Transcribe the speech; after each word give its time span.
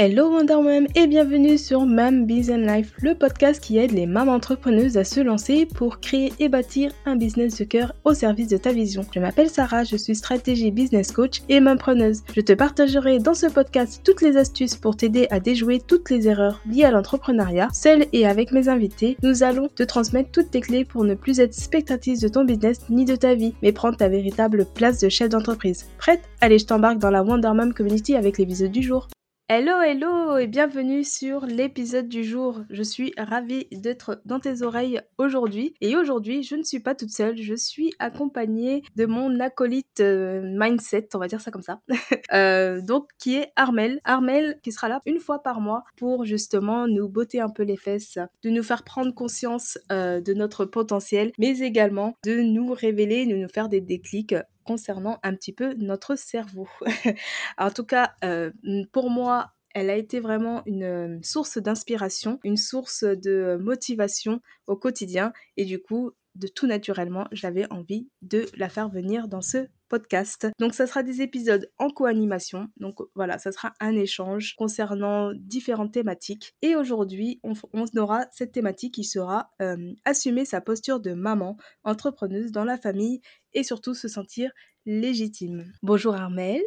Hello 0.00 0.30
Wonder 0.30 0.62
Mom 0.62 0.86
et 0.94 1.08
bienvenue 1.08 1.58
sur 1.58 1.84
Mam 1.84 2.24
Business 2.24 2.70
Life, 2.70 2.92
le 3.02 3.16
podcast 3.16 3.60
qui 3.60 3.78
aide 3.78 3.90
les 3.90 4.06
mamans 4.06 4.34
entrepreneuses 4.34 4.96
à 4.96 5.02
se 5.02 5.18
lancer 5.18 5.66
pour 5.66 5.98
créer 5.98 6.32
et 6.38 6.48
bâtir 6.48 6.92
un 7.04 7.16
business 7.16 7.58
de 7.58 7.64
cœur 7.64 7.92
au 8.04 8.14
service 8.14 8.46
de 8.46 8.58
ta 8.58 8.70
vision. 8.70 9.04
Je 9.12 9.18
m'appelle 9.18 9.50
Sarah, 9.50 9.82
je 9.82 9.96
suis 9.96 10.14
stratégie 10.14 10.70
business 10.70 11.10
coach 11.10 11.42
et 11.48 11.58
mampreneuse. 11.58 12.22
Je 12.32 12.40
te 12.42 12.52
partagerai 12.52 13.18
dans 13.18 13.34
ce 13.34 13.46
podcast 13.46 14.00
toutes 14.04 14.22
les 14.22 14.36
astuces 14.36 14.76
pour 14.76 14.96
t'aider 14.96 15.26
à 15.30 15.40
déjouer 15.40 15.80
toutes 15.84 16.10
les 16.10 16.28
erreurs 16.28 16.60
liées 16.70 16.84
à 16.84 16.92
l'entrepreneuriat. 16.92 17.66
Seule 17.72 18.06
et 18.12 18.24
avec 18.24 18.52
mes 18.52 18.68
invités, 18.68 19.16
nous 19.24 19.42
allons 19.42 19.66
te 19.66 19.82
transmettre 19.82 20.30
toutes 20.30 20.52
tes 20.52 20.60
clés 20.60 20.84
pour 20.84 21.02
ne 21.02 21.14
plus 21.14 21.40
être 21.40 21.54
spectatrice 21.54 22.20
de 22.20 22.28
ton 22.28 22.44
business 22.44 22.82
ni 22.88 23.04
de 23.04 23.16
ta 23.16 23.34
vie, 23.34 23.54
mais 23.62 23.72
prendre 23.72 23.96
ta 23.96 24.08
véritable 24.08 24.64
place 24.76 25.00
de 25.00 25.08
chef 25.08 25.30
d'entreprise. 25.30 25.86
Prête? 25.98 26.22
Allez, 26.40 26.60
je 26.60 26.66
t'embarque 26.66 26.98
dans 26.98 27.10
la 27.10 27.24
Wonder 27.24 27.50
Mom 27.52 27.74
Community 27.74 28.14
avec 28.14 28.38
l'épisode 28.38 28.70
du 28.70 28.82
jour. 28.82 29.08
Hello, 29.50 29.80
hello 29.80 30.36
et 30.36 30.46
bienvenue 30.46 31.04
sur 31.04 31.46
l'épisode 31.46 32.06
du 32.06 32.22
jour. 32.22 32.60
Je 32.68 32.82
suis 32.82 33.14
ravie 33.16 33.66
d'être 33.72 34.20
dans 34.26 34.40
tes 34.40 34.60
oreilles 34.60 35.00
aujourd'hui. 35.16 35.72
Et 35.80 35.96
aujourd'hui, 35.96 36.42
je 36.42 36.54
ne 36.54 36.62
suis 36.62 36.80
pas 36.80 36.94
toute 36.94 37.08
seule, 37.08 37.38
je 37.38 37.54
suis 37.54 37.94
accompagnée 37.98 38.82
de 38.96 39.06
mon 39.06 39.40
acolyte 39.40 40.00
euh, 40.00 40.42
mindset, 40.44 41.08
on 41.14 41.18
va 41.18 41.28
dire 41.28 41.40
ça 41.40 41.50
comme 41.50 41.62
ça. 41.62 41.80
Euh, 42.34 42.82
donc, 42.82 43.08
qui 43.18 43.36
est 43.36 43.52
Armel. 43.56 44.00
Armel 44.04 44.60
qui 44.62 44.70
sera 44.70 44.90
là 44.90 45.00
une 45.06 45.18
fois 45.18 45.42
par 45.42 45.62
mois 45.62 45.84
pour 45.96 46.26
justement 46.26 46.86
nous 46.86 47.08
botter 47.08 47.40
un 47.40 47.48
peu 47.48 47.62
les 47.62 47.78
fesses, 47.78 48.18
de 48.44 48.50
nous 48.50 48.62
faire 48.62 48.84
prendre 48.84 49.14
conscience 49.14 49.78
euh, 49.90 50.20
de 50.20 50.34
notre 50.34 50.66
potentiel, 50.66 51.32
mais 51.38 51.60
également 51.60 52.16
de 52.26 52.42
nous 52.42 52.74
révéler, 52.74 53.24
de 53.24 53.34
nous 53.34 53.48
faire 53.48 53.70
des 53.70 53.80
déclics 53.80 54.34
concernant 54.68 55.18
un 55.22 55.34
petit 55.34 55.54
peu 55.54 55.72
notre 55.78 56.14
cerveau. 56.14 56.68
en 57.58 57.70
tout 57.70 57.84
cas, 57.84 58.12
euh, 58.22 58.50
pour 58.92 59.08
moi, 59.08 59.54
elle 59.74 59.88
a 59.88 59.96
été 59.96 60.20
vraiment 60.20 60.62
une 60.66 60.82
euh, 60.82 61.18
source 61.22 61.56
d'inspiration, 61.56 62.38
une 62.44 62.58
source 62.58 63.02
de 63.02 63.56
motivation 63.58 64.42
au 64.66 64.76
quotidien. 64.76 65.32
Et 65.56 65.64
du 65.64 65.80
coup, 65.80 66.10
de 66.34 66.48
tout 66.48 66.66
naturellement, 66.66 67.26
j'avais 67.32 67.66
envie 67.72 68.10
de 68.20 68.44
la 68.58 68.68
faire 68.68 68.90
venir 68.90 69.26
dans 69.26 69.40
ce 69.40 69.68
podcast. 69.88 70.46
Donc 70.58 70.74
ça 70.74 70.86
sera 70.86 71.02
des 71.02 71.22
épisodes 71.22 71.70
en 71.78 71.90
co-animation. 71.90 72.68
Donc 72.76 72.98
voilà, 73.14 73.38
ça 73.38 73.52
sera 73.52 73.72
un 73.80 73.96
échange 73.96 74.54
concernant 74.56 75.32
différentes 75.34 75.92
thématiques. 75.92 76.54
Et 76.62 76.76
aujourd'hui, 76.76 77.40
on, 77.42 77.54
aura 77.96 78.26
cette 78.32 78.52
thématique 78.52 78.94
qui 78.94 79.04
sera 79.04 79.50
euh, 79.60 79.92
assumer 80.04 80.44
sa 80.44 80.60
posture 80.60 81.00
de 81.00 81.12
maman, 81.12 81.56
entrepreneuse 81.84 82.52
dans 82.52 82.64
la 82.64 82.78
famille 82.78 83.20
et 83.52 83.62
surtout 83.62 83.94
se 83.94 84.08
sentir 84.08 84.50
légitime. 84.86 85.72
Bonjour 85.82 86.14
Armel. 86.14 86.62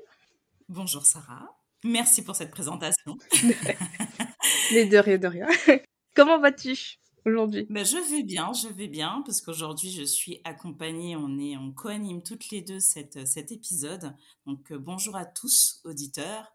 Bonjour 0.69 1.05
Sarah. 1.05 1.57
Merci 1.83 2.23
pour 2.23 2.35
cette 2.35 2.51
présentation. 2.51 3.17
Les 4.71 4.85
de 4.85 4.97
rien, 4.97 5.17
de 5.17 5.27
rien. 5.27 5.47
Comment 6.15 6.39
vas-tu? 6.39 7.00
Aujourd'hui? 7.25 7.67
Ben, 7.69 7.85
Je 7.85 7.97
vais 7.97 8.23
bien, 8.23 8.53
je 8.53 8.67
vais 8.67 8.87
bien, 8.87 9.21
parce 9.25 9.41
qu'aujourd'hui, 9.41 9.91
je 9.91 10.03
suis 10.03 10.41
accompagnée, 10.43 11.15
on 11.15 11.37
est 11.39 11.57
on 11.57 11.71
co-anime 11.71 12.23
toutes 12.23 12.49
les 12.49 12.61
deux 12.61 12.79
cette, 12.79 13.27
cet 13.27 13.51
épisode. 13.51 14.15
Donc, 14.45 14.71
euh, 14.71 14.79
bonjour 14.79 15.15
à 15.15 15.25
tous, 15.25 15.81
auditeurs. 15.83 16.51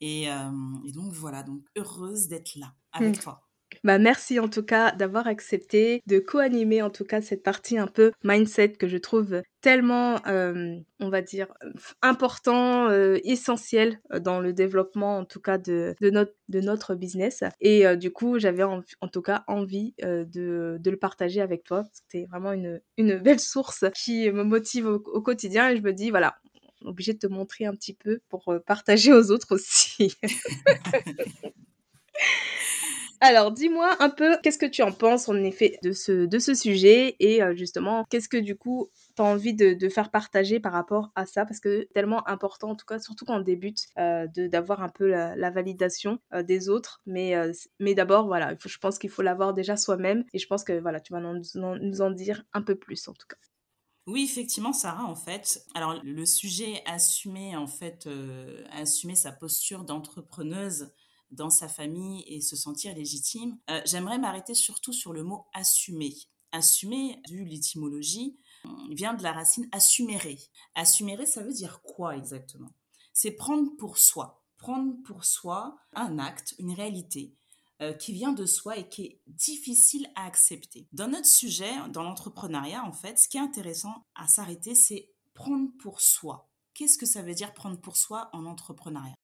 Et, 0.00 0.30
euh, 0.30 0.50
et, 0.86 0.92
donc, 0.92 1.12
voilà, 1.12 1.42
donc 1.42 1.62
heureuse 1.76 2.28
d'être 2.28 2.56
là 2.56 2.74
avec 2.92 3.18
mmh. 3.18 3.22
toi. 3.22 3.49
Bah 3.84 3.98
merci 3.98 4.38
en 4.38 4.48
tout 4.48 4.62
cas 4.62 4.92
d'avoir 4.92 5.26
accepté 5.26 6.02
de 6.06 6.18
co-animer 6.18 6.82
en 6.82 6.90
tout 6.90 7.04
cas 7.04 7.20
cette 7.20 7.42
partie 7.42 7.78
un 7.78 7.86
peu 7.86 8.12
mindset 8.24 8.72
que 8.72 8.88
je 8.88 8.96
trouve 8.96 9.42
tellement, 9.60 10.24
euh, 10.26 10.76
on 11.00 11.08
va 11.08 11.22
dire, 11.22 11.48
important, 12.02 12.88
euh, 12.88 13.18
essentiel 13.24 14.00
dans 14.20 14.40
le 14.40 14.52
développement 14.52 15.18
en 15.18 15.24
tout 15.24 15.40
cas 15.40 15.58
de, 15.58 15.94
de, 16.00 16.10
notre, 16.10 16.32
de 16.48 16.60
notre 16.60 16.94
business. 16.94 17.44
Et 17.60 17.86
euh, 17.86 17.96
du 17.96 18.10
coup, 18.10 18.38
j'avais 18.38 18.62
en, 18.62 18.82
tout 19.12 19.22
cas 19.22 19.44
envie 19.46 19.94
de, 20.02 20.78
de, 20.78 20.90
le 20.90 20.96
partager 20.96 21.40
avec 21.40 21.64
toi. 21.64 21.84
C'était 21.92 22.26
vraiment 22.26 22.52
une, 22.52 22.80
une 22.96 23.18
belle 23.18 23.40
source 23.40 23.84
qui 23.94 24.30
me 24.30 24.44
motive 24.44 24.86
au, 24.86 24.96
au 24.96 25.20
quotidien 25.20 25.70
et 25.70 25.76
je 25.76 25.82
me 25.82 25.92
dis, 25.92 26.10
voilà, 26.10 26.36
obligé 26.84 27.12
de 27.12 27.18
te 27.18 27.26
montrer 27.26 27.66
un 27.66 27.74
petit 27.74 27.94
peu 27.94 28.20
pour 28.28 28.54
partager 28.66 29.12
aux 29.12 29.30
autres 29.30 29.54
aussi. 29.54 30.16
Alors, 33.22 33.52
dis-moi 33.52 33.96
un 33.98 34.08
peu, 34.08 34.38
qu'est-ce 34.42 34.56
que 34.56 34.64
tu 34.64 34.82
en 34.82 34.92
penses 34.92 35.28
en 35.28 35.36
effet 35.36 35.78
de 35.82 35.92
ce, 35.92 36.24
de 36.24 36.38
ce 36.38 36.54
sujet 36.54 37.16
et 37.20 37.42
euh, 37.42 37.54
justement, 37.54 38.06
qu'est-ce 38.08 38.30
que 38.30 38.38
du 38.38 38.56
coup, 38.56 38.88
tu 39.14 39.20
as 39.20 39.26
envie 39.26 39.52
de, 39.52 39.88
faire 39.90 40.10
partager 40.10 40.58
par 40.58 40.72
rapport 40.72 41.10
à 41.14 41.26
ça? 41.26 41.44
Parce 41.44 41.60
que 41.60 41.86
tellement 41.92 42.26
important, 42.26 42.70
en 42.70 42.76
tout 42.76 42.86
cas, 42.86 42.98
surtout 42.98 43.26
quand 43.26 43.36
on 43.36 43.42
débute, 43.42 43.88
euh, 43.98 44.26
d'avoir 44.34 44.82
un 44.82 44.88
peu 44.88 45.10
la, 45.10 45.50
validation 45.50 46.18
euh, 46.32 46.42
des 46.42 46.70
autres. 46.70 47.02
Mais, 47.04 47.34
mais 47.78 47.94
d'abord, 47.94 48.26
voilà, 48.26 48.54
je 48.58 48.78
pense 48.78 48.98
qu'il 48.98 49.10
faut 49.10 49.22
l'avoir 49.22 49.52
déjà 49.52 49.76
soi-même 49.76 50.24
et 50.32 50.38
je 50.38 50.46
pense 50.46 50.64
que 50.64 50.80
voilà, 50.80 50.98
tu 50.98 51.12
vas 51.12 51.20
nous, 51.20 51.42
nous 51.54 52.00
en 52.00 52.10
dire 52.10 52.44
un 52.54 52.62
peu 52.62 52.74
plus 52.74 53.06
en 53.06 53.12
tout 53.12 53.26
cas. 53.28 53.36
Oui, 54.06 54.24
effectivement, 54.24 54.72
Sarah, 54.72 55.04
en 55.04 55.14
fait. 55.14 55.62
Alors, 55.74 56.00
le 56.02 56.24
sujet 56.24 56.82
assumer, 56.86 57.54
en 57.54 57.66
fait, 57.66 58.08
assumer 58.72 59.14
sa 59.14 59.30
posture 59.30 59.84
d'entrepreneuse, 59.84 60.90
dans 61.30 61.50
sa 61.50 61.68
famille 61.68 62.24
et 62.26 62.40
se 62.40 62.56
sentir 62.56 62.94
légitime. 62.94 63.58
Euh, 63.70 63.80
j'aimerais 63.84 64.18
m'arrêter 64.18 64.54
surtout 64.54 64.92
sur 64.92 65.12
le 65.12 65.22
mot 65.22 65.46
assumer. 65.52 66.14
Assumer, 66.52 67.20
du 67.28 67.44
l'étymologie, 67.44 68.38
vient 68.90 69.14
de 69.14 69.22
la 69.22 69.32
racine 69.32 69.68
assumérer. 69.72 70.38
Assumérer, 70.74 71.26
ça 71.26 71.42
veut 71.42 71.52
dire 71.52 71.80
quoi 71.82 72.16
exactement? 72.16 72.70
C'est 73.12 73.32
prendre 73.32 73.70
pour 73.76 73.98
soi. 73.98 74.44
Prendre 74.58 74.94
pour 75.04 75.24
soi 75.24 75.78
un 75.94 76.18
acte, 76.18 76.54
une 76.58 76.72
réalité 76.72 77.34
euh, 77.80 77.94
qui 77.94 78.12
vient 78.12 78.32
de 78.32 78.44
soi 78.44 78.76
et 78.76 78.88
qui 78.88 79.04
est 79.04 79.22
difficile 79.26 80.10
à 80.14 80.26
accepter. 80.26 80.86
Dans 80.92 81.08
notre 81.08 81.26
sujet, 81.26 81.72
dans 81.90 82.02
l'entrepreneuriat, 82.02 82.84
en 82.84 82.92
fait, 82.92 83.18
ce 83.18 83.26
qui 83.26 83.38
est 83.38 83.40
intéressant 83.40 84.04
à 84.14 84.26
s'arrêter, 84.26 84.74
c'est 84.74 85.14
prendre 85.32 85.70
pour 85.78 86.00
soi. 86.02 86.50
Qu'est-ce 86.74 86.98
que 86.98 87.06
ça 87.06 87.22
veut 87.22 87.34
dire 87.34 87.54
prendre 87.54 87.80
pour 87.80 87.96
soi 87.96 88.28
en 88.32 88.44
entrepreneuriat? 88.44 89.14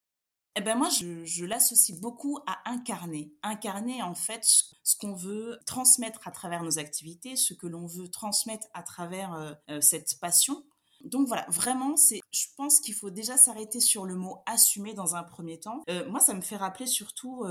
Eh 0.56 0.62
ben 0.62 0.74
moi, 0.74 0.88
je, 0.88 1.44
l'associe 1.44 1.98
beaucoup 2.00 2.38
à 2.46 2.70
incarner. 2.70 3.30
Incarner, 3.42 4.02
en 4.02 4.14
fait, 4.14 4.40
ce 4.42 4.96
qu'on 4.96 5.12
veut 5.12 5.58
transmettre 5.66 6.26
à 6.26 6.30
travers 6.30 6.62
nos 6.62 6.78
activités, 6.78 7.36
ce 7.36 7.52
que 7.52 7.66
l'on 7.66 7.86
veut 7.86 8.08
transmettre 8.08 8.66
à 8.72 8.82
travers 8.82 9.34
euh, 9.34 9.52
euh, 9.68 9.80
cette 9.82 10.18
passion. 10.18 10.64
Donc 11.04 11.28
voilà, 11.28 11.44
vraiment, 11.50 11.96
c'est, 11.96 12.20
je 12.32 12.46
pense 12.56 12.80
qu'il 12.80 12.94
faut 12.94 13.10
déjà 13.10 13.36
s'arrêter 13.36 13.80
sur 13.80 14.06
le 14.06 14.14
mot 14.14 14.38
assumer 14.46 14.94
dans 14.94 15.14
un 15.14 15.22
premier 15.22 15.60
temps. 15.60 15.82
Euh, 15.90 16.08
moi, 16.08 16.20
ça 16.20 16.32
me 16.32 16.40
fait 16.40 16.56
rappeler 16.56 16.86
surtout 16.86 17.44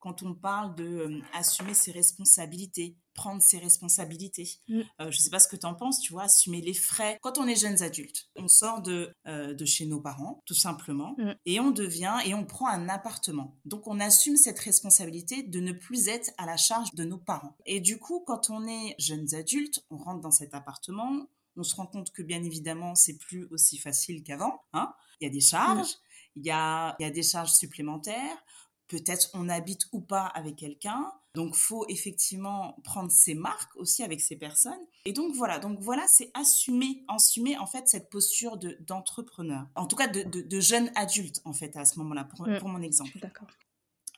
quand 0.00 0.22
on 0.22 0.34
parle 0.34 0.74
de 0.74 0.84
euh, 0.84 1.20
assumer 1.34 1.74
ses 1.74 1.92
responsabilités, 1.92 2.96
prendre 3.14 3.42
ses 3.42 3.58
responsabilités. 3.58 4.48
Mm. 4.68 4.78
Euh, 4.78 4.84
je 5.10 5.18
ne 5.18 5.22
sais 5.22 5.30
pas 5.30 5.40
ce 5.40 5.48
que 5.48 5.56
tu 5.56 5.66
en 5.66 5.74
penses, 5.74 6.00
tu 6.00 6.12
vois, 6.12 6.24
assumer 6.24 6.60
les 6.60 6.74
frais. 6.74 7.18
Quand 7.20 7.38
on 7.38 7.46
est 7.48 7.56
jeunes 7.56 7.82
adultes, 7.82 8.28
on 8.36 8.48
sort 8.48 8.80
de, 8.80 9.12
euh, 9.26 9.54
de 9.54 9.64
chez 9.64 9.86
nos 9.86 10.00
parents, 10.00 10.42
tout 10.46 10.54
simplement, 10.54 11.14
mm. 11.18 11.34
et 11.46 11.60
on 11.60 11.70
devient, 11.70 12.16
et 12.24 12.34
on 12.34 12.44
prend 12.44 12.68
un 12.68 12.88
appartement. 12.88 13.56
Donc 13.64 13.86
on 13.86 13.98
assume 14.00 14.36
cette 14.36 14.58
responsabilité 14.60 15.42
de 15.42 15.60
ne 15.60 15.72
plus 15.72 16.08
être 16.08 16.30
à 16.38 16.46
la 16.46 16.56
charge 16.56 16.94
de 16.94 17.04
nos 17.04 17.18
parents. 17.18 17.56
Et 17.66 17.80
du 17.80 17.98
coup, 17.98 18.22
quand 18.26 18.50
on 18.50 18.66
est 18.66 18.94
jeunes 18.98 19.34
adultes, 19.34 19.84
on 19.90 19.96
rentre 19.96 20.20
dans 20.20 20.30
cet 20.30 20.54
appartement, 20.54 21.26
on 21.56 21.64
se 21.64 21.74
rend 21.74 21.86
compte 21.86 22.12
que 22.12 22.22
bien 22.22 22.44
évidemment, 22.44 22.94
c'est 22.94 23.18
plus 23.18 23.48
aussi 23.50 23.78
facile 23.78 24.22
qu'avant. 24.22 24.60
Hein 24.72 24.94
il 25.20 25.24
y 25.24 25.28
a 25.28 25.32
des 25.32 25.40
charges, 25.40 25.90
mm. 25.90 26.36
il 26.36 26.46
y, 26.46 26.50
a, 26.50 26.96
il 27.00 27.02
y 27.02 27.06
a 27.06 27.10
des 27.10 27.22
charges 27.22 27.52
supplémentaires 27.52 28.44
peut-être 28.88 29.30
on 29.34 29.48
habite 29.48 29.86
ou 29.92 30.00
pas 30.00 30.26
avec 30.26 30.56
quelqu'un. 30.56 31.12
Donc, 31.34 31.54
faut 31.54 31.84
effectivement 31.88 32.76
prendre 32.82 33.12
ses 33.12 33.34
marques 33.34 33.76
aussi 33.76 34.02
avec 34.02 34.20
ces 34.20 34.36
personnes. 34.36 34.80
Et 35.04 35.12
donc, 35.12 35.34
voilà. 35.34 35.58
Donc, 35.58 35.78
voilà, 35.80 36.06
c'est 36.08 36.30
assumer, 36.34 37.04
assumer, 37.06 37.56
en 37.58 37.66
fait, 37.66 37.86
cette 37.86 38.10
posture 38.10 38.56
de, 38.56 38.76
d'entrepreneur. 38.80 39.66
En 39.76 39.86
tout 39.86 39.94
cas, 39.94 40.08
de, 40.08 40.22
de, 40.22 40.60
jeune 40.60 40.90
adulte, 40.96 41.40
en 41.44 41.52
fait, 41.52 41.76
à 41.76 41.84
ce 41.84 41.98
moment-là, 42.00 42.24
pour, 42.24 42.48
mm. 42.48 42.58
pour 42.58 42.68
mon 42.68 42.82
exemple. 42.82 43.18
D'accord. 43.20 43.48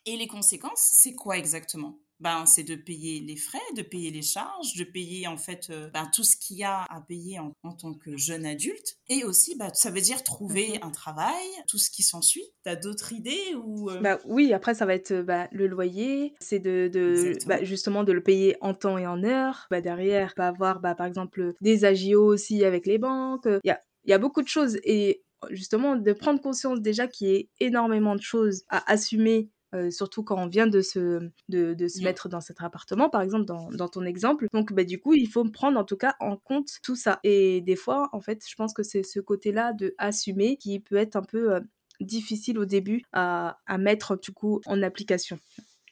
Et 0.06 0.16
les 0.16 0.28
conséquences, 0.28 0.80
c'est 0.80 1.14
quoi 1.14 1.36
exactement? 1.36 1.98
Ben, 2.20 2.44
c'est 2.46 2.62
de 2.62 2.74
payer 2.74 3.20
les 3.20 3.36
frais, 3.36 3.58
de 3.76 3.82
payer 3.82 4.10
les 4.10 4.22
charges, 4.22 4.74
de 4.76 4.84
payer 4.84 5.26
en 5.26 5.36
fait 5.36 5.68
euh, 5.70 5.88
ben, 5.90 6.08
tout 6.14 6.22
ce 6.22 6.36
qu'il 6.36 6.58
y 6.58 6.64
a 6.64 6.82
à 6.82 7.00
payer 7.00 7.38
en, 7.38 7.72
tant 7.72 7.94
que 7.94 8.16
jeune 8.16 8.46
adulte. 8.46 8.98
Et 9.08 9.24
aussi, 9.24 9.56
ben, 9.56 9.70
ça 9.74 9.90
veut 9.90 10.00
dire 10.00 10.22
trouver 10.22 10.78
mhm. 10.78 10.88
un 10.88 10.90
travail, 10.90 11.46
tout 11.66 11.78
ce 11.78 11.90
qui 11.90 12.02
s'ensuit. 12.02 12.44
Tu 12.64 12.70
as 12.70 12.76
d'autres 12.76 13.12
idées 13.12 13.54
ou 13.64 13.90
euh? 13.90 14.00
bah, 14.00 14.18
Oui, 14.26 14.52
après, 14.52 14.74
ça 14.74 14.86
va 14.86 14.94
être 14.94 15.22
bah, 15.22 15.48
le 15.52 15.66
loyer, 15.66 16.34
c'est 16.40 16.58
de, 16.58 16.90
de 16.92 17.32
bah, 17.46 17.64
justement 17.64 18.04
de 18.04 18.12
le 18.12 18.22
payer 18.22 18.56
en 18.60 18.74
temps 18.74 18.98
et 18.98 19.06
en 19.06 19.24
heure. 19.24 19.66
Bah, 19.70 19.80
derrière, 19.80 20.34
va 20.36 20.48
avoir 20.48 20.80
par 20.80 21.06
exemple 21.06 21.54
des 21.60 21.84
agios 21.84 22.24
aussi 22.24 22.64
avec 22.64 22.86
les 22.86 22.98
banques. 22.98 23.46
Il 23.46 23.68
y 23.68 23.70
a, 23.70 23.80
y 24.04 24.12
a 24.12 24.18
beaucoup 24.18 24.42
de 24.42 24.48
choses. 24.48 24.78
Et 24.84 25.22
justement, 25.50 25.96
de 25.96 26.12
prendre 26.12 26.40
conscience 26.40 26.80
déjà 26.80 27.06
qu'il 27.06 27.28
y 27.28 27.36
a 27.36 27.66
énormément 27.66 28.14
de 28.14 28.20
choses 28.20 28.64
à 28.68 28.90
assumer 28.90 29.50
euh, 29.74 29.90
surtout 29.90 30.22
quand 30.22 30.36
on 30.36 30.46
vient 30.46 30.66
de 30.66 30.80
se, 30.80 31.30
de, 31.48 31.74
de 31.74 31.88
se 31.88 32.00
mmh. 32.00 32.04
mettre 32.04 32.28
dans 32.28 32.40
cet 32.40 32.60
appartement, 32.60 33.08
par 33.08 33.22
exemple, 33.22 33.44
dans, 33.44 33.70
dans 33.70 33.88
ton 33.88 34.04
exemple. 34.04 34.46
Donc, 34.52 34.72
bah, 34.72 34.84
du 34.84 35.00
coup, 35.00 35.14
il 35.14 35.28
faut 35.28 35.44
prendre 35.44 35.78
en 35.78 35.84
tout 35.84 35.96
cas 35.96 36.14
en 36.20 36.36
compte 36.36 36.70
tout 36.82 36.96
ça. 36.96 37.20
Et 37.24 37.60
des 37.60 37.76
fois, 37.76 38.08
en 38.12 38.20
fait, 38.20 38.44
je 38.48 38.54
pense 38.54 38.72
que 38.74 38.82
c'est 38.82 39.02
ce 39.02 39.20
côté-là 39.20 39.72
de 39.72 39.94
assumer 39.98 40.56
qui 40.56 40.80
peut 40.80 40.96
être 40.96 41.16
un 41.16 41.22
peu 41.22 41.54
euh, 41.54 41.60
difficile 42.00 42.58
au 42.58 42.64
début 42.64 43.02
à, 43.12 43.58
à 43.66 43.78
mettre 43.78 44.18
du 44.18 44.32
coup 44.32 44.60
en 44.66 44.82
application. 44.82 45.38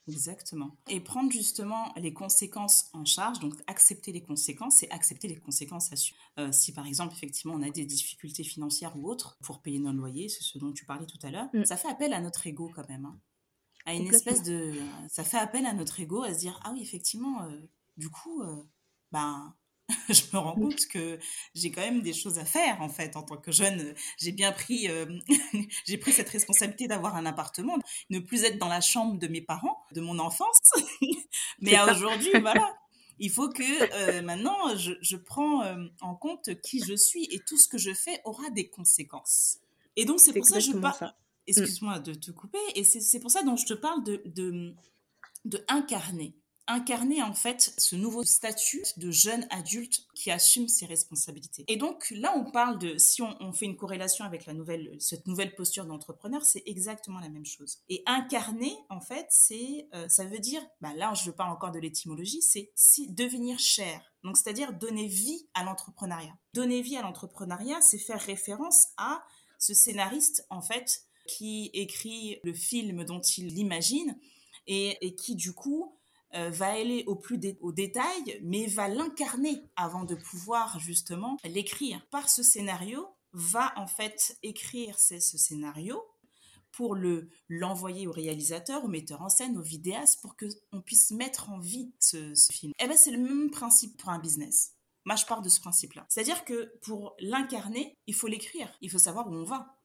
Exactement. 0.09 0.75
Et 0.89 1.01
prendre 1.01 1.31
justement 1.31 1.93
les 1.97 2.15
conséquences 2.15 2.87
en 2.95 3.05
charge, 3.05 3.41
donc 3.41 3.55
accepter 3.67 4.11
les 4.11 4.23
conséquences, 4.23 4.77
c'est 4.79 4.91
accepter 4.91 5.29
les 5.29 5.37
conséquences 5.37 5.91
euh, 6.39 6.51
si 6.51 6.73
par 6.73 6.87
exemple, 6.87 7.15
effectivement, 7.15 7.55
on 7.55 7.63
a 7.63 7.71
des 7.71 7.85
difficultés 7.85 8.43
financières 8.43 8.97
ou 8.97 9.09
autres 9.09 9.37
pour 9.43 9.61
payer 9.61 9.79
nos 9.79 9.93
loyers, 9.93 10.29
c'est 10.29 10.43
ce 10.43 10.59
dont 10.59 10.73
tu 10.73 10.87
parlais 10.87 11.07
tout 11.07 11.19
à 11.23 11.31
l'heure, 11.31 11.49
mm. 11.53 11.65
ça 11.67 11.77
fait 11.77 11.89
appel 11.89 12.15
à 12.15 12.21
notre 12.21 12.47
ego 12.47 12.71
quand 12.75 12.89
même. 12.89 13.05
Hein. 13.05 13.19
À 13.89 13.95
une 13.95 14.13
espèce 14.15 14.43
de. 14.43 14.75
Ça 15.09 15.25
fait 15.25 15.39
appel 15.39 15.65
à 15.65 15.73
notre 15.73 15.99
ego 15.99 16.23
à 16.23 16.35
se 16.35 16.41
dire 16.41 16.61
ah 16.65 16.73
oui, 16.75 16.83
effectivement, 16.83 17.43
euh, 17.45 17.59
du 17.97 18.11
coup, 18.11 18.43
euh, 18.43 18.63
ben, 19.13 19.55
je 20.09 20.23
me 20.35 20.39
rends 20.39 20.55
compte 20.55 20.87
que 20.87 21.19
j'ai 21.55 21.71
quand 21.71 21.81
même 21.81 22.03
des 22.03 22.13
choses 22.13 22.39
à 22.39 22.45
faire 22.45 22.83
en 22.83 22.89
fait 22.89 23.17
en 23.17 23.23
tant 23.23 23.37
que 23.37 23.51
jeune. 23.51 23.95
J'ai 24.19 24.33
bien 24.33 24.53
pris, 24.53 24.89
euh, 24.89 25.07
j'ai 25.87 25.97
pris 25.97 26.13
cette 26.13 26.29
responsabilité 26.29 26.87
d'avoir 26.87 27.17
un 27.17 27.25
appartement, 27.25 27.79
ne 28.11 28.19
plus 28.19 28.45
être 28.45 28.59
dans 28.59 28.69
la 28.69 28.83
chambre 28.83 29.19
de 29.19 29.27
mes 29.27 29.41
parents, 29.41 29.79
de 29.93 30.01
mon 30.01 30.19
enfance. 30.19 30.61
Mais 31.61 31.81
aujourd'hui, 31.81 32.33
voilà, 32.41 32.77
il 33.19 33.31
faut 33.31 33.49
que 33.49 33.63
euh, 33.63 34.23
maintenant 34.23 34.77
je, 34.77 34.93
je 35.01 35.17
prends 35.17 35.63
euh, 35.63 35.87
en 36.03 36.15
compte 36.15 36.61
qui 36.61 36.83
je 36.85 36.95
suis 36.95 37.25
et 37.31 37.41
tout 37.41 37.57
ce 37.57 37.69
que 37.69 37.79
je 37.79 37.95
fais 37.95 38.21
aura 38.25 38.51
des 38.51 38.69
conséquences. 38.69 39.59
Et 39.97 40.05
donc 40.05 40.21
c'est 40.21 40.35
pour 40.35 40.47
ça 40.47 40.57
que 40.57 40.65
je 40.65 40.73
parle. 40.73 41.15
Mm. 41.49 41.63
Excuse-moi 41.63 41.99
de 42.01 42.15
te 42.15 42.31
couper. 42.31 42.59
Et 42.75 42.85
c'est 42.85 43.21
pour 43.21 43.31
ça 43.31 43.43
dont 43.43 43.57
je 43.57 43.67
te 43.67 43.75
parle 43.75 44.05
de, 44.05 44.23
de, 44.27 44.75
de 45.45 45.65
incarner 45.69 46.35
incarner 46.69 47.23
en 47.23 47.33
fait 47.33 47.73
ce 47.79 47.97
nouveau 47.97 48.23
statut 48.23 48.83
de 48.99 49.11
jeune 49.11 49.47
adulte 49.51 50.07
qui 50.15 50.31
assume 50.31 50.69
ses 50.69 50.87
responsabilités. 50.87 51.65
Et 51.67 51.77
donc 51.77 52.11
là, 52.11 52.35
on 52.37 52.51
parle 52.51 52.79
de, 52.79 52.99
si 52.99 53.23
on, 53.23 53.53
fait 53.53 53.65
une 53.65 53.77
corrélation 53.77 54.25
avec 54.25 54.45
la 54.47 54.53
nouvelle, 54.53 54.95
cette 55.01 55.27
nouvelle 55.27 55.55
posture 55.55 55.87
d'entrepreneur, 55.87 56.45
c'est 56.45 56.63
exactement 56.67 57.21
la 57.21 57.31
même 57.31 57.47
chose. 57.47 57.79
Et 57.89 58.03
incarner, 58.07 58.77
en 58.91 59.01
fait, 59.01 59.27
c'est, 59.31 59.89
euh, 59.95 60.09
ça 60.09 60.27
veut 60.27 60.39
dire, 60.39 60.61
bah 60.81 60.93
là, 60.95 61.15
je 61.15 61.31
parle 61.31 61.51
encore 61.51 61.73
de 61.73 61.79
l'étymologie, 61.79 62.43
c'est 62.43 62.71
si 62.75 63.11
devenir 63.11 63.59
cher. 63.59 64.03
Donc, 64.23 64.37
c'est-à-dire 64.37 64.75
donner 64.75 65.07
vie 65.07 65.49
à 65.55 65.65
l'entrepreneuriat. 65.65 66.37
Donner 66.53 66.83
vie 66.83 66.97
à 66.97 67.03
l'entrepreneuriat, 67.03 67.81
c'est 67.81 67.99
faire 67.99 68.21
référence 68.21 68.89
à 68.99 69.23
ce 69.59 69.75
scénariste, 69.75 70.47
en 70.51 70.61
fait, 70.61 71.08
qui 71.29 71.71
écrit 71.75 72.41
le 72.43 72.53
film 72.53 73.05
dont 73.05 73.21
il 73.21 73.47
l'imagine 73.49 74.19
et, 74.67 75.15
qui, 75.15 75.35
du 75.35 75.53
coup, 75.53 75.95
euh, 76.35 76.51
va 76.51 76.73
aller 76.73 77.05
au 77.07 77.15
plus 77.15 77.41
au 77.61 77.73
détail, 77.73 78.41
mais 78.43 78.67
va 78.67 78.89
l'incarner 78.89 79.63
avant 79.77 80.05
de 80.05 80.15
pouvoir 80.15 80.79
justement 80.79 81.39
l'écrire. 81.45 82.05
Par 82.11 82.29
ce 82.29 82.43
scénario, 82.43 83.07
va 83.33 83.73
en 83.77 83.87
fait 83.87 84.39
écrire 84.43 84.99
ce, 84.99 85.19
scénario 85.21 86.03
pour 86.73 86.95
le 86.95 87.29
l'envoyer 87.49 88.07
au 88.07 88.13
réalisateur, 88.13 88.85
au 88.85 88.89
metteur 88.89 89.23
en 89.23 89.29
scène, 89.29 89.57
au 89.57 89.63
vidéaste, 89.63 90.21
pour 90.21 90.37
qu'on 90.37 90.81
puisse 90.81 91.11
mettre 91.11 91.51
en 91.51 91.59
vie 91.59 91.93
ce, 91.99 92.35
film. 92.53 92.73
Et 92.79 92.85
eh 92.85 92.89
ben 92.89 92.97
c'est 92.97 93.11
le 93.11 93.19
même 93.19 93.51
principe 93.51 93.97
pour 93.97 94.11
un 94.11 94.19
business. 94.19 94.75
Moi, 95.05 95.17
je 95.17 95.25
pars 95.25 95.41
de 95.41 95.49
ce 95.49 95.61
principe-là. 95.61 96.05
C'est-à-dire 96.11 96.45
que 96.45 96.71
pour 96.83 97.17
l'incarner, 97.19 97.97
il 98.07 98.15
faut 98.15 98.27
l'écrire. 98.27 98.71
Il 98.83 98.91
faut 98.91 98.99
savoir 98.99 99.27
où 99.29 99.35
on 99.35 99.45
va. 99.45 99.78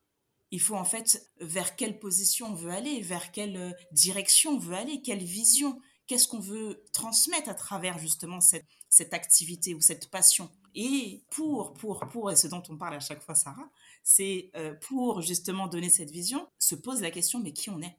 Il 0.53 0.61
faut 0.61 0.75
en 0.75 0.85
fait 0.85 1.31
vers 1.39 1.75
quelle 1.75 1.97
position 1.97 2.45
on 2.45 2.53
veut 2.53 2.69
aller, 2.69 3.01
vers 3.01 3.31
quelle 3.31 3.57
euh, 3.57 3.71
direction 3.91 4.51
on 4.51 4.59
veut 4.59 4.75
aller, 4.75 5.01
quelle 5.01 5.23
vision, 5.23 5.81
qu'est-ce 6.05 6.27
qu'on 6.27 6.39
veut 6.39 6.85
transmettre 6.93 7.49
à 7.49 7.55
travers 7.55 7.97
justement 7.97 8.39
cette, 8.39 8.67
cette 8.87 9.15
activité 9.15 9.73
ou 9.73 9.81
cette 9.81 10.11
passion. 10.11 10.51
Et 10.75 11.23
pour, 11.31 11.73
pour, 11.73 12.01
pour, 12.01 12.29
et 12.29 12.35
ce 12.35 12.45
dont 12.45 12.61
on 12.69 12.77
parle 12.77 12.93
à 12.93 12.99
chaque 12.99 13.23
fois, 13.23 13.33
Sarah, 13.33 13.67
c'est 14.03 14.51
euh, 14.55 14.75
pour 14.75 15.23
justement 15.23 15.65
donner 15.65 15.89
cette 15.89 16.11
vision, 16.11 16.47
se 16.59 16.75
pose 16.75 17.01
la 17.01 17.09
question, 17.09 17.39
mais 17.39 17.51
qui 17.51 17.71
on 17.71 17.81
est? 17.81 17.97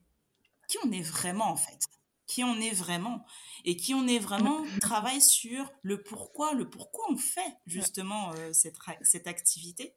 Qui 0.68 0.78
on 0.84 0.92
est 0.92 1.02
vraiment 1.02 1.50
en 1.50 1.56
fait? 1.56 1.80
Qui 2.28 2.44
on 2.44 2.60
est 2.60 2.70
vraiment? 2.70 3.24
Et 3.64 3.76
qui 3.76 3.94
on 3.94 4.06
est 4.06 4.20
vraiment 4.20 4.62
travaille 4.80 5.20
sur 5.20 5.72
le 5.82 6.00
pourquoi, 6.04 6.54
le 6.54 6.70
pourquoi 6.70 7.04
on 7.10 7.16
fait 7.16 7.56
justement 7.66 8.32
euh, 8.34 8.52
cette, 8.52 8.76
cette 9.02 9.26
activité? 9.26 9.96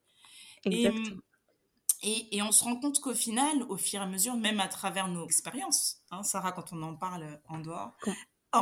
Exactement. 0.65 1.17
Et, 1.17 1.36
on 2.03 2.51
se 2.51 2.63
rend 2.63 2.75
compte 2.79 2.99
qu'au 2.99 3.13
final, 3.13 3.63
au 3.69 3.77
fur 3.77 3.99
et 3.99 4.03
à 4.03 4.07
mesure, 4.07 4.35
même 4.35 4.59
à 4.59 4.67
travers 4.67 5.07
nos 5.07 5.25
expériences, 5.25 6.01
hein, 6.11 6.23
Sarah, 6.23 6.51
quand 6.51 6.73
on 6.73 6.81
en 6.83 6.95
parle 6.95 7.39
en 7.47 7.59
dehors, 7.59 7.93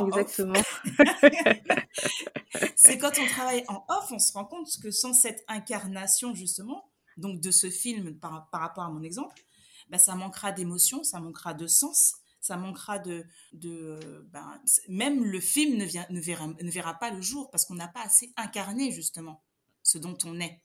Exactement. 0.04 0.60
c'est 2.76 2.98
quand 2.98 3.18
on 3.18 3.26
travaille 3.26 3.64
en 3.68 3.84
off, 3.88 4.10
on 4.10 4.18
se 4.18 4.32
rend 4.32 4.44
compte 4.44 4.68
que 4.82 4.90
sans 4.90 5.14
cette 5.14 5.44
incarnation, 5.48 6.34
justement, 6.34 6.90
donc 7.16 7.40
de 7.40 7.50
ce 7.50 7.70
film 7.70 8.18
par, 8.18 8.48
par 8.50 8.60
rapport 8.60 8.84
à 8.84 8.90
mon 8.90 9.02
exemple, 9.02 9.44
bah, 9.88 9.98
ça 9.98 10.14
manquera 10.14 10.52
d'émotion, 10.52 11.04
ça 11.04 11.20
manquera 11.20 11.54
de 11.54 11.66
sens, 11.66 12.16
ça 12.40 12.56
manquera 12.56 12.98
de. 12.98 13.24
de 13.52 14.26
ben, 14.30 14.60
même 14.88 15.24
le 15.24 15.40
film 15.40 15.78
ne, 15.78 15.84
vient, 15.84 16.06
ne, 16.10 16.20
verra, 16.20 16.48
ne 16.48 16.70
verra 16.70 16.94
pas 16.94 17.10
le 17.10 17.20
jour 17.20 17.50
parce 17.50 17.64
qu'on 17.64 17.74
n'a 17.74 17.88
pas 17.88 18.02
assez 18.02 18.32
incarné, 18.36 18.90
justement, 18.90 19.42
ce 19.82 19.98
dont 19.98 20.18
on 20.24 20.40
est 20.40 20.62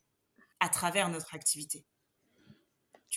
à 0.60 0.70
travers 0.70 1.10
notre 1.10 1.36
activité. 1.36 1.86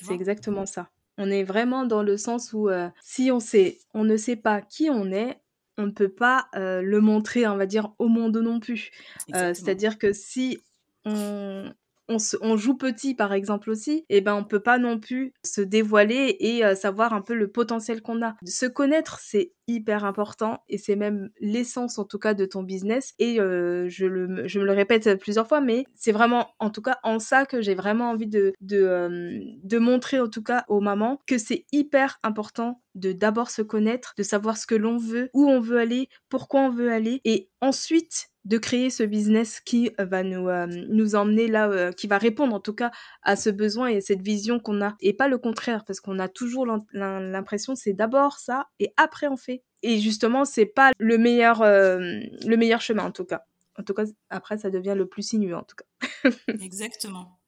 C'est 0.02 0.14
exactement 0.14 0.67
ça. 0.67 0.91
On 1.17 1.31
est 1.31 1.44
vraiment 1.44 1.85
dans 1.85 2.02
le 2.02 2.17
sens 2.17 2.52
où 2.52 2.69
euh, 2.69 2.88
si 3.00 3.31
on 3.31 3.41
sait, 3.41 3.79
on 3.94 4.05
ne 4.05 4.17
sait 4.17 4.37
pas 4.37 4.61
qui 4.61 4.91
on 4.91 5.12
est, 5.12 5.41
on 5.79 5.87
ne 5.87 5.91
peut 5.93 6.08
pas 6.08 6.49
euh, 6.56 6.82
le 6.82 7.00
montrer, 7.00 7.46
on 7.46 7.56
va 7.56 7.67
dire, 7.67 7.93
au 7.99 8.08
monde 8.08 8.37
non 8.37 8.61
plus. 8.61 8.91
Euh, 9.35 9.55
c'est-à-dire 9.55 9.99
que 9.99 10.12
si 10.12 10.62
on, 11.05 11.73
on, 12.09 12.56
joue 12.56 12.77
petit 12.77 13.15
par 13.15 13.33
exemple 13.33 13.71
aussi, 13.71 14.05
et 14.09 14.19
eh 14.19 14.21
ben 14.21 14.35
on 14.35 14.45
peut 14.45 14.61
pas 14.61 14.79
non 14.79 14.99
plus 14.99 15.33
se 15.45 15.61
dévoiler 15.61 16.37
et 16.41 16.65
euh, 16.65 16.75
savoir 16.75 17.12
un 17.12 17.23
peu 17.23 17.35
le 17.35 17.49
potentiel 17.49 18.03
qu'on 18.03 18.23
a. 18.23 18.37
Se 18.47 18.67
connaître, 18.67 19.19
c'est 19.21 19.53
hyper 19.67 20.05
important 20.05 20.62
et 20.69 20.77
c'est 20.77 20.97
même 20.97 21.31
l'essence 21.41 21.99
en 21.99 22.05
tout 22.05 22.19
cas 22.19 22.35
de 22.35 22.45
ton 22.45 22.62
business 22.62 23.15
et 23.19 23.41
euh, 23.41 23.89
je, 23.89 24.05
le, 24.05 24.47
je 24.47 24.61
me 24.61 24.65
le 24.67 24.73
répète 24.73 25.19
plusieurs 25.19 25.49
fois 25.49 25.62
mais 25.62 25.87
c'est 25.95 26.12
vraiment 26.12 26.51
en 26.59 26.69
tout 26.69 26.83
cas 26.83 26.99
en 27.03 27.19
ça 27.19 27.47
que 27.47 27.62
j'ai 27.62 27.75
vraiment 27.75 28.11
envie 28.11 28.27
de, 28.27 28.53
de, 28.61 28.83
euh, 28.83 29.39
de 29.62 29.79
montrer 29.79 30.21
en 30.21 30.29
tout 30.29 30.43
cas 30.43 30.65
aux 30.69 30.81
mamans 30.81 31.19
que 31.27 31.39
c'est 31.39 31.65
hyper 31.73 32.19
important 32.23 32.83
de 32.95 33.12
d'abord 33.12 33.51
se 33.51 33.62
connaître, 33.62 34.15
de 34.19 34.23
savoir 34.23 34.56
ce 34.56 34.67
que 34.67 34.75
l'on 34.75 34.99
veut, 34.99 35.31
où 35.33 35.49
on 35.49 35.61
veut 35.61 35.79
aller, 35.79 36.09
pourquoi 36.29 36.61
on 36.61 36.71
veut 36.71 36.93
aller 36.93 37.21
et 37.25 37.49
ensuite 37.61 38.29
de 38.44 38.58
créer 38.58 38.91
ce 38.91 39.02
business 39.02 39.61
qui 39.61 39.91
euh, 39.99 40.05
va 40.05 40.23
nous, 40.23 40.49
euh, 40.49 40.67
nous 40.67 41.14
emmener 41.14 41.49
là, 41.49 41.69
euh, 41.69 41.93
qui 41.93 42.06
va 42.06 42.19
répondre 42.19 42.55
en 42.55 42.60
tout 42.60 42.74
cas 42.74 42.91
à 43.22 43.36
ce 43.36 43.51
besoin 43.51 43.89
et 43.89 44.01
cette 44.01 44.22
vision 44.22 44.60
qu'on 44.60 44.82
a. 44.82 44.96
Et 45.01 45.15
pas 45.15 45.29
le 45.29 45.39
contraire, 45.39 45.84
parce 45.84 46.01
qu'on 46.01 46.19
a 46.19 46.29
toujours 46.29 46.67
l'impression 46.93 47.74
c'est 47.74 47.94
d'abord 47.94 48.39
ça 48.39 48.69
et 48.79 48.93
après 48.96 49.29
on 49.29 49.36
fait. 49.36 49.63
Et 49.82 50.01
justement, 50.01 50.44
c'est 50.44 50.67
pas 50.67 50.93
le 50.98 51.19
meilleur, 51.19 51.63
le 51.63 52.56
meilleur 52.56 52.81
chemin 52.81 53.05
en 53.05 53.10
tout 53.10 53.24
cas. 53.24 53.44
En 53.79 53.82
tout 53.82 53.93
cas, 53.93 54.05
après, 54.31 54.56
ça 54.56 54.70
devient 54.70 54.94
le 54.96 55.06
plus 55.06 55.22
sinueux 55.22 55.56
en 55.56 55.65
tout 55.65 55.77
cas. 55.77 56.31
Exactement. 56.60 57.39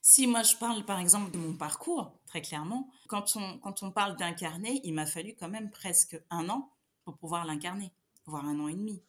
Si 0.00 0.26
moi 0.26 0.42
je 0.42 0.56
parle 0.56 0.84
par 0.84 0.98
exemple 0.98 1.30
de 1.30 1.38
mon 1.38 1.52
parcours, 1.52 2.18
très 2.26 2.40
clairement, 2.40 2.90
quand 3.06 3.36
on, 3.36 3.58
quand 3.58 3.82
on 3.82 3.90
parle 3.90 4.16
d'incarner, 4.16 4.80
il 4.84 4.94
m'a 4.94 5.06
fallu 5.06 5.34
quand 5.38 5.48
même 5.48 5.70
presque 5.70 6.20
un 6.30 6.48
an 6.48 6.72
pour 7.04 7.16
pouvoir 7.16 7.44
l'incarner, 7.44 7.92
voire 8.26 8.44
un 8.44 8.58
an 8.58 8.68
et 8.68 8.74
demi 8.74 9.02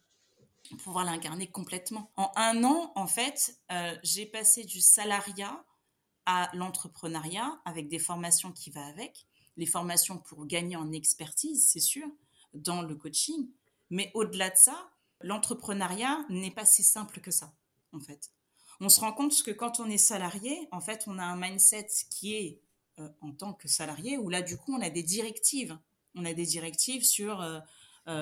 pouvoir 0.78 1.04
l'incarner 1.04 1.46
complètement. 1.46 2.10
En 2.16 2.30
un 2.36 2.64
an, 2.64 2.92
en 2.94 3.06
fait, 3.06 3.58
euh, 3.72 3.96
j'ai 4.02 4.26
passé 4.26 4.64
du 4.64 4.80
salariat 4.80 5.64
à 6.26 6.50
l'entrepreneuriat 6.54 7.60
avec 7.64 7.88
des 7.88 7.98
formations 7.98 8.52
qui 8.52 8.70
va 8.70 8.84
avec, 8.86 9.26
les 9.56 9.66
formations 9.66 10.18
pour 10.18 10.46
gagner 10.46 10.76
en 10.76 10.92
expertise, 10.92 11.68
c'est 11.68 11.80
sûr, 11.80 12.06
dans 12.54 12.82
le 12.82 12.94
coaching. 12.94 13.48
Mais 13.90 14.10
au-delà 14.14 14.50
de 14.50 14.56
ça, 14.56 14.90
l'entrepreneuriat 15.20 16.24
n'est 16.28 16.50
pas 16.50 16.64
si 16.64 16.82
simple 16.82 17.20
que 17.20 17.30
ça, 17.30 17.52
en 17.92 18.00
fait. 18.00 18.30
On 18.80 18.88
se 18.88 19.00
rend 19.00 19.12
compte 19.12 19.42
que 19.42 19.50
quand 19.50 19.80
on 19.80 19.90
est 19.90 19.98
salarié, 19.98 20.68
en 20.72 20.80
fait, 20.80 21.04
on 21.06 21.18
a 21.18 21.24
un 21.24 21.36
mindset 21.36 21.88
qui 22.10 22.34
est 22.34 22.60
euh, 22.98 23.08
en 23.20 23.32
tant 23.32 23.52
que 23.52 23.68
salarié, 23.68 24.16
où 24.16 24.28
là, 24.28 24.40
du 24.40 24.56
coup, 24.56 24.74
on 24.74 24.80
a 24.80 24.90
des 24.90 25.02
directives. 25.02 25.78
On 26.14 26.24
a 26.24 26.32
des 26.32 26.46
directives 26.46 27.04
sur 27.04 27.40
euh, 27.40 27.60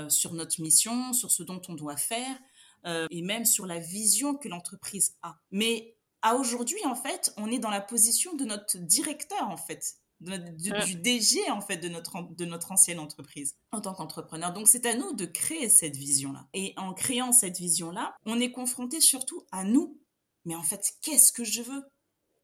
sur 0.08 0.34
notre 0.34 0.60
mission, 0.60 1.12
sur 1.12 1.30
ce 1.30 1.42
dont 1.42 1.62
on 1.68 1.74
doit 1.74 1.96
faire, 1.96 2.38
euh, 2.86 3.06
et 3.10 3.22
même 3.22 3.44
sur 3.44 3.66
la 3.66 3.78
vision 3.78 4.34
que 4.34 4.48
l'entreprise 4.48 5.16
a. 5.22 5.36
Mais 5.50 5.96
à 6.22 6.36
aujourd'hui, 6.36 6.78
en 6.84 6.94
fait, 6.94 7.32
on 7.36 7.50
est 7.50 7.58
dans 7.58 7.70
la 7.70 7.80
position 7.80 8.34
de 8.34 8.44
notre 8.44 8.78
directeur, 8.78 9.48
en 9.48 9.56
fait, 9.56 9.96
du, 10.20 10.94
DG, 10.96 11.50
en 11.50 11.60
fait, 11.60 11.76
de 11.76 11.88
notre, 11.88 12.34
de 12.34 12.44
notre 12.44 12.72
ancienne 12.72 12.98
entreprise 12.98 13.56
en 13.72 13.80
tant 13.80 13.94
qu'entrepreneur. 13.94 14.52
Donc, 14.52 14.68
c'est 14.68 14.86
à 14.86 14.96
nous 14.96 15.12
de 15.12 15.26
créer 15.26 15.68
cette 15.68 15.96
vision-là. 15.96 16.48
Et 16.54 16.74
en 16.76 16.92
créant 16.92 17.32
cette 17.32 17.58
vision-là, 17.58 18.16
on 18.26 18.40
est 18.40 18.50
confronté 18.52 19.00
surtout 19.00 19.42
à 19.52 19.64
nous. 19.64 20.00
Mais 20.44 20.54
en 20.54 20.62
fait, 20.62 20.94
qu'est-ce 21.02 21.32
que 21.32 21.44
je 21.44 21.62
veux? 21.62 21.84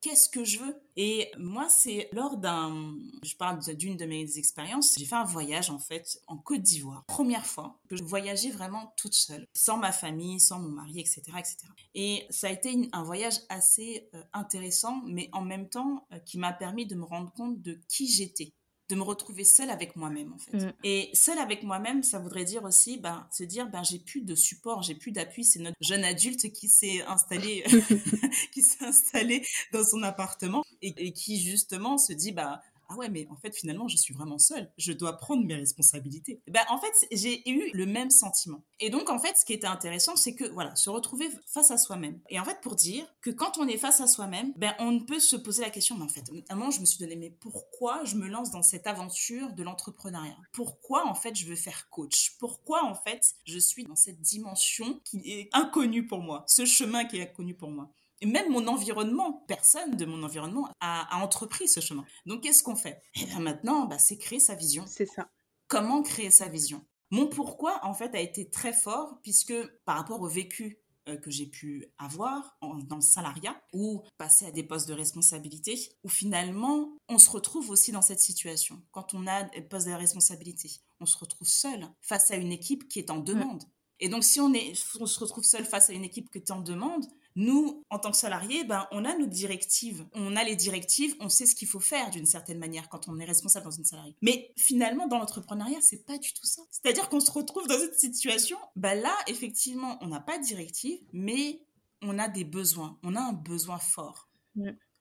Qu'est-ce 0.05 0.29
que 0.29 0.45
je 0.45 0.59
veux? 0.59 0.77
Et 0.97 1.33
moi, 1.39 1.67
c'est 1.71 2.11
lors 2.13 2.37
d'un, 2.37 2.95
je 3.23 3.35
parle 3.37 3.59
d'une 3.75 3.97
de 3.97 4.05
mes 4.05 4.37
expériences, 4.37 4.95
j'ai 4.99 5.07
fait 5.07 5.15
un 5.15 5.25
voyage 5.25 5.71
en 5.71 5.79
fait 5.79 6.21
en 6.27 6.37
Côte 6.37 6.61
d'Ivoire. 6.61 7.05
Première 7.07 7.47
fois 7.47 7.81
que 7.89 7.97
je 7.97 8.05
voyageais 8.05 8.51
vraiment 8.51 8.93
toute 8.99 9.15
seule, 9.15 9.47
sans 9.55 9.79
ma 9.79 9.93
famille, 9.93 10.41
sans 10.41 10.59
mon 10.61 10.69
mari, 10.69 11.01
etc. 11.01 11.23
etc. 11.39 11.57
Et 11.95 12.27
ça 12.29 12.49
a 12.49 12.51
été 12.51 12.91
un 12.93 13.03
voyage 13.03 13.41
assez 13.49 14.11
euh, 14.13 14.23
intéressant, 14.35 15.01
mais 15.07 15.31
en 15.33 15.41
même 15.41 15.71
temps 15.71 16.07
euh, 16.13 16.19
qui 16.19 16.37
m'a 16.37 16.53
permis 16.53 16.85
de 16.85 16.97
me 16.97 17.05
rendre 17.05 17.33
compte 17.33 17.63
de 17.63 17.81
qui 17.89 18.07
j'étais 18.07 18.53
de 18.91 18.97
me 18.97 19.03
retrouver 19.03 19.45
seule 19.45 19.71
avec 19.71 19.97
moi-même 19.97 20.33
en 20.33 20.39
fait. 20.39 20.57
Mm. 20.59 20.73
Et 20.85 21.11
seule 21.15 21.39
avec 21.39 21.63
moi-même, 21.63 22.03
ça 22.03 22.19
voudrait 22.19 22.45
dire 22.45 22.65
aussi 22.65 22.99
ben, 22.99 23.27
se 23.31 23.45
dire 23.45 23.69
ben 23.69 23.83
j'ai 23.83 23.99
plus 23.99 24.21
de 24.21 24.35
support, 24.35 24.83
j'ai 24.83 24.95
plus 24.95 25.13
d'appui, 25.13 25.45
c'est 25.45 25.61
notre 25.61 25.77
jeune 25.81 26.05
adulte 26.05 26.53
qui 26.53 26.69
s'est 26.69 27.03
installé 27.03 27.65
qui 28.53 28.63
s'est 28.63 28.85
installé 28.85 29.47
dans 29.73 29.85
son 29.85 30.03
appartement 30.03 30.63
et, 30.83 30.95
et, 30.97 31.13
qui 31.13 31.41
justement 31.41 31.99
se 31.99 32.13
dit 32.13 32.33
bah 32.33 32.63
ah 32.95 32.97
ouais, 32.97 33.09
mais 33.09 33.27
en 33.29 33.37
fait, 33.37 33.55
finalement, 33.57 33.89
je 33.89 33.97
suis 33.97 34.15
vraiment 34.15 34.39
seule. 34.39 34.71
Je 34.79 34.93
dois 34.93 35.17
prendre 35.17 35.45
mes 35.45 35.57
responsabilités. 35.57 36.41
Ben, 36.49 36.63
en 36.69 36.79
fait, 36.79 36.93
j'ai 37.11 37.49
eu 37.49 37.71
le 37.75 37.87
même 37.87 38.11
sentiment. 38.11 38.63
Et 38.79 38.89
donc, 38.89 39.11
en 39.11 39.19
fait, 39.19 39.37
ce 39.37 39.45
qui 39.45 39.53
était 39.53 39.67
intéressant, 39.67 40.15
c'est 40.15 40.35
que, 40.35 40.45
voilà, 40.45 40.77
se 40.77 40.91
retrouver 40.91 41.29
face 41.47 41.73
à 41.73 41.79
soi-même. 41.79 42.21
Et 42.29 42.39
en 42.39 42.45
fait, 42.45 42.61
pour 42.61 42.77
dire 42.77 43.05
que 43.21 43.31
quand 43.31 43.59
on 43.59 43.67
est 43.67 43.79
face 43.79 44.01
à 44.01 44.07
soi-même, 44.07 44.53
ben, 44.57 44.75
on 44.79 44.93
ne 44.93 45.01
peut 45.01 45.19
se 45.19 45.35
poser 45.35 45.63
la 45.63 45.71
question, 45.71 45.97
mais 45.97 46.05
en 46.05 46.09
fait, 46.09 46.25
à 46.49 46.53
un 46.53 46.57
moment, 46.57 46.71
je 46.71 46.81
me 46.81 46.85
suis 46.85 46.99
donné, 46.99 47.17
mais 47.17 47.31
pourquoi 47.31 48.05
je 48.05 48.15
me 48.15 48.29
lance 48.29 48.53
dans 48.53 48.63
cette 48.63 48.87
aventure 48.87 49.53
de 49.53 49.63
l'entrepreneuriat? 49.65 50.37
Pourquoi, 50.53 51.07
en 51.07 51.15
fait, 51.15 51.35
je 51.35 51.47
veux 51.47 51.57
faire 51.57 51.89
coach? 51.91 52.37
Pourquoi, 52.39 52.85
en 52.85 52.95
fait, 52.95 53.35
je 53.45 53.59
suis 53.59 53.85
dans 53.85 53.97
cette 53.97 54.21
dimension 54.21 55.01
qui 55.05 55.33
est 55.33 55.49
inconnue 55.53 56.07
pour 56.07 56.21
moi, 56.21 56.45
ce 56.47 56.65
chemin 56.65 57.05
qui 57.05 57.17
est 57.17 57.23
inconnu 57.23 57.55
pour 57.55 57.71
moi? 57.71 57.91
Et 58.21 58.27
même 58.27 58.51
mon 58.51 58.67
environnement, 58.67 59.45
personne 59.49 59.97
de 59.97 60.05
mon 60.05 60.23
environnement 60.23 60.69
a, 60.81 61.09
entrepris 61.23 61.69
ce 61.69 61.81
chemin. 61.81 62.05
Donc, 62.27 62.43
qu'est-ce 62.43 62.63
qu'on 62.63 62.77
fait? 62.77 63.03
Et 63.15 63.21
eh 63.23 63.27
bien 63.27 63.41
maintenant, 63.41 63.87
bah, 63.87 63.99
c'est 63.99 64.19
créer 64.19 64.41
sa 64.41 64.55
vision. 64.55 64.85
C'est 64.87 65.07
ça. 65.07 65.29
Comment 65.69 66.03
créer 66.03 66.31
sa 66.31 66.49
vision? 66.49 66.85
Mon 67.11 67.27
pourquoi, 67.27 67.81
en 67.85 67.95
fait, 67.95 68.15
a 68.15 68.21
été 68.21 68.49
très 68.51 68.73
fort, 68.73 69.19
puisque 69.23 69.55
par 69.85 69.97
rapport 69.97 70.21
au 70.21 70.29
vécu 70.29 70.85
euh, 71.07 71.19
que 71.19 71.31
j'ai 71.31 71.45
pu 71.45 71.85
avoir 71.99 72.57
dans 72.63 72.97
le 72.97 73.03
salariat 73.03 73.55
ou 73.75 74.03
passer 74.17 74.47
à 74.47 74.51
des 74.51 74.63
postes 74.63 74.89
de 74.89 74.95
responsabilité 74.95 75.79
où 76.03 76.09
finalement 76.09 76.97
on 77.11 77.19
se 77.19 77.29
retrouve 77.29 77.69
aussi 77.69 77.93
dans 77.93 78.01
cette 78.01 78.21
situation. 78.21 78.83
Quand 78.91 79.13
on 79.13 79.27
a 79.27 79.43
des 79.43 79.61
postes 79.61 79.87
de 79.87 79.93
responsabilité, 79.93 80.71
on 81.01 81.07
se 81.07 81.19
retrouve 81.19 81.47
seul 81.47 81.87
face 82.01 82.31
à 82.31 82.37
une 82.37 82.53
équipe 82.53 82.89
qui 82.89 83.01
est 83.01 83.11
en 83.11 83.19
demande. 83.19 83.65
Et 84.01 84.09
donc 84.09 84.25
si 84.25 84.41
on, 84.41 84.55
est, 84.55 84.73
on 84.99 85.05
se 85.05 85.21
retrouve 85.21 85.45
seul 85.45 85.67
face 85.67 85.91
à 85.91 85.93
une 85.93 86.05
équipe 86.05 86.31
qui 86.31 86.39
est 86.39 86.51
en 86.51 86.63
demande, 86.63 87.05
nous, 87.37 87.85
en 87.91 87.99
tant 87.99 88.11
que 88.13 88.17
salariés, 88.17 88.65
ben, 88.65 88.87
on 88.93 89.05
a 89.05 89.17
nos 89.17 89.27
directives. 89.27 90.07
On 90.13 90.37
a 90.37 90.45
les 90.45 90.55
directives, 90.57 91.17
on 91.21 91.29
sait 91.29 91.47
ce 91.47 91.55
qu'il 91.55 91.67
faut 91.67 91.81
faire 91.81 92.11
d'une 92.11 92.27
certaine 92.27 92.59
manière 92.59 92.89
quand 92.89 93.09
on 93.09 93.19
est 93.19 93.25
responsable 93.25 93.65
dans 93.65 93.73
une 93.73 93.85
salariée. 93.85 94.17
Mais 94.23 94.53
finalement, 94.57 95.09
dans 95.09 95.19
l'entrepreneuriat, 95.19 95.81
c'est 95.81 96.05
pas 96.05 96.19
du 96.19 96.33
tout 96.33 96.47
ça. 96.47 96.63
C'est-à-dire 96.71 97.09
qu'on 97.09 97.21
se 97.21 97.33
retrouve 97.33 97.67
dans 97.67 97.79
cette 97.79 97.99
situation, 97.99 98.59
ben 98.77 99.01
là, 99.01 99.15
effectivement, 99.27 99.99
on 100.01 100.09
n'a 100.09 100.21
pas 100.21 100.39
de 100.39 100.45
directive, 100.45 101.01
mais 101.13 101.61
on 102.03 102.19
a 102.19 102.29
des 102.29 102.45
besoins. 102.45 102.99
On 103.03 103.17
a 103.17 103.21
un 103.21 103.33
besoin 103.33 103.79
fort. 103.79 104.29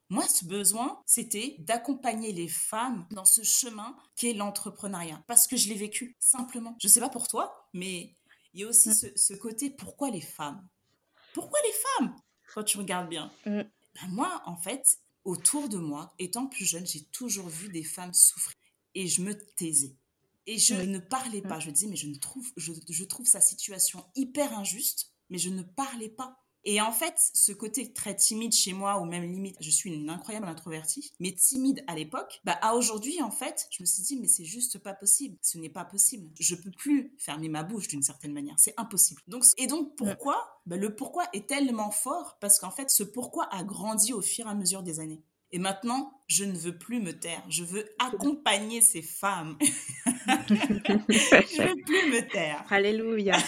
Moi, 0.10 0.28
ce 0.28 0.46
besoin, 0.46 1.02
c'était 1.06 1.56
d'accompagner 1.60 2.34
les 2.34 2.48
femmes 2.48 3.08
dans 3.12 3.26
ce 3.26 3.44
chemin 3.44 3.96
qui 4.16 4.30
est 4.30 4.34
l'entrepreneuriat. 4.34 5.24
Parce 5.28 5.48
que 5.48 5.58
je 5.58 5.70
l'ai 5.70 5.76
vécu, 5.76 6.16
simplement. 6.20 6.76
Je 6.82 6.88
sais 6.88 7.00
pas 7.00 7.10
pour 7.10 7.28
toi, 7.28 7.68
mais 7.74 8.16
il 8.54 8.62
y 8.62 8.64
a 8.64 8.68
aussi 8.68 8.94
ce, 8.94 9.08
ce 9.16 9.34
côté 9.34 9.70
pourquoi 9.70 10.10
les 10.10 10.22
femmes? 10.22 10.68
Pourquoi 11.34 11.60
les 11.66 11.74
femmes 11.74 12.16
Quand 12.54 12.64
tu 12.64 12.78
regardes 12.78 13.10
bien? 13.10 13.32
Mm. 13.46 13.62
Ben, 13.62 14.08
moi, 14.10 14.42
en 14.46 14.56
fait, 14.56 15.00
autour 15.24 15.70
de 15.70 15.78
moi, 15.78 16.14
étant 16.20 16.48
plus 16.48 16.66
jeune, 16.66 16.86
j'ai 16.86 17.04
toujours 17.06 17.48
vu 17.48 17.70
des 17.70 17.84
femmes 17.84 18.14
souffrir. 18.14 18.56
Et 18.96 19.08
je 19.08 19.22
me 19.22 19.34
taisais. 19.56 19.96
Et 20.46 20.58
je 20.58 20.76
mm. 20.76 20.86
ne 20.86 21.00
parlais 21.00 21.42
pas. 21.42 21.58
Mm. 21.58 21.62
Je 21.62 21.72
disais, 21.72 21.88
mais 21.88 21.96
je, 21.96 22.08
ne 22.08 22.16
trouve, 22.16 22.52
je 22.58 23.04
trouve 23.04 23.26
sa 23.26 23.42
situation 23.42 24.06
hyper 24.16 24.58
injuste, 24.58 25.12
mais 25.30 25.38
je 25.38 25.50
ne 25.50 25.64
parlais 25.64 26.10
pas. 26.10 26.43
Et 26.66 26.80
en 26.80 26.92
fait, 26.92 27.16
ce 27.34 27.52
côté 27.52 27.92
très 27.92 28.16
timide 28.16 28.54
chez 28.54 28.74
moi, 28.74 29.00
ou 29.00 29.06
même 29.06 29.30
limite, 29.30 29.58
je 29.60 29.70
suis 29.70 29.94
une 29.94 30.10
incroyable 30.10 30.48
introvertie, 30.48 31.12
mais 31.20 31.34
timide 31.34 31.84
à 31.88 31.96
l'époque, 31.96 32.42
bah 32.46 32.58
à 32.62 32.76
aujourd'hui, 32.76 33.22
en 33.22 33.32
fait, 33.32 33.68
je 33.70 33.84
me 33.84 33.86
suis 33.86 34.04
dit, 34.04 34.18
mais 34.18 34.28
c'est 34.28 34.46
juste 34.46 34.80
pas 34.80 34.94
possible. 34.94 35.38
Ce 35.42 35.58
n'est 35.58 35.70
pas 35.70 35.84
possible. 35.84 36.30
Je 36.40 36.56
peux 36.56 36.72
plus 36.72 37.14
fermer 37.18 37.50
ma 37.50 37.64
bouche 37.64 37.88
d'une 37.88 38.04
certaine 38.04 38.34
manière. 38.34 38.56
C'est 38.58 38.74
impossible. 38.78 39.22
Donc, 39.28 39.44
et 39.58 39.68
donc, 39.68 39.96
pourquoi 39.98 40.62
bah, 40.66 40.78
Le 40.78 40.96
pourquoi 40.96 41.26
est 41.34 41.48
tellement 41.48 41.92
fort 41.92 42.38
parce 42.40 42.60
qu'en 42.60 42.72
fait, 42.72 42.90
ce 42.90 43.04
pourquoi 43.04 43.54
a 43.54 43.64
grandi 43.64 44.14
au 44.14 44.22
fur 44.22 44.48
et 44.48 44.50
à 44.50 44.56
mesure 44.56 44.84
des 44.84 45.00
années. 45.00 45.22
Et 45.52 45.60
maintenant, 45.60 46.24
je 46.28 46.46
ne 46.46 46.58
veux 46.58 46.76
plus 46.76 47.00
me 47.00 47.14
taire. 47.14 47.44
Je 47.48 47.64
veux 47.64 47.88
accompagner 48.00 48.82
ces 48.82 49.04
femmes. 49.04 49.56
je 50.08 50.54
ne 51.62 51.68
veux 51.68 51.84
plus 51.84 52.12
me 52.12 52.28
taire. 52.28 52.66
Alléluia. 52.72 53.38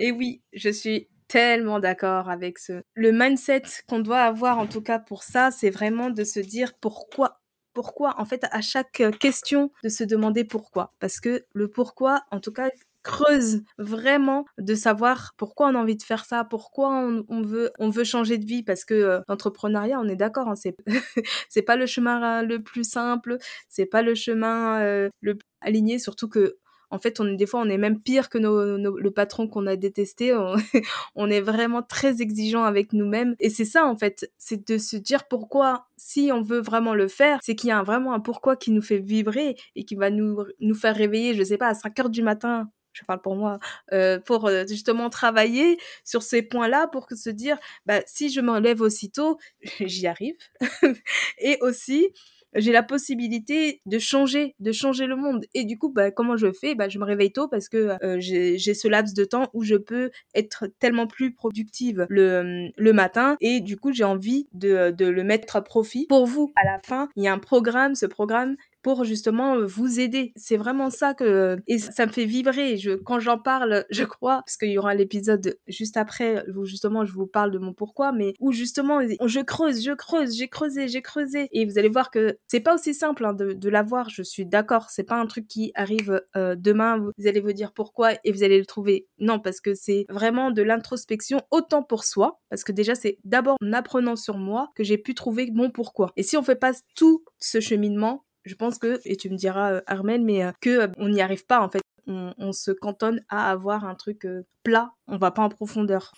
Et 0.00 0.12
oui, 0.12 0.42
je 0.54 0.70
suis 0.70 1.08
tellement 1.28 1.78
d'accord 1.78 2.30
avec 2.30 2.58
ce. 2.58 2.82
Le 2.94 3.12
mindset 3.12 3.62
qu'on 3.86 4.00
doit 4.00 4.22
avoir, 4.22 4.58
en 4.58 4.66
tout 4.66 4.80
cas 4.80 4.98
pour 4.98 5.22
ça, 5.22 5.50
c'est 5.50 5.68
vraiment 5.68 6.08
de 6.08 6.24
se 6.24 6.40
dire 6.40 6.72
pourquoi. 6.80 7.36
Pourquoi, 7.74 8.18
en 8.18 8.24
fait, 8.24 8.44
à 8.50 8.62
chaque 8.62 9.02
question, 9.20 9.70
de 9.84 9.90
se 9.90 10.02
demander 10.02 10.44
pourquoi. 10.44 10.94
Parce 11.00 11.20
que 11.20 11.44
le 11.52 11.68
pourquoi, 11.68 12.22
en 12.32 12.40
tout 12.40 12.50
cas, 12.50 12.70
creuse 13.02 13.62
vraiment 13.78 14.44
de 14.58 14.74
savoir 14.74 15.34
pourquoi 15.36 15.68
on 15.68 15.74
a 15.74 15.78
envie 15.78 15.96
de 15.96 16.02
faire 16.02 16.24
ça, 16.24 16.44
pourquoi 16.44 16.90
on, 17.28 17.42
veut, 17.42 17.70
on 17.78 17.90
veut 17.90 18.04
changer 18.04 18.38
de 18.38 18.44
vie, 18.44 18.62
parce 18.62 18.84
que 18.84 18.94
euh, 18.94 19.20
l'entrepreneuriat, 19.28 20.00
on 20.00 20.08
est 20.08 20.16
d'accord, 20.16 20.48
hein, 20.48 20.56
c'est, 20.56 20.76
c'est 21.48 21.62
pas 21.62 21.76
le 21.76 21.86
chemin 21.86 22.42
le 22.42 22.62
plus 22.62 22.84
simple, 22.84 23.38
c'est 23.68 23.86
pas 23.86 24.02
le 24.02 24.14
chemin 24.14 24.80
euh, 24.80 25.08
le 25.20 25.36
plus 25.36 25.46
aligné, 25.60 25.98
surtout 25.98 26.28
que 26.28 26.58
en 26.90 26.98
fait, 26.98 27.20
on, 27.20 27.24
des 27.24 27.46
fois, 27.46 27.60
on 27.60 27.68
est 27.68 27.78
même 27.78 28.00
pire 28.00 28.28
que 28.28 28.38
le 28.38 29.10
patron 29.10 29.48
qu'on 29.48 29.66
a 29.66 29.76
détesté. 29.76 30.34
On, 31.14 31.30
est 31.30 31.40
vraiment 31.40 31.82
très 31.82 32.20
exigeant 32.20 32.64
avec 32.64 32.92
nous-mêmes. 32.92 33.36
Et 33.40 33.50
c'est 33.50 33.64
ça, 33.64 33.86
en 33.86 33.96
fait, 33.96 34.30
c'est 34.38 34.68
de 34.68 34.78
se 34.78 34.96
dire 34.96 35.28
pourquoi, 35.28 35.86
si 35.96 36.30
on 36.32 36.42
veut 36.42 36.60
vraiment 36.60 36.94
le 36.94 37.08
faire, 37.08 37.38
c'est 37.42 37.54
qu'il 37.54 37.68
y 37.68 37.72
a 37.72 37.82
vraiment 37.82 38.12
un 38.12 38.20
pourquoi 38.20 38.56
qui 38.56 38.70
nous 38.70 38.82
fait 38.82 38.98
vibrer 38.98 39.56
et 39.76 39.84
qui 39.84 39.94
va 39.94 40.10
nous, 40.10 40.44
nous 40.60 40.74
faire 40.74 40.96
réveiller, 40.96 41.34
je 41.34 41.42
sais 41.42 41.58
pas, 41.58 41.68
à 41.68 41.74
5 41.74 41.98
heures 42.00 42.10
du 42.10 42.22
matin 42.22 42.68
je 42.92 43.04
parle 43.04 43.20
pour 43.20 43.36
moi, 43.36 43.58
euh, 43.92 44.18
pour 44.18 44.46
euh, 44.46 44.64
justement 44.66 45.10
travailler 45.10 45.78
sur 46.04 46.22
ces 46.22 46.42
points-là 46.42 46.88
pour 46.88 47.06
que 47.06 47.14
se 47.14 47.30
dire, 47.30 47.58
bah, 47.86 48.00
si 48.06 48.30
je 48.30 48.40
m'enlève 48.40 48.80
aussitôt, 48.80 49.38
j'y 49.80 50.06
arrive. 50.06 50.36
et 51.38 51.58
aussi, 51.60 52.08
j'ai 52.54 52.72
la 52.72 52.82
possibilité 52.82 53.80
de 53.86 53.98
changer, 53.98 54.54
de 54.58 54.72
changer 54.72 55.06
le 55.06 55.16
monde. 55.16 55.44
Et 55.54 55.64
du 55.64 55.78
coup, 55.78 55.90
bah, 55.92 56.10
comment 56.10 56.36
je 56.36 56.52
fais? 56.52 56.74
Bah, 56.74 56.88
Je 56.88 56.98
me 56.98 57.04
réveille 57.04 57.32
tôt 57.32 57.48
parce 57.48 57.68
que 57.68 57.96
euh, 58.02 58.16
j'ai 58.20 58.58
ce 58.74 58.88
laps 58.88 59.14
de 59.14 59.24
temps 59.24 59.48
où 59.54 59.62
je 59.62 59.76
peux 59.76 60.10
être 60.34 60.66
tellement 60.78 61.06
plus 61.06 61.32
productive 61.32 62.06
le, 62.08 62.70
le 62.76 62.92
matin. 62.92 63.36
Et 63.40 63.60
du 63.60 63.76
coup, 63.76 63.92
j'ai 63.92 64.04
envie 64.04 64.48
de, 64.52 64.90
de 64.90 65.06
le 65.06 65.24
mettre 65.24 65.56
à 65.56 65.62
profit 65.62 66.06
pour 66.08 66.26
vous. 66.26 66.52
À 66.56 66.64
la 66.64 66.78
fin, 66.84 67.08
il 67.16 67.24
y 67.24 67.28
a 67.28 67.32
un 67.32 67.38
programme. 67.38 67.94
Ce 67.94 68.06
programme, 68.06 68.56
pour 68.82 69.04
justement 69.04 69.64
vous 69.64 70.00
aider. 70.00 70.32
C'est 70.36 70.56
vraiment 70.56 70.90
ça 70.90 71.14
que 71.14 71.58
et 71.66 71.78
ça 71.78 72.06
me 72.06 72.12
fait 72.12 72.24
vibrer. 72.24 72.76
Je 72.76 72.92
quand 72.92 73.20
j'en 73.20 73.38
parle, 73.38 73.84
je 73.90 74.04
crois 74.04 74.42
parce 74.44 74.56
qu'il 74.56 74.70
y 74.70 74.78
aura 74.78 74.94
l'épisode 74.94 75.56
juste 75.66 75.96
après 75.96 76.44
où 76.54 76.64
justement 76.64 77.04
je 77.04 77.12
vous 77.12 77.26
parle 77.26 77.50
de 77.50 77.58
mon 77.58 77.72
pourquoi, 77.72 78.12
mais 78.12 78.34
où 78.40 78.52
justement 78.52 79.00
je 79.24 79.40
creuse, 79.40 79.82
je 79.84 79.92
creuse, 79.92 80.36
j'ai 80.36 80.48
creusé, 80.48 80.88
j'ai 80.88 81.02
creusé 81.02 81.48
et 81.52 81.64
vous 81.64 81.78
allez 81.78 81.88
voir 81.88 82.10
que 82.10 82.38
c'est 82.46 82.60
pas 82.60 82.74
aussi 82.74 82.94
simple 82.94 83.24
hein, 83.24 83.34
de, 83.34 83.68
l'avoir. 83.68 84.08
Je 84.10 84.22
suis 84.22 84.46
d'accord, 84.46 84.90
c'est 84.90 85.04
pas 85.04 85.16
un 85.16 85.26
truc 85.26 85.46
qui 85.46 85.72
arrive 85.74 86.22
demain. 86.34 86.98
Vous 86.98 87.26
allez 87.26 87.40
vous 87.40 87.52
dire 87.52 87.72
pourquoi 87.72 88.12
et 88.24 88.32
vous 88.32 88.42
allez 88.42 88.58
le 88.58 88.66
trouver. 88.66 89.06
Non, 89.18 89.38
parce 89.38 89.60
que 89.60 89.74
c'est 89.74 90.06
vraiment 90.08 90.50
de 90.50 90.62
l'introspection 90.62 91.40
autant 91.50 91.82
pour 91.82 92.04
soi, 92.04 92.40
parce 92.48 92.64
que 92.64 92.72
déjà 92.72 92.94
c'est 92.94 93.18
d'abord 93.24 93.56
en 93.62 93.72
apprenant 93.72 94.16
sur 94.16 94.38
moi 94.38 94.70
que 94.74 94.84
j'ai 94.84 94.98
pu 94.98 95.14
trouver 95.14 95.50
mon 95.52 95.70
pourquoi. 95.70 96.12
Et 96.16 96.22
si 96.22 96.36
on 96.36 96.42
fait 96.42 96.56
pas 96.56 96.72
tout 96.94 97.24
ce 97.38 97.60
cheminement, 97.60 98.24
je 98.44 98.54
pense 98.54 98.78
que, 98.78 99.00
et 99.04 99.16
tu 99.16 99.30
me 99.30 99.36
diras 99.36 99.72
euh, 99.72 99.80
Armel, 99.86 100.22
mais 100.22 100.44
euh, 100.44 100.52
que 100.60 100.70
euh, 100.70 100.88
on 100.98 101.08
n'y 101.08 101.20
arrive 101.20 101.46
pas 101.46 101.60
en 101.60 101.68
fait. 101.68 101.82
On, 102.06 102.52
se 102.52 102.72
cantonne 102.72 103.24
à 103.28 103.52
avoir 103.52 103.84
un 103.84 103.94
truc 103.94 104.26
plat, 104.64 104.92
on 105.06 105.16
va 105.16 105.30
pas 105.30 105.44
en 105.44 105.48
profondeur. 105.48 106.12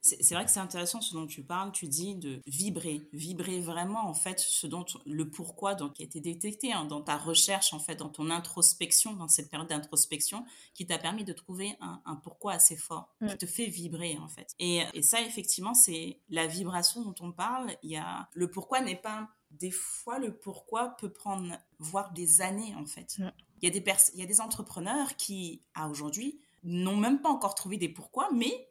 C'est 0.00 0.34
vrai 0.34 0.44
que 0.44 0.50
c'est 0.50 0.60
intéressant 0.60 1.00
ce 1.00 1.14
dont 1.14 1.26
tu 1.26 1.44
parles. 1.44 1.70
Tu 1.70 1.86
dis 1.86 2.16
de 2.16 2.40
vibrer, 2.46 3.02
vibrer 3.12 3.60
vraiment 3.60 4.08
en 4.08 4.14
fait 4.14 4.40
ce 4.40 4.66
dont 4.66 4.84
le 5.04 5.28
pourquoi 5.30 5.76
donc 5.76 5.94
qui 5.94 6.02
a 6.02 6.06
été 6.06 6.20
détecté 6.20 6.72
hein, 6.72 6.84
dans 6.84 7.00
ta 7.00 7.16
recherche 7.16 7.72
en 7.72 7.78
fait, 7.78 7.96
dans 7.96 8.08
ton 8.08 8.30
introspection, 8.30 9.12
dans 9.12 9.28
cette 9.28 9.48
période 9.48 9.68
d'introspection, 9.68 10.44
qui 10.74 10.84
t'a 10.84 10.98
permis 10.98 11.22
de 11.22 11.32
trouver 11.32 11.76
un, 11.80 12.16
pourquoi 12.16 12.54
assez 12.54 12.76
fort, 12.76 13.14
qui 13.28 13.36
te 13.36 13.46
fait 13.46 13.66
vibrer 13.66 14.18
en 14.20 14.28
fait. 14.28 14.54
Et, 14.58 14.82
et 14.94 15.02
ça 15.02 15.20
effectivement 15.20 15.74
c'est 15.74 16.18
la 16.28 16.48
vibration 16.48 17.02
dont 17.02 17.14
on 17.20 17.30
parle. 17.30 17.70
Il 17.84 17.90
y 17.90 17.96
a 17.96 18.28
le 18.34 18.50
pourquoi 18.50 18.80
n'est 18.80 18.96
pas 18.96 19.28
des 19.50 19.70
fois, 19.70 20.18
le 20.18 20.36
pourquoi 20.36 20.96
peut 20.96 21.12
prendre, 21.12 21.56
voire 21.78 22.12
des 22.12 22.40
années, 22.40 22.74
en 22.76 22.86
fait. 22.86 23.16
Il, 23.18 23.64
y 23.64 23.66
a 23.66 23.70
des 23.70 23.84
il 24.14 24.20
y 24.20 24.22
a 24.22 24.26
des 24.26 24.40
entrepreneurs 24.40 25.16
qui, 25.16 25.62
à 25.74 25.88
aujourd'hui, 25.88 26.40
n'ont 26.62 26.96
même 26.96 27.20
pas 27.20 27.28
encore 27.28 27.54
trouvé 27.54 27.78
des 27.78 27.88
pourquoi, 27.88 28.28
mais 28.32 28.68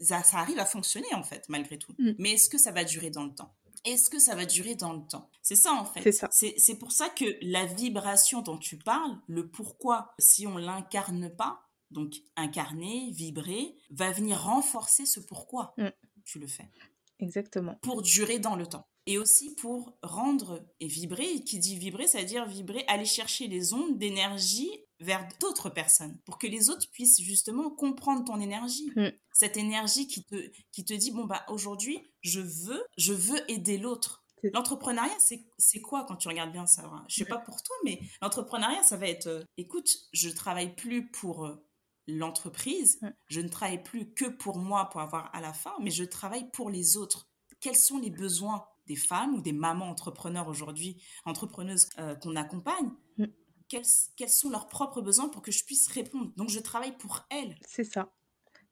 ça, 0.00 0.22
arrive 0.34 0.58
à 0.58 0.66
fonctionner 0.66 1.12
en 1.14 1.22
fait, 1.22 1.48
malgré 1.48 1.78
tout. 1.78 1.94
Mm. 1.98 2.12
Mais 2.18 2.32
est-ce 2.32 2.48
que 2.48 2.58
ça 2.58 2.72
va 2.72 2.84
durer 2.84 3.10
dans 3.10 3.24
le 3.24 3.34
temps? 3.34 3.54
Est-ce 3.84 4.08
que 4.08 4.18
ça 4.18 4.34
va 4.34 4.46
durer 4.46 4.74
dans 4.74 4.94
le 4.94 5.06
temps? 5.06 5.28
C'est 5.42 5.56
ça 5.56 5.72
en 5.72 5.84
fait. 5.84 6.02
C'est 6.02 6.12
ça. 6.12 6.28
C'est 6.30 6.78
pour 6.78 6.92
ça 6.92 7.10
que 7.10 7.24
la 7.42 7.66
vibration 7.66 8.40
dont 8.40 8.56
tu 8.56 8.78
parles, 8.78 9.18
le 9.26 9.48
pourquoi, 9.48 10.14
si 10.18 10.46
on 10.46 10.56
l'incarne 10.56 11.30
pas, 11.30 11.60
donc 11.90 12.14
incarner, 12.36 13.10
vibrer, 13.12 13.76
va 13.90 14.10
venir 14.10 14.40
renforcer 14.42 15.06
ce 15.06 15.20
pourquoi 15.20 15.74
mm. 15.76 15.88
tu 16.24 16.38
le 16.38 16.46
fais. 16.46 16.70
Exactement. 17.18 17.76
Pour 17.82 18.02
durer 18.02 18.38
dans 18.38 18.56
le 18.56 18.66
temps. 18.66 18.86
Et 19.06 19.18
aussi 19.18 19.54
pour 19.56 19.96
rendre 20.02 20.66
et 20.80 20.86
vibrer. 20.86 21.44
Qui 21.44 21.58
dit 21.58 21.76
vibrer, 21.76 22.06
ça 22.06 22.20
veut 22.20 22.24
dire 22.24 22.46
vibrer, 22.46 22.84
aller 22.88 23.04
chercher 23.04 23.48
les 23.48 23.72
ondes 23.74 23.98
d'énergie 23.98 24.70
vers 25.00 25.28
d'autres 25.40 25.70
personnes 25.70 26.18
pour 26.24 26.38
que 26.38 26.46
les 26.46 26.70
autres 26.70 26.88
puissent 26.90 27.20
justement 27.20 27.70
comprendre 27.70 28.24
ton 28.24 28.40
énergie. 28.40 28.90
Mm. 28.96 29.08
Cette 29.32 29.56
énergie 29.56 30.06
qui 30.06 30.24
te, 30.24 30.50
qui 30.72 30.84
te 30.84 30.94
dit, 30.94 31.10
bon, 31.10 31.24
bah, 31.24 31.44
aujourd'hui, 31.48 31.98
je 32.22 32.40
veux, 32.40 32.84
je 32.96 33.12
veux 33.12 33.50
aider 33.50 33.76
l'autre. 33.78 34.24
L'entrepreneuriat, 34.52 35.16
c'est 35.58 35.80
quoi 35.80 36.04
quand 36.04 36.16
tu 36.16 36.28
regardes 36.28 36.52
bien 36.52 36.66
ça 36.66 36.90
Je 37.08 37.16
sais 37.16 37.24
pas 37.24 37.38
pour 37.38 37.62
toi, 37.62 37.76
mais 37.84 37.98
l'entrepreneuriat, 38.20 38.82
ça 38.82 38.96
va 38.96 39.08
être, 39.08 39.26
euh, 39.26 39.44
écoute, 39.56 39.90
je 40.12 40.28
travaille 40.28 40.74
plus 40.74 41.10
pour 41.10 41.46
euh, 41.46 41.66
l'entreprise, 42.06 43.00
je 43.28 43.40
ne 43.40 43.48
travaille 43.48 43.82
plus 43.82 44.12
que 44.12 44.26
pour 44.26 44.58
moi 44.58 44.90
pour 44.90 45.00
avoir 45.00 45.34
à 45.34 45.40
la 45.40 45.54
fin, 45.54 45.72
mais 45.80 45.90
je 45.90 46.04
travaille 46.04 46.50
pour 46.50 46.68
les 46.68 46.96
autres. 46.96 47.28
Quels 47.60 47.76
sont 47.76 47.98
les 47.98 48.10
besoins 48.10 48.66
des 48.86 48.96
femmes 48.96 49.34
ou 49.34 49.40
des 49.40 49.52
mamans 49.52 49.88
entrepreneurs 49.88 50.48
aujourd'hui, 50.48 51.02
entrepreneuses 51.24 51.88
euh, 51.98 52.14
qu'on 52.14 52.36
accompagne 52.36 52.90
mm 53.18 53.24
quels, 53.68 54.30
sont 54.30 54.50
leurs 54.50 54.68
propres 54.68 55.00
besoins 55.00 55.28
pour 55.28 55.42
que 55.42 55.52
je 55.52 55.64
puisse 55.64 55.88
répondre? 55.88 56.30
Donc, 56.36 56.50
je 56.50 56.60
travaille 56.60 56.96
pour 56.96 57.26
elles. 57.30 57.56
C'est 57.66 57.84
ça. 57.84 58.12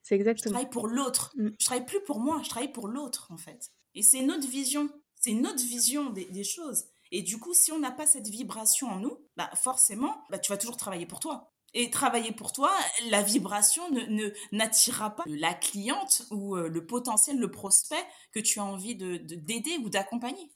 C'est 0.03 0.15
exactement. 0.15 0.51
Je 0.51 0.51
travaille 0.51 0.71
pour 0.71 0.89
l'autre. 0.89 1.33
Mm. 1.37 1.49
Je 1.59 1.65
travaille 1.65 1.87
plus 1.87 2.03
pour 2.03 2.21
moi, 2.21 2.41
je 2.43 2.49
travaille 2.49 2.73
pour 2.73 2.89
l'autre, 2.89 3.29
en 3.31 3.37
fait. 3.37 3.71
Et 3.95 4.03
c'est 4.03 4.23
notre 4.23 4.49
vision. 4.49 4.89
C'est 5.17 5.33
notre 5.33 5.63
vision 5.63 6.11
des, 6.11 6.45
choses. 6.45 6.87
Et 7.13 7.23
du 7.23 7.39
coup, 7.39 7.55
si 7.55 7.71
on 7.71 7.79
n'a 7.79 7.93
pas 7.93 8.07
cette 8.07 8.27
vibration 8.27 8.89
en 8.89 8.99
nous, 8.99 9.19
bah 9.37 9.51
forcément, 9.55 10.25
bah 10.31 10.39
tu 10.39 10.51
vas 10.51 10.59
toujours 10.59 10.77
travailler 10.77 11.07
pour 11.07 11.21
toi. 11.21 11.53
Et 11.75 11.91
travailler 11.91 12.33
pour 12.33 12.53
toi, 12.53 12.71
la 13.09 13.23
vibration 13.23 13.83
ne 13.91 14.31
n'attirera 14.53 15.17
pas 15.17 15.25
la 15.27 15.55
cliente 15.55 16.25
ou 16.31 16.57
euh, 16.57 16.69
le 16.69 16.87
potentiel, 16.87 17.39
le 17.39 17.51
prospect 17.51 18.05
que 18.33 18.41
tu 18.41 18.59
as 18.61 18.65
envie 18.65 18.95
de 18.95 19.17
d'aider 19.17 19.79
ou 19.83 19.89
d'accompagner. 19.89 20.51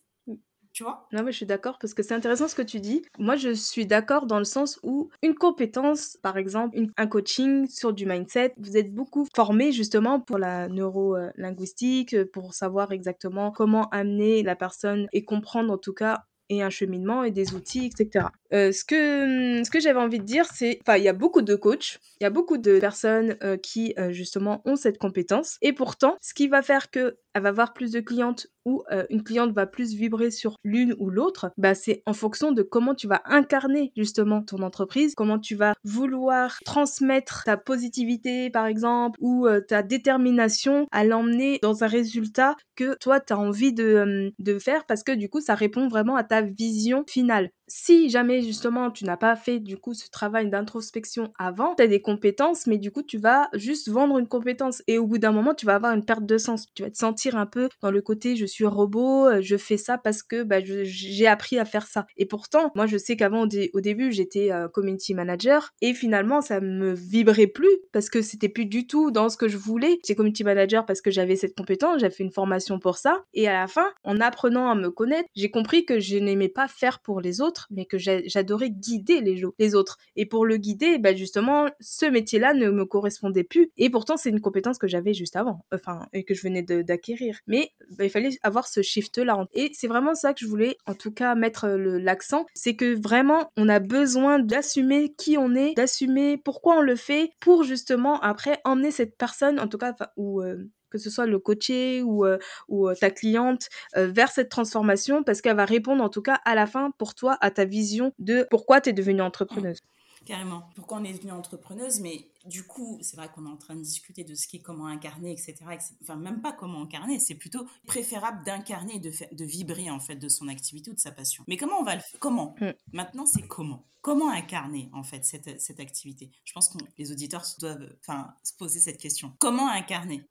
Vois? 0.81 1.09
Non, 1.13 1.23
mais 1.23 1.33
je 1.33 1.39
suis 1.39 1.47
d'accord 1.47 1.79
parce 1.81 1.95
que 1.95 2.03
c'est 2.03 2.15
intéressant 2.15 2.49
ce 2.49 2.55
que 2.55 2.63
tu 2.63 2.81
dis. 2.81 3.03
Moi, 3.19 3.37
je 3.37 3.55
suis 3.55 3.87
d'accord 3.87 4.27
dans 4.27 4.39
le 4.39 4.45
sens 4.45 4.79
où 4.83 5.09
une 5.23 5.35
compétence, 5.35 6.19
par 6.23 6.37
exemple, 6.37 6.77
un 6.97 7.07
coaching 7.07 7.67
sur 7.67 7.93
du 7.93 8.05
mindset, 8.05 8.55
vous 8.59 8.77
êtes 8.77 8.93
beaucoup 8.95 9.27
formé 9.35 9.73
justement 9.73 10.21
pour 10.21 10.39
la 10.39 10.69
neuro-linguistique, 10.69 12.25
pour 12.33 12.53
savoir 12.53 12.93
exactement 12.93 13.51
comment 13.53 13.89
amener 13.89 14.43
la 14.43 14.57
personne 14.57 15.09
et 15.13 15.25
comprendre 15.25 15.73
en 15.73 15.79
tout 15.79 15.95
cas 15.95 16.25
et 16.49 16.63
un 16.63 16.71
cheminement 16.71 17.25
et 17.25 17.31
des 17.31 17.55
outils, 17.55 17.87
etc. 17.87 18.27
Euh, 18.53 18.73
ce 18.73 18.85
que, 18.85 19.65
ce 19.65 19.71
que 19.71 19.81
j'avais 19.81 19.99
envie 19.99 20.19
de 20.19 20.25
dire, 20.25 20.47
c'est, 20.53 20.79
enfin, 20.83 20.97
il 20.97 21.05
y 21.05 21.09
a 21.09 21.13
beaucoup 21.13 21.43
de 21.43 21.55
coachs, 21.55 21.99
il 22.21 22.25
y 22.25 22.27
a 22.27 22.31
beaucoup 22.31 22.59
de 22.59 22.79
personnes 22.79 23.37
euh, 23.43 23.57
qui, 23.57 23.95
euh, 23.99 24.13
justement, 24.13 24.63
ont 24.65 24.77
cette 24.77 24.99
compétence. 24.99 25.59
Et 25.63 25.73
pourtant, 25.73 26.17
ce 26.21 26.35
qui 26.35 26.49
va 26.49 26.63
faire 26.63 26.91
que 26.91 27.19
elle 27.35 27.43
va 27.43 27.51
avoir 27.51 27.73
plus 27.73 27.93
de 27.93 28.01
clientes 28.01 28.47
ou 28.67 28.83
une 29.09 29.23
cliente 29.23 29.53
va 29.53 29.67
plus 29.67 29.95
vibrer 29.95 30.31
sur 30.31 30.57
l'une 30.65 30.95
ou 30.99 31.09
l'autre, 31.09 31.51
bah, 31.57 31.75
c'est 31.75 32.03
en 32.07 32.13
fonction 32.13 32.53
de 32.53 32.63
comment 32.63 32.95
tu 32.95 33.07
vas 33.09 33.23
incarner, 33.25 33.93
justement, 33.97 34.43
ton 34.43 34.63
entreprise, 34.63 35.15
comment 35.15 35.39
tu 35.39 35.55
vas 35.55 35.75
vouloir 35.85 36.59
transmettre 36.65 37.45
ta 37.45 37.57
positivité, 37.57 38.51
par 38.51 38.67
exemple, 38.67 39.19
ou 39.23 39.47
ta 39.69 39.83
détermination 39.83 40.87
à 40.93 41.05
l'emmener 41.05 41.59
dans 41.63 41.85
un 41.85 41.87
résultat 41.87 42.57
que 42.75 42.97
toi, 42.99 43.21
tu 43.21 43.33
as 43.33 43.39
envie 43.39 43.73
de, 43.73 44.33
de 44.39 44.59
faire 44.59 44.85
parce 44.87 45.03
que, 45.03 45.13
du 45.13 45.29
coup, 45.29 45.41
ça 45.41 45.55
répond 45.55 45.89
vraiment 45.89 46.17
à 46.17 46.25
ta 46.25 46.43
vision 46.43 47.05
finale 47.09 47.51
si 47.69 48.09
jamais 48.11 48.43
justement 48.43 48.91
tu 48.91 49.05
n'as 49.05 49.17
pas 49.17 49.35
fait 49.37 49.59
du 49.59 49.77
coup 49.77 49.95
ce 49.95 50.09
travail 50.11 50.49
d'introspection 50.49 51.33
avant, 51.39 51.75
tu 51.75 51.83
as 51.83 51.87
des 51.87 52.01
compétences, 52.01 52.67
mais 52.67 52.79
du 52.79 52.91
coup 52.91 53.03
tu 53.03 53.19
vas 53.19 53.49
juste 53.55 53.89
vendre 53.89 54.19
une 54.19 54.29
compétence 54.29 54.83
et 54.87 54.99
au 54.99 55.07
bout 55.07 55.19
d'un 55.19 55.33
moment 55.33 55.55
tu 55.55 55.67
vas 55.67 55.75
avoir 55.75 55.93
une 55.93 56.05
perte 56.05 56.27
de 56.27 56.39
sens. 56.39 56.67
Tu 56.75 56.83
vas 56.83 56.91
te 56.91 56.97
sentir 56.97 57.37
un 57.37 57.47
peu 57.47 57.69
dans 57.83 57.91
le 57.91 58.01
côté 58.01 58.37
je 58.37 58.47
suis 58.47 58.67
robot, 58.67 59.27
euh, 59.27 59.41
je 59.41 59.57
fais 59.57 59.77
ça 59.77 59.99
parce 59.99 60.23
que 60.23 60.43
bah, 60.43 60.59
j'ai 60.63 61.27
appris 61.27 61.59
à 61.59 61.65
faire 61.65 61.87
ça. 61.87 62.07
Et 62.17 62.27
pourtant, 62.27 62.71
moi 62.75 62.87
je 62.87 62.97
sais 62.97 63.17
qu'avant 63.17 63.43
au, 63.43 63.81
début 63.81 64.13
j'étais 64.13 64.53
euh, 64.53 64.69
community 64.69 65.15
manager 65.15 65.73
et 65.81 65.95
finalement 65.95 66.41
ça 66.41 66.61
me 66.61 66.93
vibrait 66.93 67.47
plus 67.47 67.77
parce 67.93 68.11
que 68.11 68.23
c'était 68.23 68.49
plus 68.49 68.67
du 68.67 68.87
tout 68.87 69.11
dans 69.11 69.29
ce 69.29 69.37
que 69.37 69.49
je 69.49 69.57
voulais. 69.57 69.99
J'étais 70.05 70.15
community 70.15 70.45
manager 70.45 70.87
parce 70.87 71.01
que 71.01 71.11
j'avais 71.11 71.37
cette 71.37 71.57
compétence, 71.57 72.01
j'avais 72.01 72.15
fait 72.15 72.25
une 72.25 72.33
formation 72.33 72.79
pour 72.79 72.97
ça 72.97 73.25
et 73.35 73.49
à 73.49 73.53
la 73.53 73.67
fin, 73.67 73.87
en 74.05 74.21
apprenant 74.21 74.71
à 74.71 74.75
me 74.75 74.91
connaître, 74.91 75.29
j'ai 75.35 75.51
compris 75.51 75.85
que 75.85 75.99
je 75.99 76.17
n'aimais 76.17 76.49
pas 76.49 76.69
faire 76.69 77.01
pour 77.01 77.21
les 77.21 77.41
autres 77.41 77.56
mais 77.71 77.87
que 77.87 77.99
j'adorais 77.99 78.71
guider 78.71 79.21
les, 79.21 79.75
autres. 79.75 79.99
Et 80.17 80.27
pour 80.27 80.47
le 80.47 80.57
guider, 80.57 80.99
bah 80.99 81.15
justement, 81.15 81.69
ce 81.81 82.07
métier-là 82.07 82.55
ne 82.55 82.71
me 82.71 82.85
correspondait 82.85 83.45
plus. 83.45 83.71
Et 83.77 83.91
pourtant, 83.91 84.17
c'est 84.17 84.31
une 84.31 84.41
compétence 84.41 84.79
que 84.79 84.87
j'avais 84.87 85.15
juste 85.15 85.37
avant, 85.37 85.65
enfin, 85.73 86.07
et 86.13 86.25
que 86.25 86.35
je 86.35 86.43
venais 86.43 86.63
d'acquérir. 86.63 87.39
Mais 87.47 87.71
bah, 87.91 88.05
il 88.05 88.11
fallait 88.11 88.39
avoir 88.43 88.67
ce 88.69 88.83
shift-là. 88.83 89.47
Et 89.55 89.71
c'est 89.75 89.89
vraiment 89.89 90.15
ça 90.15 90.35
que 90.35 90.41
je 90.41 90.47
voulais, 90.47 90.77
en 90.87 90.95
tout 90.95 91.13
cas, 91.13 91.35
mettre 91.35 91.69
l'accent. 91.69 92.47
C'est 92.55 92.77
que 92.77 93.01
vraiment, 93.01 93.53
on 93.57 93.69
a 93.69 93.79
besoin 93.79 94.39
d'assumer 94.39 95.15
qui 95.17 95.37
on 95.39 95.55
est, 95.55 95.75
d'assumer 95.75 96.37
pourquoi 96.37 96.79
on 96.79 96.83
le 96.83 96.97
fait, 96.97 97.31
pour 97.41 97.65
justement, 97.65 98.21
après, 98.21 98.61
emmener 98.65 98.91
cette 98.91 99.17
personne, 99.17 99.61
en 99.61 99.69
tout 99.69 99.79
cas, 99.79 99.95
ou 100.17 100.43
euh, 100.43 100.69
que 100.97 101.03
ce 101.03 101.11
soit 101.11 101.27
le 101.27 101.39
coaché 101.39 102.03
ou, 102.03 102.25
euh, 102.25 102.39
ou 102.69 102.93
ta 102.95 103.11
cliente, 103.11 103.69
euh, 103.97 104.07
vers 104.09 104.31
cette 104.31 104.49
transformation 104.49 105.23
parce 105.23 105.41
qu'elle 105.41 105.57
va 105.57 105.65
répondre 105.65 106.03
en 106.03 106.09
tout 106.09 106.23
cas 106.23 106.41
à 106.45 106.55
la 106.55 106.67
fin 106.67 106.91
pour 106.99 107.15
toi 107.15 107.37
à 107.41 107.51
ta 107.51 107.65
vision 107.65 108.13
de 108.19 108.47
pourquoi 108.51 108.81
tu 108.81 108.91
es 108.91 108.93
devenue 108.93 109.23
entrepreneuse. 109.23 109.81
Carrément. 110.27 110.69
Pourquoi 110.75 110.99
on 110.99 111.05
est 111.05 111.13
devenue 111.13 111.31
entrepreneuse, 111.31 112.01
mais 112.01 112.27
du 112.47 112.65
coup, 112.65 112.99
c'est 113.01 113.17
vrai 113.17 113.29
qu'on 113.33 113.47
est 113.47 113.51
en 113.51 113.57
train 113.57 113.77
de 113.77 113.83
discuter 113.83 114.25
de 114.25 114.35
ce 114.35 114.49
qui 114.49 114.57
est 114.57 114.61
comment 114.61 114.89
incarner, 114.89 115.31
etc. 115.31 115.55
Enfin, 116.03 116.17
même 116.17 116.41
pas 116.41 116.53
comment 116.53 116.83
incarner, 116.83 117.21
c'est 117.21 117.37
plutôt 117.37 117.65
préférable 117.87 118.45
d'incarner, 118.45 118.99
de, 118.99 119.13
de 119.31 119.45
vibrer 119.45 119.89
en 119.89 120.01
fait 120.01 120.17
de 120.17 120.29
son 120.29 120.49
activité 120.49 120.91
ou 120.91 120.95
de 120.95 120.99
sa 120.99 121.13
passion. 121.13 121.45
Mais 121.47 121.57
comment 121.57 121.79
on 121.79 121.85
va 121.85 121.95
le 121.95 122.01
faire 122.01 122.19
Comment 122.19 122.57
mm. 122.61 122.73
Maintenant, 122.93 123.25
c'est 123.25 123.47
comment? 123.47 123.87
Comment 124.03 124.31
incarner 124.31 124.91
en 124.93 125.05
fait 125.05 125.25
cette, 125.25 125.61
cette 125.61 125.79
activité? 125.79 126.33
Je 126.45 126.53
pense 126.53 126.71
que 126.71 126.79
les 126.99 127.13
auditeurs 127.13 127.45
doivent 127.61 127.89
enfin, 128.01 128.35
se 128.43 128.53
poser 128.53 128.81
cette 128.81 128.99
question. 128.99 129.33
Comment 129.39 129.71
incarner? 129.71 130.29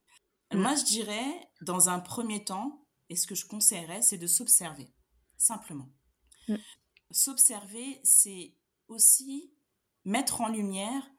Mm. 0.54 0.60
Moi, 0.60 0.76
je 0.76 0.84
dirais, 0.84 1.52
dans 1.62 1.90
un 1.90 2.00
premier 2.00 2.44
temps, 2.44 2.86
et 3.10 3.16
ce 3.16 3.28
que 3.28 3.36
je 3.36 3.46
conseillerais, 3.46 4.02
c'est 4.02 4.18
de 4.18 4.28
s'observer, 4.28 4.94
simplement. 5.38 5.90
Mm. 6.48 6.56
S'observer, 7.12 8.00
c'est 8.04 8.56
aussi 8.88 9.54
mettre 10.04 10.42
en 10.42 10.50
lumière 10.50 11.12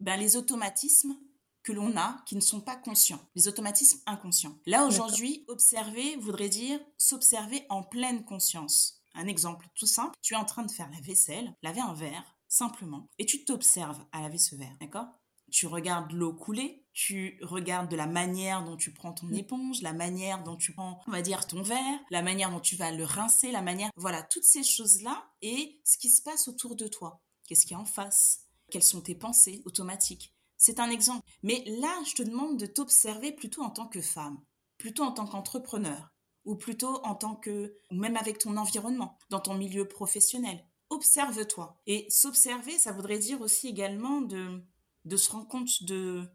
ben, 0.00 0.18
les 0.18 0.36
automatismes 0.36 1.16
que 1.62 1.72
l'on 1.72 1.96
a 1.96 2.22
qui 2.26 2.34
ne 2.34 2.40
sont 2.40 2.60
pas 2.60 2.76
conscients, 2.76 3.20
les 3.34 3.46
automatismes 3.46 4.00
inconscients. 4.06 4.58
Là, 4.66 4.84
aujourd'hui, 4.84 5.44
observer 5.46 6.16
voudrait 6.16 6.48
dire 6.48 6.80
s'observer 6.98 7.64
en 7.68 7.84
pleine 7.84 8.24
conscience. 8.24 9.00
Un 9.14 9.26
exemple 9.26 9.68
tout 9.74 9.86
simple, 9.86 10.16
tu 10.22 10.34
es 10.34 10.36
en 10.36 10.44
train 10.44 10.64
de 10.64 10.70
faire 10.70 10.90
la 10.90 11.00
vaisselle, 11.00 11.54
laver 11.62 11.80
un 11.80 11.94
verre, 11.94 12.36
simplement, 12.48 13.08
et 13.18 13.26
tu 13.26 13.44
t'observes 13.44 14.04
à 14.10 14.22
laver 14.22 14.38
ce 14.38 14.56
verre, 14.56 14.76
d'accord? 14.80 15.06
Tu 15.52 15.66
regardes 15.66 16.10
l'eau 16.12 16.32
couler, 16.32 16.84
tu 16.92 17.38
regardes 17.42 17.90
de 17.90 17.96
la 17.96 18.06
manière 18.06 18.64
dont 18.64 18.76
tu 18.76 18.92
prends 18.92 19.12
ton 19.12 19.26
mm. 19.26 19.34
éponge, 19.34 19.82
la 19.82 19.92
manière 19.92 20.42
dont 20.42 20.56
tu 20.56 20.72
prends, 20.72 21.00
on 21.06 21.10
va 21.10 21.22
dire, 21.22 21.46
ton 21.46 21.62
verre, 21.62 22.00
la 22.10 22.22
manière 22.22 22.50
dont 22.50 22.60
tu 22.60 22.74
vas 22.74 22.90
le 22.90 23.04
rincer, 23.04 23.52
la 23.52 23.62
manière, 23.62 23.90
voilà, 23.96 24.22
toutes 24.22 24.44
ces 24.44 24.64
choses-là 24.64 25.30
et 25.42 25.80
ce 25.84 25.98
qui 25.98 26.10
se 26.10 26.22
passe 26.22 26.48
autour 26.48 26.74
de 26.74 26.88
toi. 26.88 27.22
Qu'est-ce 27.46 27.62
qu'il 27.62 27.72
y 27.72 27.78
a 27.78 27.80
en 27.80 27.84
face? 27.84 28.46
Quelles 28.70 28.82
sont 28.82 29.02
tes 29.02 29.14
pensées 29.14 29.62
automatiques? 29.64 30.34
C'est 30.56 30.80
un 30.80 30.90
exemple. 30.90 31.26
Mais 31.42 31.64
là, 31.66 31.94
je 32.06 32.14
te 32.14 32.22
demande 32.22 32.58
de 32.58 32.66
t'observer 32.66 33.32
plutôt 33.32 33.62
en 33.62 33.70
tant 33.70 33.88
que 33.88 34.00
femme, 34.00 34.40
plutôt 34.78 35.02
en 35.02 35.12
tant 35.12 35.26
qu'entrepreneur, 35.26 36.12
ou 36.44 36.56
plutôt 36.56 37.04
en 37.04 37.14
tant 37.14 37.36
que, 37.36 37.76
ou 37.90 37.96
même 37.96 38.16
avec 38.16 38.38
ton 38.38 38.56
environnement, 38.56 39.18
dans 39.28 39.40
ton 39.40 39.54
milieu 39.54 39.86
professionnel. 39.86 40.64
Observe-toi. 40.88 41.80
Et 41.86 42.06
s'observer, 42.10 42.78
ça 42.78 42.92
voudrait 42.92 43.18
dire 43.18 43.40
aussi 43.40 43.68
également 43.68 44.20
de 44.20 44.62
de 45.04 45.16
se 45.16 45.30
rendre 45.30 45.48
compte 45.48 45.82
de, 45.82 46.28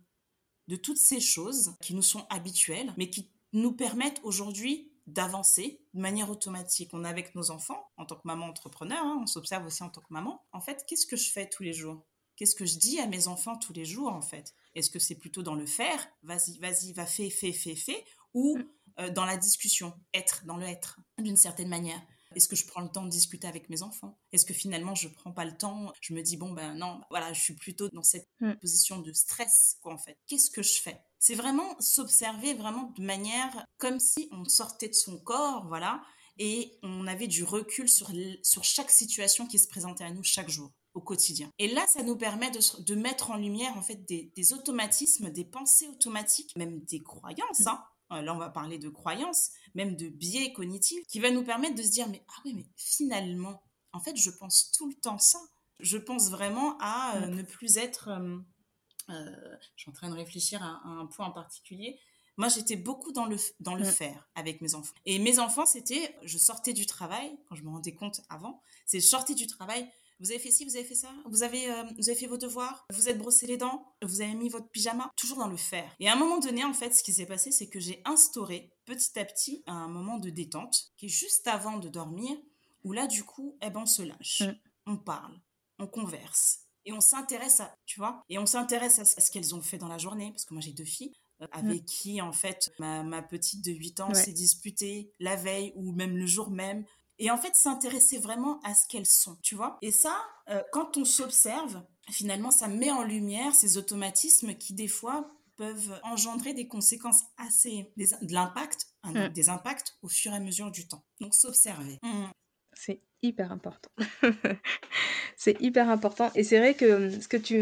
de 0.68 0.76
toutes 0.76 0.98
ces 0.98 1.20
choses 1.20 1.76
qui 1.82 1.94
nous 1.94 2.02
sont 2.02 2.26
habituelles, 2.30 2.94
mais 2.98 3.10
qui 3.10 3.32
nous 3.54 3.72
permettent 3.72 4.20
aujourd'hui 4.24 4.92
d'avancer 5.08 5.82
de 5.94 6.02
manière 6.02 6.30
automatique. 6.30 6.90
On 6.94 7.06
est 7.06 7.10
avec 7.10 7.34
nos 7.34 7.50
enfants, 7.50 7.90
en 7.96 8.06
tant 8.06 8.16
que 8.16 8.28
maman 8.28 8.46
entrepreneur, 8.46 9.00
hein, 9.02 9.20
on 9.22 9.26
s'observe 9.26 9.66
aussi 9.66 9.82
en 9.84 9.90
tant 9.90 10.02
que 10.02 10.14
maman. 10.14 10.46
En 10.52 10.60
fait, 10.60 10.84
qu'est-ce 10.88 11.08
que 11.08 11.16
je 11.16 11.32
fais 11.32 11.50
tous 11.50 11.64
les 11.64 11.74
jours? 11.74 12.06
Qu'est-ce 12.36 12.56
que 12.56 12.66
je 12.66 12.78
dis 12.78 13.00
à 13.00 13.08
mes 13.08 13.28
enfants 13.28 13.58
tous 13.58 13.74
les 13.74 13.86
jours, 13.86 14.12
en 14.12 14.22
fait? 14.22 14.54
Est-ce 14.76 14.92
que 14.92 15.00
c'est 15.00 15.16
plutôt 15.16 15.42
dans 15.42 15.56
le 15.56 15.66
faire 15.66 16.08
Vas-y, 16.24 16.60
vas-y, 16.60 16.94
va, 16.94 17.06
fais, 17.06 17.30
fais, 17.30 17.54
fais, 17.54 17.76
fais 17.76 18.06
Ou 18.34 18.58
mm. 18.58 18.70
euh, 19.00 19.10
dans 19.10 19.26
la 19.26 19.38
discussion 19.38 19.94
Être, 20.14 20.46
dans 20.46 20.58
le 20.58 20.66
être, 20.68 21.00
d'une 21.18 21.38
certaine 21.38 21.70
manière? 21.70 22.02
Est-ce 22.38 22.48
que 22.48 22.56
je 22.56 22.68
prends 22.68 22.82
le 22.82 22.90
temps 22.90 23.04
de 23.04 23.10
discuter 23.10 23.48
avec 23.48 23.68
mes 23.68 23.82
enfants? 23.82 24.20
Est-ce 24.32 24.46
que 24.46 24.54
finalement 24.54 24.94
je 24.94 25.08
prends 25.08 25.32
pas 25.32 25.44
le 25.44 25.58
temps? 25.58 25.92
Je 26.02 26.14
me 26.14 26.22
dis 26.22 26.38
bon 26.38 26.52
ben 26.54 26.76
non, 26.76 27.02
voilà, 27.10 27.34
je 27.34 27.42
suis 27.42 27.56
plutôt 27.56 27.90
dans 27.90 28.04
cette 28.04 28.30
mm. 28.42 28.54
position 28.62 29.00
de 29.00 29.12
stress 29.12 29.78
quoi 29.82 29.96
en 29.96 29.98
fait. 29.98 30.20
Qu'est-ce 30.28 30.52
que 30.52 30.62
je 30.62 30.80
fais? 30.80 31.02
C'est 31.18 31.34
vraiment 31.34 31.76
s'observer 31.80 32.54
vraiment 32.54 32.94
de 32.96 33.02
manière 33.02 33.66
comme 33.80 34.00
si 34.00 34.30
on 34.32 34.46
sortait 34.46 34.88
de 34.88 34.94
son 34.94 35.18
corps, 35.18 35.66
voilà, 35.68 36.04
et 36.38 36.78
on 36.84 37.08
avait 37.08 37.26
du 37.26 37.44
recul 37.44 37.90
sur 37.90 38.12
sur 38.44 38.64
chaque 38.64 38.92
situation 38.92 39.48
qui 39.48 39.58
se 39.58 39.68
présentait 39.68 40.04
à 40.04 40.12
nous 40.12 40.24
chaque 40.24 40.50
jour 40.50 40.72
au 40.94 41.02
quotidien. 41.02 41.50
Et 41.58 41.68
là, 41.68 41.86
ça 41.88 42.04
nous 42.04 42.18
permet 42.18 42.52
de, 42.52 42.96
mettre 42.96 43.32
en 43.32 43.38
lumière 43.38 43.76
en 43.78 43.82
fait 43.82 44.04
des, 44.08 44.32
des, 44.36 44.54
automatismes, 44.54 45.30
des 45.30 45.46
pensées 45.46 45.88
automatiques, 45.88 46.56
même 46.56 46.82
des 46.86 47.02
croyances. 47.02 47.66
Hein, 47.68 47.80
euh, 47.80 47.97
là 48.10 48.34
on 48.34 48.38
va 48.38 48.50
parler 48.50 48.78
de 48.78 48.90
croyances, 48.90 49.52
même 49.76 49.96
de 49.96 50.08
biais 50.08 50.54
cognitifs, 50.54 51.06
qui 51.08 51.20
va 51.20 51.32
nous 51.32 51.44
permettre 51.44 51.76
de 51.76 51.84
se 51.84 51.92
dire, 51.92 52.08
mais 52.10 52.24
ah 52.30 52.42
oui, 52.46 52.54
mais 52.56 52.66
finalement, 52.76 53.62
en 53.94 54.00
fait, 54.00 54.16
je 54.16 54.30
pense 54.30 54.72
tout 54.72 54.88
le 54.88 54.96
temps 54.96 55.18
ça. 55.18 55.40
Je 55.80 55.98
pense 55.98 56.30
vraiment 56.30 56.78
à 56.80 57.18
euh, 57.18 57.28
ne 57.28 57.44
plus 57.44 57.78
être... 57.78 58.10
Euh, 58.10 59.58
je 59.76 59.82
suis 59.82 59.90
en 59.90 59.94
train 59.94 60.10
de 60.10 60.16
réfléchir 60.16 60.62
à, 60.64 60.82
un 60.86 61.06
point 61.06 61.28
en 61.28 61.32
particulier. 61.32 62.00
Moi, 62.36 62.50
j'étais 62.50 62.76
beaucoup 62.76 63.12
dans 63.12 63.26
le, 63.26 63.38
dans 63.60 63.76
le 63.76 63.84
faire 63.84 64.30
avec 64.36 64.62
mes 64.62 64.76
enfants. 64.76 64.94
Et 65.06 65.18
mes 65.18 65.40
enfants, 65.40 65.66
c'était, 65.66 66.16
je 66.24 66.38
sortais 66.38 66.74
du 66.74 66.86
travail, 66.86 67.36
quand 67.48 67.56
je 67.56 67.64
me 67.64 67.70
rendais 67.70 67.96
compte 67.96 68.22
avant, 68.30 68.62
c'est 68.86 69.00
je 69.00 69.08
sortais 69.08 69.34
du 69.34 69.48
travail, 69.48 69.90
vous 70.20 70.32
avez 70.32 70.40
fait 70.40 70.52
ci, 70.52 70.66
vous 70.66 70.76
avez 70.76 70.86
fait 70.86 70.96
ça, 70.96 71.14
vous 71.26 71.44
avez, 71.44 71.70
euh, 71.70 71.84
vous 71.98 72.10
avez 72.10 72.18
fait 72.18 72.28
vos 72.28 72.38
devoirs, 72.38 72.86
vous 72.92 73.10
êtes 73.10 73.18
brossé 73.18 73.46
les 73.46 73.58
dents, 73.58 73.94
vous 74.02 74.22
avez 74.22 74.34
mis 74.34 74.50
votre 74.50 74.70
pyjama, 74.70 75.12
toujours 75.16 75.38
dans 75.38 75.48
le 75.48 75.58
faire. 75.58 75.96
Et 76.00 76.10
à 76.10 76.14
un 76.14 76.16
moment 76.16 76.40
donné, 76.40 76.64
en 76.64 76.74
fait, 76.74 76.94
ce 76.94 77.04
qui 77.04 77.14
s'est 77.14 77.26
passé, 77.26 77.52
c'est 77.52 77.68
que 77.68 77.80
j'ai 77.80 78.02
instauré 78.06 78.72
petit 78.86 79.18
à 79.20 79.26
petit 79.26 79.64
un 79.68 79.88
moment 79.88 80.18
de 80.18 80.30
détente 80.30 80.92
qui 80.98 81.06
est 81.06 81.10
juste 81.10 81.48
avant 81.48 81.78
de 81.78 81.90
dormir, 81.90 82.36
où 82.84 82.94
là, 82.94 83.08
du 83.08 83.24
coup, 83.24 83.58
eh 83.62 83.70
ben, 83.70 83.82
on 83.82 83.86
se 83.86 84.02
lâche, 84.02 84.42
mm. 84.42 84.56
on 84.88 84.98
parle, 84.98 85.40
on 85.80 85.88
converse. 85.88 86.62
Et 86.86 86.94
on 86.94 87.02
s'intéresse 87.02 87.60
à, 87.60 87.76
tu 87.86 88.00
vois, 88.00 88.24
et 88.30 88.40
on 88.40 88.46
s'intéresse 88.46 89.00
à 89.00 89.06
ce 89.06 89.30
qu'elles 89.30 89.54
ont 89.54 89.62
fait 89.62 89.78
dans 89.78 89.90
la 89.90 89.98
journée, 89.98 90.32
parce 90.32 90.46
que 90.46 90.54
moi 90.54 90.62
j'ai 90.62 90.72
deux 90.72 90.86
filles, 90.86 91.14
euh, 91.42 91.46
mm. 91.46 91.50
avec 91.52 91.86
qui 91.86 92.22
en 92.22 92.32
fait 92.32 92.72
ma, 92.80 93.22
petite 93.22 93.64
de 93.64 93.72
8 93.72 94.00
ans 94.00 94.14
s'est 94.14 94.32
disputée 94.32 95.12
la 95.20 95.36
veille 95.36 95.74
ou 95.76 95.92
même 95.92 96.18
le 96.18 96.26
jour 96.26 96.50
même 96.50 96.86
et 97.20 97.32
en 97.32 97.38
fait 97.38 97.56
s'intéresser 97.56 98.20
vraiment 98.20 98.60
à 98.64 98.74
ce 98.74 98.88
qu'elles 98.88 99.06
sont, 99.06 99.38
tu 99.42 99.56
vois. 99.56 99.78
Et 99.82 99.92
ça, 99.92 100.16
euh, 100.50 100.62
quand 100.72 100.98
on 100.98 101.06
s'observe, 101.06 101.84
finalement, 102.10 102.52
ça 102.52 102.68
met 102.68 102.92
en 102.92 103.04
lumière 103.04 103.54
ces 103.56 103.78
automatismes 103.78 104.56
qui 104.56 104.74
des 104.74 104.88
fois 104.88 105.30
peuvent 105.56 106.00
engendrer 106.04 106.54
des 106.54 106.68
conséquences 106.68 107.24
assez, 107.38 107.92
de 107.98 108.34
l'impact, 108.34 108.94
mmh. 109.04 109.30
des 109.30 109.50
impacts 109.50 109.98
au 110.04 110.08
fur 110.08 110.32
et 110.32 110.36
à 110.36 110.40
mesure 110.40 110.72
du 110.72 110.88
temps. 110.88 111.04
Donc 111.20 111.34
s'observer. 111.34 111.98
Mmh. 112.04 112.26
C'est 112.74 113.02
hyper 113.24 113.52
important. 113.52 113.90
c'est 115.38 115.60
hyper 115.62 115.90
important. 115.90 116.32
Et 116.36 116.44
c'est 116.44 116.58
vrai 116.58 116.74
que 116.74 116.86
hum, 116.86 117.22
ce 117.22 117.28
que 117.28 117.38
tu, 117.38 117.56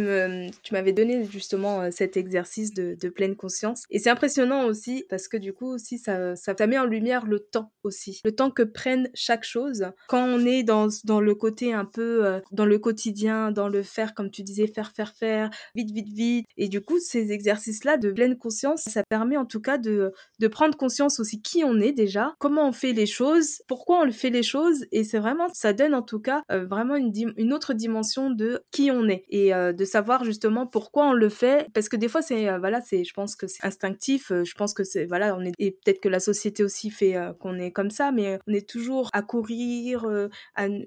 tu 0.63 0.73
m'avais 0.73 0.93
donné 0.93 1.25
justement 1.25 1.81
euh, 1.81 1.89
cet 1.91 2.17
exercice 2.17 2.73
de, 2.73 2.95
pleine 3.09 3.35
conscience. 3.35 3.83
Et 3.91 3.99
c'est 3.99 4.09
impressionnant 4.09 4.65
aussi 4.65 5.05
parce 5.09 5.27
que 5.27 5.37
du 5.37 5.53
coup 5.53 5.67
aussi 5.67 5.99
ça, 5.99 6.35
ça, 6.35 6.55
met 6.67 6.79
en 6.79 6.85
lumière 6.85 7.25
le 7.25 7.39
temps 7.39 7.71
aussi. 7.83 8.19
Le 8.25 8.33
temps 8.33 8.49
que 8.49 8.63
prenne 8.63 9.09
chaque 9.13 9.43
chose. 9.43 9.85
Quand 10.07 10.25
on 10.25 10.45
est 10.45 10.63
dans, 10.63 10.87
dans 11.03 11.21
le 11.21 11.35
côté 11.35 11.71
un 11.71 11.85
peu 11.85 12.25
euh, 12.25 12.39
dans 12.51 12.65
le 12.65 12.79
quotidien, 12.79 13.51
dans 13.51 13.69
le 13.69 13.83
faire 13.83 14.13
comme 14.15 14.31
tu 14.31 14.41
disais, 14.41 14.67
faire, 14.67 14.91
faire, 14.91 15.13
faire, 15.13 15.49
vite, 15.75 15.91
vite, 15.91 16.09
vite. 16.09 16.45
Et 16.57 16.67
du 16.67 16.81
coup 16.81 16.99
ces 16.99 17.31
exercices-là 17.31 17.97
de 17.97 18.11
pleine 18.11 18.37
conscience, 18.37 18.83
ça 18.87 19.03
permet 19.07 19.37
en 19.37 19.45
tout 19.45 19.61
cas 19.61 19.77
de, 19.77 20.11
de 20.39 20.47
prendre 20.47 20.75
conscience 20.75 21.19
aussi 21.19 21.41
qui 21.41 21.63
on 21.63 21.79
est 21.79 21.91
déjà, 21.91 22.35
comment 22.39 22.67
on 22.67 22.73
fait 22.73 22.93
les 22.93 23.05
choses, 23.05 23.61
pourquoi 23.67 24.01
on 24.01 24.11
fait 24.11 24.29
les 24.29 24.43
choses. 24.43 24.85
Et 24.91 25.03
c'est 25.03 25.19
vraiment 25.19 25.44
ça 25.53 25.73
donne 25.73 25.93
en 25.93 26.01
tout 26.01 26.19
cas 26.19 26.43
euh, 26.51 26.65
vraiment 26.65 26.95
une, 26.95 27.53
autre 27.53 27.73
dimension 27.73 28.29
de 28.29 28.61
qui 28.71 28.91
on 28.91 29.07
est 29.07 29.23
et 29.29 29.53
euh, 29.53 29.73
de 29.73 29.85
savoir 29.85 30.23
justement 30.23 30.67
pourquoi 30.67 31.07
on 31.07 31.13
le 31.13 31.29
fait. 31.29 31.67
Parce 31.73 31.89
que 31.89 31.95
des 31.95 32.07
fois, 32.07 32.21
c'est, 32.21 32.49
euh, 32.49 32.59
voilà, 32.59 32.81
c'est, 32.81 33.03
je 33.03 33.13
pense 33.13 33.35
que 33.35 33.47
c'est 33.47 33.65
instinctif. 33.65 34.31
je 34.31 34.53
pense 34.55 34.73
que 34.73 34.83
c'est, 34.83 35.05
voilà, 35.05 35.35
on 35.35 35.41
est, 35.41 35.53
et 35.59 35.71
peut-être 35.71 36.01
que 36.01 36.09
la 36.09 36.19
société 36.19 36.63
aussi 36.63 36.89
fait 36.89 37.15
qu'on 37.39 37.57
est 37.59 37.71
comme 37.71 37.91
ça, 37.91 38.11
mais 38.11 38.39
on 38.47 38.53
est 38.53 38.67
toujours 38.67 39.09
à 39.13 39.21
courir, 39.21 40.07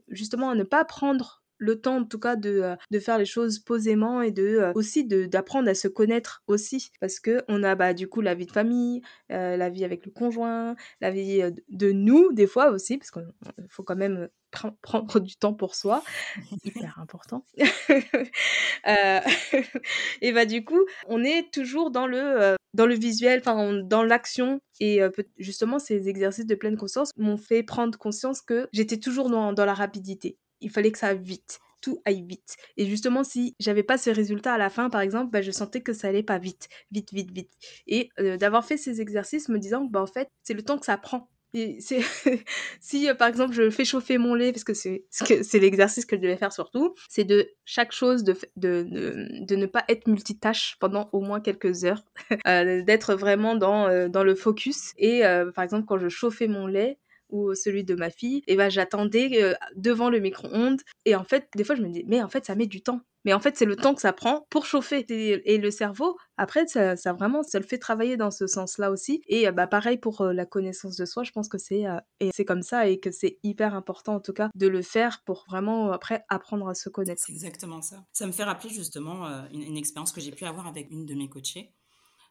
justement 0.08 0.50
à 0.50 0.54
ne 0.54 0.64
pas 0.64 0.84
prendre 0.84 1.37
le 1.58 1.80
temps 1.80 1.98
en 1.98 2.04
tout 2.04 2.18
cas 2.18 2.36
de, 2.36 2.60
euh, 2.62 2.76
de 2.90 2.98
faire 2.98 3.18
les 3.18 3.26
choses 3.26 3.58
posément 3.58 4.22
et 4.22 4.30
de 4.30 4.46
euh, 4.46 4.72
aussi 4.74 5.04
d'apprendre 5.04 5.68
à 5.68 5.74
se 5.74 5.88
connaître 5.88 6.42
aussi. 6.46 6.90
Parce 7.00 7.20
que 7.20 7.42
on 7.48 7.62
a 7.62 7.74
bah 7.74 7.94
du 7.94 8.08
coup 8.08 8.20
la 8.20 8.34
vie 8.34 8.46
de 8.46 8.52
famille 8.52 9.02
euh, 9.32 9.56
la 9.56 9.68
vie 9.68 9.84
avec 9.84 10.06
le 10.06 10.12
conjoint 10.12 10.76
la 11.00 11.10
vie 11.10 11.42
de 11.68 11.92
nous 11.92 12.32
des 12.32 12.46
fois 12.46 12.70
aussi 12.70 12.98
parce 12.98 13.10
qu'il 13.10 13.24
faut 13.68 13.82
quand 13.82 13.96
même 13.96 14.28
prendre 14.82 15.20
du 15.20 15.36
temps 15.36 15.54
pour 15.54 15.74
soi. 15.74 16.02
Hyper 16.64 16.98
important. 17.00 17.44
Et 20.22 20.32
bah 20.32 20.46
du 20.46 20.64
coup 20.64 20.84
on 21.06 21.22
est 21.24 21.52
toujours 21.52 21.90
dans 21.90 22.06
le 22.06 22.56
dans 22.74 22.86
le 22.86 22.94
visuel 22.94 23.40
enfin 23.40 23.82
dans 23.82 24.02
l'action. 24.02 24.60
Et 24.80 25.00
justement 25.38 25.80
ces 25.80 26.08
exercices 26.08 26.46
de 26.46 26.54
pleine 26.54 26.76
conscience 26.76 27.10
m'ont 27.16 27.36
fait 27.36 27.64
prendre 27.64 27.98
conscience 27.98 28.40
que 28.40 28.68
j'étais 28.72 28.98
toujours 28.98 29.28
dans, 29.28 29.52
dans 29.52 29.64
la 29.64 29.74
rapidité 29.74 30.38
il 30.60 30.70
fallait 30.70 30.92
que 30.92 30.98
ça 30.98 31.08
aille 31.08 31.22
vite 31.22 31.60
tout 31.80 32.00
aille 32.04 32.22
vite. 32.22 32.56
Et 32.76 32.86
justement, 32.86 33.24
si 33.24 33.54
j'avais 33.60 33.82
pas 33.82 33.98
ces 33.98 34.12
résultats 34.12 34.54
à 34.54 34.58
la 34.58 34.70
fin, 34.70 34.90
par 34.90 35.00
exemple, 35.00 35.30
bah, 35.30 35.42
je 35.42 35.50
sentais 35.50 35.80
que 35.80 35.92
ça 35.92 36.08
allait 36.08 36.22
pas 36.22 36.38
vite, 36.38 36.68
vite, 36.90 37.12
vite, 37.12 37.30
vite. 37.30 37.52
Et 37.86 38.10
euh, 38.18 38.36
d'avoir 38.36 38.64
fait 38.64 38.76
ces 38.76 39.00
exercices 39.00 39.48
me 39.48 39.58
disant, 39.58 39.84
bah, 39.84 40.02
en 40.02 40.06
fait, 40.06 40.28
c'est 40.42 40.54
le 40.54 40.62
temps 40.62 40.78
que 40.78 40.86
ça 40.86 40.96
prend. 40.96 41.28
Et 41.54 41.78
si 42.80 43.08
euh, 43.08 43.14
par 43.14 43.26
exemple 43.26 43.54
je 43.54 43.70
fais 43.70 43.86
chauffer 43.86 44.18
mon 44.18 44.34
lait 44.34 44.52
parce 44.52 44.64
que 44.64 44.74
c'est 44.74 45.00
l'exercice 45.54 46.04
que 46.04 46.14
je 46.14 46.20
devais 46.20 46.36
faire 46.36 46.52
surtout, 46.52 46.94
c'est 47.08 47.24
de 47.24 47.48
chaque 47.64 47.92
chose 47.92 48.22
de, 48.22 48.36
de, 48.56 48.86
de, 49.46 49.56
ne 49.56 49.64
pas 49.64 49.82
être 49.88 50.08
multitâche 50.08 50.76
pendant 50.78 51.08
au 51.12 51.22
moins 51.22 51.40
quelques 51.40 51.84
heures, 51.84 52.04
euh, 52.46 52.82
d'être 52.82 53.14
vraiment 53.14 53.54
dans, 53.54 54.10
dans 54.10 54.24
le 54.24 54.34
focus. 54.34 54.92
Et 54.98 55.22
par 55.54 55.64
exemple 55.64 55.86
quand 55.86 55.96
je 55.96 56.10
chauffais 56.10 56.48
mon 56.48 56.66
lait, 56.66 56.98
ou 57.30 57.54
celui 57.54 57.84
de 57.84 57.94
ma 57.94 58.10
fille, 58.10 58.42
et 58.46 58.56
ben 58.56 58.68
j'attendais 58.70 59.42
euh, 59.42 59.54
devant 59.76 60.10
le 60.10 60.20
micro-ondes. 60.20 60.80
Et 61.04 61.14
en 61.14 61.24
fait, 61.24 61.48
des 61.56 61.64
fois, 61.64 61.74
je 61.74 61.82
me 61.82 61.88
dis, 61.88 62.04
mais 62.06 62.22
en 62.22 62.28
fait, 62.28 62.46
ça 62.46 62.54
met 62.54 62.66
du 62.66 62.82
temps. 62.82 63.00
Mais 63.24 63.34
en 63.34 63.40
fait, 63.40 63.56
c'est 63.56 63.64
le 63.64 63.76
temps 63.76 63.94
que 63.94 64.00
ça 64.00 64.12
prend 64.12 64.46
pour 64.48 64.64
chauffer. 64.64 65.04
Et, 65.08 65.58
le 65.58 65.70
cerveau, 65.70 66.16
après, 66.36 66.66
ça, 66.66 66.94
vraiment, 67.12 67.42
ça 67.42 67.58
le 67.58 67.64
fait 67.64 67.76
travailler 67.76 68.16
dans 68.16 68.30
ce 68.30 68.46
sens-là 68.46 68.90
aussi. 68.90 69.22
Et 69.26 69.48
euh, 69.48 69.52
bah, 69.52 69.66
pareil 69.66 69.98
pour 69.98 70.20
euh, 70.20 70.32
la 70.32 70.46
connaissance 70.46 70.96
de 70.96 71.04
soi, 71.04 71.24
je 71.24 71.32
pense 71.32 71.48
que 71.48 71.58
c'est 71.58 71.84
et 72.20 72.30
c'est 72.32 72.44
comme 72.44 72.62
ça 72.62 72.86
et 72.86 73.00
que 73.00 73.10
c'est 73.10 73.38
hyper 73.42 73.74
important, 73.74 74.14
en 74.14 74.20
tout 74.20 74.32
cas, 74.32 74.50
de 74.54 74.66
le 74.66 74.82
faire 74.82 75.22
pour 75.26 75.44
vraiment, 75.48 75.92
après, 75.92 76.24
apprendre 76.28 76.68
à 76.68 76.74
se 76.74 76.88
connaître. 76.88 77.22
C'est 77.24 77.32
exactement 77.32 77.82
ça. 77.82 78.04
Ça 78.12 78.26
me 78.26 78.32
fait 78.32 78.44
rappeler 78.44 78.70
justement 78.70 79.26
une 79.52 79.76
expérience 79.76 80.12
que 80.12 80.20
j'ai 80.20 80.30
pu 80.30 80.44
avoir 80.44 80.66
avec 80.66 80.90
une 80.90 81.04
de 81.04 81.14
mes 81.14 81.28
coachées 81.28 81.72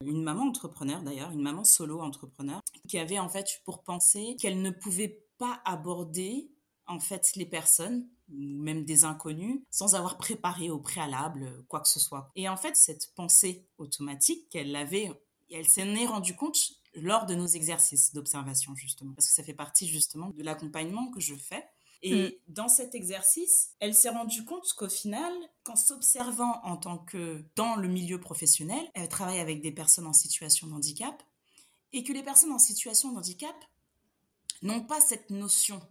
une 0.05 0.23
maman 0.23 0.43
entrepreneur 0.43 1.01
d'ailleurs, 1.01 1.31
une 1.31 1.41
maman 1.41 1.63
solo 1.63 2.01
entrepreneur, 2.01 2.61
qui 2.87 2.97
avait 2.97 3.19
en 3.19 3.29
fait 3.29 3.61
pour 3.65 3.83
penser 3.83 4.35
qu'elle 4.39 4.61
ne 4.61 4.71
pouvait 4.71 5.23
pas 5.37 5.61
aborder 5.65 6.51
en 6.85 6.99
fait 6.99 7.35
les 7.35 7.45
personnes 7.45 8.07
ou 8.29 8.61
même 8.61 8.85
des 8.85 9.05
inconnus 9.05 9.61
sans 9.69 9.95
avoir 9.95 10.17
préparé 10.17 10.69
au 10.69 10.79
préalable 10.79 11.65
quoi 11.67 11.81
que 11.81 11.87
ce 11.87 11.99
soit. 11.99 12.31
Et 12.35 12.49
en 12.49 12.57
fait, 12.57 12.75
cette 12.75 13.13
pensée 13.15 13.67
automatique 13.77 14.49
qu'elle 14.49 14.75
avait, 14.75 15.11
elle 15.51 15.67
s'en 15.67 15.81
est 15.81 16.05
rendue 16.05 16.35
compte 16.35 16.73
lors 16.93 17.25
de 17.25 17.35
nos 17.35 17.47
exercices 17.47 18.13
d'observation 18.13 18.75
justement, 18.75 19.13
parce 19.13 19.27
que 19.27 19.33
ça 19.33 19.43
fait 19.43 19.53
partie 19.53 19.87
justement 19.87 20.29
de 20.31 20.43
l'accompagnement 20.43 21.11
que 21.11 21.19
je 21.19 21.35
fais 21.35 21.63
et 22.01 22.41
mm. 22.47 22.53
dans 22.53 22.67
cet 22.67 22.95
exercice, 22.95 23.71
elle 23.79 23.93
s'est 23.93 24.09
rendue 24.09 24.45
compte 24.45 24.71
qu'au 24.73 24.89
final, 24.89 25.33
qu'en 25.63 25.75
s'observant 25.75 26.61
en 26.63 26.77
tant 26.77 26.97
que 26.97 27.43
dans 27.55 27.75
le 27.75 27.87
milieu 27.87 28.19
professionnel, 28.19 28.83
elle 28.93 29.09
travaille 29.09 29.39
avec 29.39 29.61
des 29.61 29.71
personnes 29.71 30.07
en 30.07 30.13
situation 30.13 30.67
de 30.67 30.73
handicap, 30.73 31.23
et 31.93 32.03
que 32.03 32.13
les 32.13 32.23
personnes 32.23 32.51
en 32.51 32.59
situation 32.59 33.11
de 33.11 33.17
handicap 33.17 33.55
n'ont 34.61 34.83
pas 34.83 35.01
cette 35.01 35.29
notion 35.29 35.81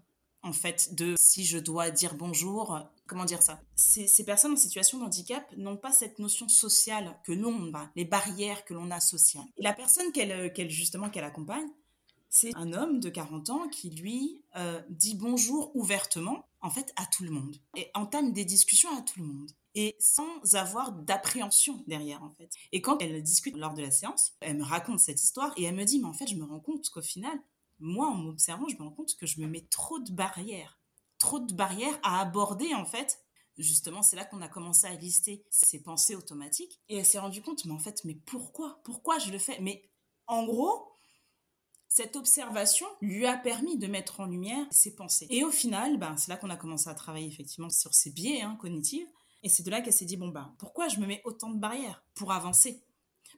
en 0.42 0.52
fait 0.52 0.94
de 0.94 1.14
si 1.18 1.44
je 1.44 1.58
dois 1.58 1.90
dire 1.90 2.14
bonjour, 2.14 2.78
comment 3.06 3.24
dire 3.24 3.42
ça? 3.42 3.60
Ces, 3.74 4.24
personnes 4.24 4.52
en 4.52 4.56
situation 4.56 4.98
de 4.98 5.04
handicap 5.04 5.44
n'ont 5.56 5.76
pas 5.76 5.92
cette 5.92 6.18
notion 6.18 6.48
sociale 6.48 7.18
que 7.24 7.32
nous 7.32 7.48
on 7.48 7.74
a, 7.74 7.90
les 7.96 8.04
barrières 8.04 8.64
que 8.64 8.74
l'on 8.74 8.90
a 8.90 9.00
sociales. 9.00 9.46
Et 9.56 9.62
la 9.62 9.72
personne 9.72 10.12
qu'elle 10.12 10.70
justement 10.70 11.10
qu'elle 11.10 11.24
accompagne, 11.24 11.68
c'est 12.28 12.54
un 12.56 12.72
homme 12.72 13.00
de 13.00 13.08
40 13.08 13.50
ans 13.50 13.68
qui, 13.68 13.90
lui, 13.90 14.42
euh, 14.56 14.80
dit 14.88 15.14
bonjour 15.14 15.74
ouvertement, 15.74 16.48
en 16.60 16.70
fait, 16.70 16.92
à 16.96 17.06
tout 17.06 17.24
le 17.24 17.30
monde. 17.30 17.56
Et 17.76 17.90
entame 17.94 18.32
des 18.32 18.44
discussions 18.44 18.94
à 18.96 19.02
tout 19.02 19.20
le 19.20 19.26
monde. 19.26 19.50
Et 19.74 19.96
sans 19.98 20.54
avoir 20.54 20.92
d'appréhension 20.92 21.82
derrière, 21.86 22.22
en 22.22 22.30
fait. 22.30 22.50
Et 22.72 22.80
quand 22.80 23.00
elle 23.02 23.22
discute 23.22 23.56
lors 23.56 23.74
de 23.74 23.82
la 23.82 23.90
séance, 23.90 24.32
elle 24.40 24.56
me 24.56 24.64
raconte 24.64 25.00
cette 25.00 25.22
histoire 25.22 25.52
et 25.56 25.64
elle 25.64 25.74
me 25.74 25.84
dit, 25.84 26.00
mais 26.00 26.06
en 26.06 26.12
fait, 26.12 26.26
je 26.26 26.36
me 26.36 26.44
rends 26.44 26.60
compte 26.60 26.88
qu'au 26.90 27.02
final, 27.02 27.38
moi, 27.78 28.08
en 28.08 28.14
m'observant, 28.14 28.68
je 28.68 28.76
me 28.76 28.82
rends 28.82 28.90
compte 28.90 29.14
que 29.16 29.26
je 29.26 29.40
me 29.40 29.46
mets 29.46 29.66
trop 29.70 29.98
de 29.98 30.12
barrières. 30.12 30.80
Trop 31.18 31.40
de 31.40 31.54
barrières 31.54 31.98
à 32.02 32.20
aborder, 32.20 32.74
en 32.74 32.86
fait, 32.86 33.20
justement, 33.58 34.02
c'est 34.02 34.16
là 34.16 34.24
qu'on 34.24 34.40
a 34.40 34.48
commencé 34.48 34.86
à 34.86 34.94
lister 34.94 35.44
ces 35.50 35.82
pensées 35.82 36.14
automatiques. 36.14 36.80
Et 36.88 36.96
elle 36.96 37.06
s'est 37.06 37.18
rendue 37.18 37.42
compte, 37.42 37.64
mais 37.64 37.72
en 37.72 37.78
fait, 37.78 38.04
mais 38.04 38.14
pourquoi? 38.14 38.80
Pourquoi 38.84 39.18
je 39.18 39.30
le 39.30 39.38
fais? 39.38 39.58
Mais 39.60 39.88
en 40.26 40.44
gros, 40.44 40.85
cette 41.96 42.16
observation 42.16 42.86
lui 43.00 43.24
a 43.24 43.38
permis 43.38 43.78
de 43.78 43.86
mettre 43.86 44.20
en 44.20 44.26
lumière 44.26 44.66
ses 44.70 44.94
pensées. 44.94 45.26
Et 45.30 45.44
au 45.44 45.50
final, 45.50 45.96
ben, 45.96 46.14
c'est 46.18 46.28
là 46.28 46.36
qu'on 46.36 46.50
a 46.50 46.56
commencé 46.56 46.90
à 46.90 46.94
travailler 46.94 47.26
effectivement 47.26 47.70
sur 47.70 47.94
ses 47.94 48.10
biais 48.10 48.42
hein, 48.42 48.58
cognitifs. 48.60 49.08
Et 49.42 49.48
c'est 49.48 49.62
de 49.62 49.70
là 49.70 49.80
qu'elle 49.80 49.94
s'est 49.94 50.04
dit, 50.04 50.18
bon, 50.18 50.28
ben, 50.28 50.54
pourquoi 50.58 50.88
je 50.88 51.00
me 51.00 51.06
mets 51.06 51.22
autant 51.24 51.48
de 51.48 51.58
barrières 51.58 52.04
pour 52.14 52.32
avancer? 52.32 52.82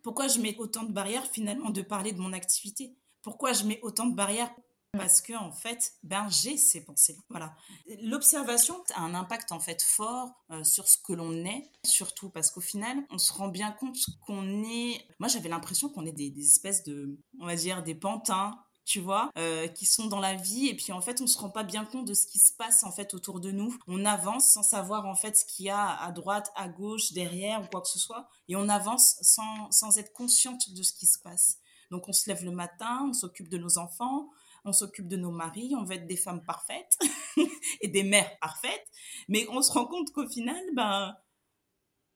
Pourquoi 0.03 0.27
je 0.27 0.41
mets 0.41 0.57
autant 0.59 0.83
de 0.83 0.91
barrières 0.91 1.31
finalement 1.31 1.71
de 1.71 1.83
parler 1.83 2.11
de 2.11 2.19
mon 2.19 2.33
activité? 2.33 2.97
Pourquoi 3.23 3.53
je 3.53 3.63
mets 3.63 3.79
autant 3.83 4.07
de 4.07 4.17
barrières 4.17 4.53
parce 4.93 5.21
que 5.21 5.35
en 5.35 5.53
fait, 5.53 5.93
ben 6.03 6.29
j'ai 6.29 6.57
ces 6.57 6.85
pensées. 6.85 7.19
Voilà. 7.29 7.55
L'observation 8.03 8.83
a 8.95 9.03
un 9.03 9.15
impact 9.15 9.53
en 9.53 9.61
fait 9.61 9.83
fort 9.83 10.31
euh, 10.51 10.65
sur 10.65 10.89
ce 10.89 10.97
que 10.99 11.13
l'on 11.13 11.33
est, 11.45 11.71
surtout 11.85 12.31
parce 12.31 12.51
qu'au 12.51 12.61
final, 12.61 12.97
on 13.11 13.19
se 13.19 13.33
rend 13.33 13.49
bien 13.49 13.73
compte 13.73 13.99
qu'on 14.27 14.65
est. 14.65 15.07
Moi, 15.19 15.29
j'avais 15.29 15.49
l'impression 15.49 15.89
qu'on 15.89 16.07
est 16.07 16.13
des, 16.13 16.33
espèces 16.39 16.85
de, 16.85 17.19
on 17.39 17.47
va 17.47 17.57
dire, 17.57 17.83
des 17.83 17.95
pantins. 17.95 18.59
Tu 18.85 19.01
vois, 19.01 19.31
euh, 19.37 19.69
qui 19.69 19.85
sont 19.85 20.07
dans 20.07 20.19
la 20.19 20.35
vie 20.35 20.69
et 20.69 20.75
puis 20.75 20.93
en 20.93 21.03
fait 21.03 21.21
on 21.21 21.27
se 21.27 21.37
rend 21.37 21.51
pas 21.51 21.63
bien 21.63 21.85
compte 21.85 22.07
de 22.07 22.15
ce 22.15 22.27
qui 22.27 22.39
se 22.39 22.55
passe 22.55 22.85
en 22.85 22.91
fait 22.91 23.13
autour 23.13 23.39
de 23.39 23.51
nous. 23.51 23.77
On 23.87 24.07
avance 24.07 24.51
sans 24.51 24.63
savoir 24.63 25.05
en 25.05 25.15
fait 25.15 25.37
ce 25.37 25.45
qu'il 25.45 25.67
y 25.67 25.69
a 25.69 25.95
à 25.95 26.11
droite, 26.11 26.51
à 26.57 26.69
gauche, 26.71 27.13
derrière 27.13 27.61
ou 27.61 27.67
quoi 27.67 27.83
que 27.83 27.89
ce 27.89 27.99
soit 27.99 28.31
et 28.49 28.57
on 28.57 28.67
avance 28.71 29.17
sans, 29.21 29.71
sans 29.71 29.99
être 29.99 30.15
consciente 30.15 30.73
de 30.73 30.83
ce 30.83 30.95
qui 30.95 31.05
se 31.07 31.19
passe. 31.19 31.59
Donc 31.91 32.09
on 32.09 32.13
se 32.13 32.29
lève 32.29 32.45
le 32.45 32.51
matin, 32.51 33.07
on 33.09 33.13
s'occupe 33.13 33.51
de 33.51 33.59
nos 33.59 33.77
enfants, 33.79 34.31
on 34.69 34.73
s'occupe 34.73 35.09
de 35.09 35.17
nos 35.17 35.31
maris, 35.31 35.75
on 35.77 35.85
veut 35.85 35.97
être 35.97 36.07
des 36.07 36.17
femmes 36.17 36.45
parfaites 36.45 36.99
et 37.81 37.89
des 37.89 38.03
mères 38.03 38.39
parfaites, 38.41 38.87
mais 39.29 39.47
on 39.51 39.63
se 39.63 39.73
rend 39.73 39.87
compte 39.87 40.13
qu'au 40.13 40.29
final, 40.29 40.63
ben, 40.75 41.17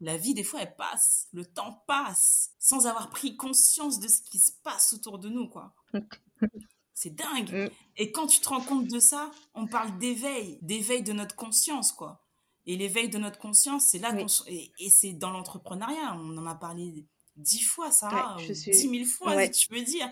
la 0.00 0.16
vie, 0.16 0.34
des 0.34 0.42
fois, 0.42 0.62
elle 0.62 0.74
passe, 0.74 1.28
le 1.32 1.46
temps 1.46 1.84
passe, 1.86 2.50
sans 2.58 2.86
avoir 2.86 3.08
pris 3.10 3.36
conscience 3.36 4.00
de 4.00 4.08
ce 4.08 4.20
qui 4.22 4.40
se 4.40 4.50
passe 4.64 4.92
autour 4.92 5.18
de 5.18 5.28
nous, 5.28 5.48
quoi. 5.48 5.74
C'est 6.94 7.14
dingue. 7.14 7.52
Mm. 7.52 7.70
Et 7.96 8.12
quand 8.12 8.26
tu 8.26 8.40
te 8.40 8.48
rends 8.48 8.60
compte 8.60 8.88
de 8.88 8.98
ça, 8.98 9.30
on 9.54 9.66
parle 9.66 9.98
d'éveil, 9.98 10.58
d'éveil 10.60 11.02
de 11.02 11.12
notre 11.12 11.36
conscience, 11.36 11.92
quoi. 11.92 12.26
Et 12.66 12.76
l'éveil 12.76 13.08
de 13.08 13.18
notre 13.18 13.38
conscience, 13.38 13.86
c'est 13.86 13.98
là 13.98 14.12
qu'on... 14.12 14.26
Et, 14.46 14.72
et 14.78 14.90
c'est 14.90 15.12
dans 15.14 15.30
l'entrepreneuriat, 15.30 16.16
on 16.16 16.36
en 16.36 16.46
a 16.46 16.54
parlé 16.54 17.06
dix 17.36 17.62
fois, 17.62 17.90
ça, 17.90 18.36
dix 18.38 18.88
mille 18.88 19.06
fois, 19.06 19.42
si 19.46 19.50
tu 19.50 19.68
peux 19.68 19.82
dire, 19.82 20.08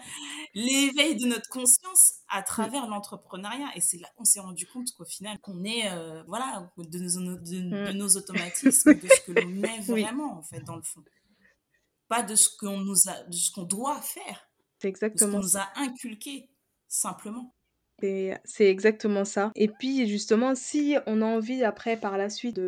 l'éveil 0.55 1.17
de 1.17 1.27
notre 1.27 1.49
conscience 1.49 2.15
à 2.29 2.41
mmh. 2.41 2.45
travers 2.45 2.87
l'entrepreneuriat. 2.87 3.71
Et 3.77 3.81
c'est 3.81 3.99
là 3.99 4.09
qu'on 4.17 4.25
s'est 4.25 4.41
rendu 4.41 4.67
compte 4.67 4.91
qu'au 4.97 5.05
final, 5.05 5.39
qu'on 5.41 5.65
est, 5.65 5.91
euh, 5.91 6.23
voilà, 6.27 6.71
de 6.79 6.99
nos, 6.99 7.37
de, 7.37 7.91
mmh. 7.91 7.97
nos, 7.97 8.09
automatismes, 8.17 8.95
de 8.95 9.09
ce 9.09 9.21
que 9.21 9.33
l'on 9.33 9.63
est 9.63 9.81
vraiment, 9.81 10.39
en 10.39 10.43
fait, 10.43 10.61
dans 10.61 10.77
le 10.77 10.83
fond. 10.83 11.03
Pas 12.09 12.23
de 12.23 12.35
ce 12.35 12.49
qu'on 12.57 12.79
nous 12.79 13.09
a, 13.09 13.23
de 13.25 13.37
ce 13.37 13.51
qu'on 13.51 13.65
doit 13.65 14.01
faire. 14.01 14.49
C'est 14.79 14.89
exactement. 14.89 15.27
De 15.27 15.33
ce 15.33 15.37
qu'on 15.37 15.43
nous 15.43 15.57
a 15.57 15.71
inculqué, 15.77 16.51
simplement. 16.89 17.55
C'est 18.45 18.67
exactement 18.67 19.25
ça. 19.25 19.53
Et 19.55 19.69
puis 19.69 20.09
justement, 20.09 20.55
si 20.55 20.97
on 21.07 21.23
a 21.23 21.27
envie 21.27 21.65
après 21.65 21.97
par 21.97 22.19
la 22.19 22.31
suite 22.31 22.61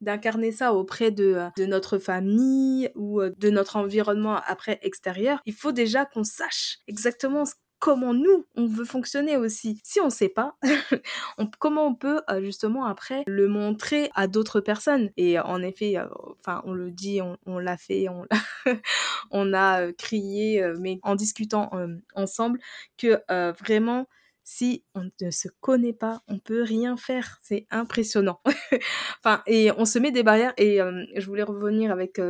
d'incarner 0.00 0.52
ça 0.52 0.74
auprès 0.74 1.10
de, 1.10 1.38
de, 1.56 1.66
notre 1.66 1.98
famille 1.98 2.90
ou 2.94 3.20
euh, 3.20 3.32
de 3.38 3.50
notre 3.50 3.76
environnement 3.76 4.40
après 4.46 4.78
extérieur, 4.82 5.40
il 5.46 5.54
faut 5.54 5.72
déjà 5.72 6.04
qu'on 6.04 6.24
sache 6.24 6.78
exactement 6.86 7.44
comment 7.78 8.14
nous 8.14 8.46
on 8.56 8.66
veut 8.66 8.86
fonctionner 8.86 9.36
aussi. 9.36 9.80
Si 9.84 10.00
on 10.00 10.08
sait 10.08 10.30
pas, 10.30 10.56
comment 11.58 11.86
on 11.86 11.94
peut 11.94 12.22
euh, 12.30 12.40
justement 12.40 12.86
après 12.86 13.22
le 13.26 13.48
montrer 13.48 14.10
à 14.14 14.26
d'autres 14.26 14.60
personnes? 14.60 15.10
Et 15.16 15.38
en 15.38 15.62
effet, 15.62 15.98
euh, 15.98 16.06
enfin 16.40 16.62
on 16.64 16.72
le 16.72 16.90
dit, 16.90 17.20
on, 17.44 17.58
l'a 17.58 17.76
fait, 17.76 18.08
on, 18.08 18.26
on 19.30 19.52
a 19.52 19.92
crié, 19.92 20.64
mais 20.80 20.98
en 21.02 21.16
discutant 21.16 21.70
ensemble 22.14 22.60
que 22.96 23.20
vraiment 23.60 24.06
si 24.48 24.84
on 24.94 25.10
ne 25.20 25.30
se 25.32 25.48
connaît 25.60 25.92
pas, 25.92 26.22
on 26.28 26.38
peut 26.38 26.62
rien 26.62 26.96
faire. 26.96 27.40
C'est 27.42 27.66
impressionnant. 27.68 28.40
enfin, 29.18 29.42
et 29.48 29.72
on 29.76 29.84
se 29.84 29.98
met 29.98 30.12
des 30.12 30.22
barrières. 30.22 30.54
Et 30.56 30.78
je 31.16 31.26
voulais 31.26 31.42
revenir 31.42 31.90
avec 31.90 32.20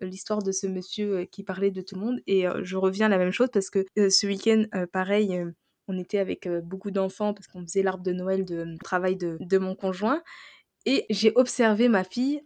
l'histoire 0.00 0.42
de 0.42 0.50
ce 0.50 0.66
monsieur 0.66 1.26
qui 1.26 1.44
parlait 1.44 1.70
de 1.70 1.82
tout 1.82 1.94
le 1.94 2.00
monde. 2.00 2.20
Et 2.26 2.46
je 2.62 2.76
reviens 2.76 3.06
à 3.06 3.10
la 3.10 3.18
même 3.18 3.32
chose 3.32 3.50
parce 3.52 3.68
que 3.68 3.84
ce 3.94 4.26
week-end, 4.26 4.64
pareil, 4.92 5.44
on 5.88 5.98
était 5.98 6.18
avec 6.18 6.48
beaucoup 6.64 6.90
d'enfants 6.90 7.34
parce 7.34 7.48
qu'on 7.48 7.66
faisait 7.66 7.82
l'arbre 7.82 8.02
de 8.02 8.12
Noël 8.12 8.46
de 8.46 8.74
travail 8.82 9.16
de, 9.16 9.36
de 9.38 9.58
mon 9.58 9.74
conjoint. 9.74 10.22
Et 10.86 11.04
j'ai 11.10 11.32
observé 11.36 11.88
ma 11.88 12.02
fille 12.02 12.40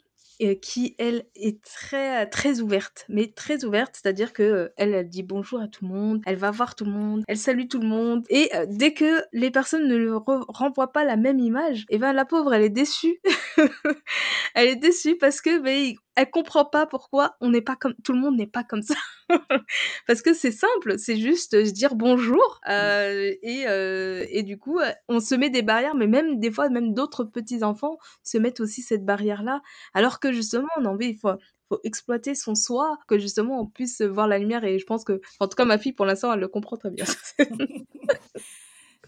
qui 0.61 0.94
elle 0.99 1.25
est 1.35 1.62
très 1.62 2.27
très 2.29 2.61
ouverte, 2.61 3.05
mais 3.09 3.29
très 3.29 3.64
ouverte, 3.64 3.99
c'est-à-dire 4.01 4.33
que 4.33 4.72
elle, 4.77 4.94
elle 4.94 5.09
dit 5.09 5.22
bonjour 5.22 5.61
à 5.61 5.68
tout 5.68 5.85
le 5.85 5.92
monde, 5.92 6.22
elle 6.27 6.37
va 6.37 6.51
voir 6.51 6.75
tout 6.75 6.85
le 6.85 6.92
monde, 6.92 7.25
elle 7.29 7.38
salue 7.38 7.66
tout 7.68 7.81
le 7.81 7.88
monde, 7.88 8.25
et 8.29 8.51
dès 8.68 8.92
que 8.92 9.22
les 9.33 9.51
personnes 9.51 9.88
ne 9.88 9.96
lui 9.96 10.11
renvoient 10.11 10.92
pas 10.92 11.05
la 11.05 11.16
même 11.16 11.38
image, 11.38 11.83
et 11.88 11.96
eh 11.96 11.99
ben 11.99 12.12
la 12.12 12.25
pauvre 12.25 12.55
elle 12.55 12.62
est 12.62 12.70
déçue, 12.70 13.20
elle 14.55 14.68
est 14.68 14.77
déçue 14.77 15.16
parce 15.16 15.40
que 15.40 15.61
mais 15.61 15.96
elle 16.16 16.31
comprend 16.31 16.64
pas 16.64 16.87
pourquoi 16.87 17.37
on 17.40 17.50
n'est 17.50 17.62
pas 17.62 17.76
comme 17.76 17.94
tout 18.02 18.12
le 18.12 18.18
monde 18.18 18.37
n'est 18.37 18.46
pas 18.46 18.64
comme 18.64 18.83
ça 18.83 18.94
parce 20.07 20.22
que 20.22 20.35
c'est 20.35 20.52
simple 20.52 20.98
c'est 20.98 21.16
juste 21.16 21.64
se 21.64 21.70
dire 21.70 21.94
bonjour 21.94 22.61
euh, 22.68 23.33
et, 23.42 23.68
euh, 23.68 24.24
et 24.31 24.42
du 24.42 24.59
coup 24.59 24.81
on 25.09 25.20
se 25.20 25.35
met 25.35 25.50
des 25.50 25.62
barrières 25.62 25.94
mais 25.94 26.07
même 26.07 26.40
des 26.40 26.50
fois 26.50 26.68
même 26.68 26.94
d'autres 26.94 27.24
petits 27.24 27.62
enfants 27.62 27.98
se 28.22 28.38
mettent 28.38 28.61
aussi 28.61 28.83
cette 28.83 29.05
barrière 29.05 29.42
là 29.42 29.62
alors 29.94 30.20
que 30.20 30.33
justement 30.33 30.68
on 30.79 30.85
a 30.85 30.88
envie 30.88 31.11
il 31.11 31.18
faut 31.18 31.31
faut 31.68 31.81
exploiter 31.85 32.35
son 32.35 32.55
soi, 32.55 32.98
que 33.09 33.18
justement 33.18 33.61
on 33.61 33.66
puisse 33.66 34.00
voir 34.00 34.29
la 34.29 34.38
lumière. 34.38 34.64
Et 34.64 34.79
je 34.79 34.87
pense 34.87 35.05
que, 35.05 35.20
en 35.40 35.48
tout 35.48 35.57
cas, 35.57 35.64
ma 35.64 35.79
fille, 35.79 35.92
pour 35.92 36.07
l'instant, 36.07 36.33
elle 36.33 36.40
le 36.40 36.48
comprend 36.48 36.76
très 36.76 36.90
bien. 36.90 37.05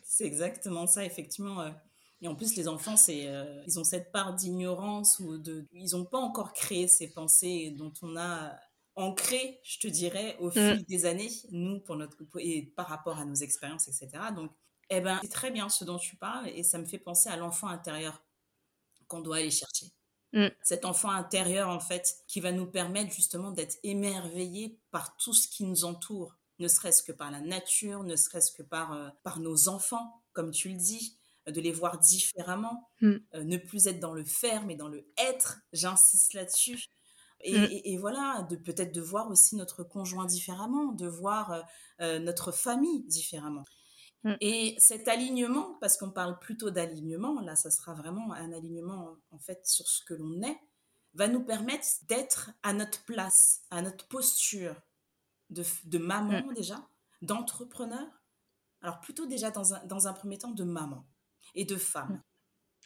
c'est 0.03 0.25
exactement 0.25 0.87
ça, 0.87 1.05
effectivement. 1.05 1.71
Et 2.21 2.29
en 2.29 2.35
plus, 2.35 2.57
les 2.57 2.67
enfants, 2.67 2.97
c'est, 2.97 3.29
euh, 3.29 3.63
ils 3.67 3.79
ont 3.79 3.85
cette 3.85 4.11
part 4.11 4.35
d'ignorance 4.35 5.21
ou 5.21 5.39
de, 5.39 5.67
ils 5.73 5.93
n'ont 5.93 6.05
pas 6.05 6.19
encore 6.19 6.53
créé 6.53 6.89
ces 6.89 7.13
pensées 7.13 7.75
dont 7.77 7.93
on 8.03 8.17
a 8.17 8.59
ancré, 8.97 9.61
je 9.63 9.79
te 9.79 9.87
dirais, 9.87 10.37
au 10.41 10.49
mm. 10.49 10.53
fil 10.53 10.85
des 10.87 11.07
années, 11.07 11.31
nous, 11.51 11.79
pour 11.81 11.97
notre, 11.97 12.17
et 12.39 12.73
par 12.77 12.89
rapport 12.89 13.19
à 13.19 13.25
nos 13.25 13.37
expériences, 13.37 13.87
etc. 13.87 14.11
Donc, 14.35 14.51
eh 14.91 15.01
ben, 15.01 15.19
c'est 15.23 15.29
très 15.29 15.51
bien 15.51 15.69
ce 15.69 15.85
dont 15.85 15.99
tu 15.99 16.17
parles 16.17 16.49
et 16.49 16.63
ça 16.63 16.79
me 16.79 16.87
fait 16.87 16.99
penser 16.99 17.29
à 17.29 17.37
l'enfant 17.37 17.69
intérieur 17.69 18.25
qu'on 19.07 19.21
doit 19.21 19.37
aller 19.37 19.51
chercher. 19.51 19.87
Mm. 20.33 20.49
Cet 20.63 20.85
enfant 20.85 21.11
intérieur, 21.11 21.69
en 21.69 21.81
fait, 21.81 22.17
qui 22.27 22.41
va 22.41 22.51
nous 22.51 22.67
permettre 22.67 23.13
justement 23.13 23.53
d'être 23.53 23.79
émerveillés 23.85 24.81
par 24.91 25.17
tout 25.17 25.33
ce 25.33 25.47
qui 25.47 25.65
nous 25.65 25.85
entoure, 25.85 26.37
ne 26.59 26.67
serait-ce 26.67 27.03
que 27.03 27.13
par 27.13 27.31
la 27.31 27.41
nature, 27.41 28.03
ne 28.03 28.17
serait-ce 28.17 28.51
que 28.51 28.63
par, 28.63 28.93
euh, 28.93 29.09
par 29.23 29.39
nos 29.39 29.69
enfants, 29.69 30.23
comme 30.33 30.51
tu 30.51 30.71
le 30.71 30.77
dis, 30.77 31.18
de 31.51 31.61
les 31.61 31.73
voir 31.73 31.99
différemment, 31.99 32.89
mm. 33.01 33.17
euh, 33.35 33.45
ne 33.45 33.57
plus 33.57 33.87
être 33.87 34.01
dans 34.01 34.15
le 34.15 34.25
faire, 34.25 34.65
mais 34.67 34.77
dans 34.77 34.89
le 34.89 35.07
être, 35.17 35.59
j'insiste 35.73 36.35
là-dessus. 36.35 36.87
Et, 37.41 37.97
mm. 37.97 38.01
voilà, 38.01 38.47
de 38.51 38.57
peut-être 38.57 38.93
de 38.93 39.01
voir 39.01 39.31
aussi 39.31 39.57
notre 39.57 39.85
conjoint 39.85 40.27
différemment, 40.27 40.93
de 40.93 41.07
voir 41.07 41.53
euh, 41.53 41.63
euh, 42.01 42.19
notre 42.19 42.53
famille 42.53 43.05
différemment. 43.05 43.65
Mm. 44.25 44.35
Et 44.41 44.75
cet 44.79 45.09
alignement, 45.09 45.77
parce 45.81 45.97
qu'on 45.97 46.11
parle 46.11 46.39
plutôt 46.39 46.71
d'alignement, 46.71 47.41
là, 47.41 47.55
ça 47.55 47.71
sera 47.71 47.95
vraiment 47.95 48.33
un 48.33 48.53
alignement 48.53 49.17
en 49.31 49.39
fait 49.39 49.67
sur 49.67 49.87
ce 49.87 50.05
que 50.05 50.15
l'on 50.15 50.43
est, 50.43 50.59
va 51.15 51.29
nous 51.29 51.45
permettre 51.45 51.87
d'être 52.09 52.51
à 52.63 52.73
notre 52.73 53.05
place, 53.05 53.63
à 53.71 53.83
notre 53.83 54.07
posture 54.09 54.75
de, 55.51 55.65
de 55.85 55.99
maman 55.99 56.53
déjà, 56.53 56.89
d'entrepreneur. 57.23 58.07
Alors 58.83 59.01
plutôt 59.01 59.27
déjà 59.27 59.51
dans 59.51 59.75
un, 59.75 59.85
dans 59.87 60.07
un 60.07 60.13
premier 60.13 60.39
temps 60.39 60.53
de 60.53 60.65
maman 60.65 61.05
et 61.55 61.65
de 61.65 61.77
femmes. 61.77 62.23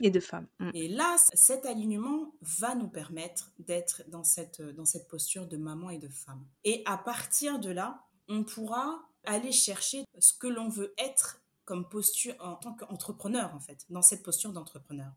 Et 0.00 0.10
de 0.10 0.20
femmes. 0.20 0.46
Mm. 0.58 0.70
Et 0.74 0.88
là, 0.88 1.16
cet 1.34 1.66
alignement 1.66 2.32
va 2.40 2.74
nous 2.74 2.88
permettre 2.88 3.52
d'être 3.58 4.02
dans 4.08 4.24
cette, 4.24 4.62
dans 4.62 4.84
cette 4.84 5.08
posture 5.08 5.46
de 5.46 5.56
maman 5.56 5.90
et 5.90 5.98
de 5.98 6.08
femme. 6.08 6.44
Et 6.64 6.82
à 6.86 6.96
partir 6.96 7.58
de 7.58 7.70
là, 7.70 8.02
on 8.28 8.44
pourra 8.44 9.02
aller 9.24 9.52
chercher 9.52 10.04
ce 10.18 10.32
que 10.32 10.46
l'on 10.46 10.68
veut 10.68 10.94
être 10.98 11.40
comme 11.64 11.88
posture 11.88 12.34
en 12.40 12.56
tant 12.56 12.74
qu'entrepreneur, 12.74 13.54
en 13.54 13.60
fait, 13.60 13.84
dans 13.90 14.02
cette 14.02 14.22
posture 14.22 14.52
d'entrepreneur. 14.52 15.12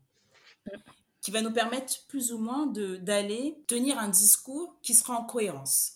Mm. 0.66 0.78
Qui 1.22 1.30
va 1.32 1.42
nous 1.42 1.52
permettre 1.52 2.06
plus 2.06 2.32
ou 2.32 2.38
moins 2.38 2.66
d'aller 2.66 3.58
tenir 3.66 3.98
un 3.98 4.08
discours 4.08 4.78
qui 4.82 4.94
sera 4.94 5.14
en 5.14 5.24
cohérence 5.24 5.94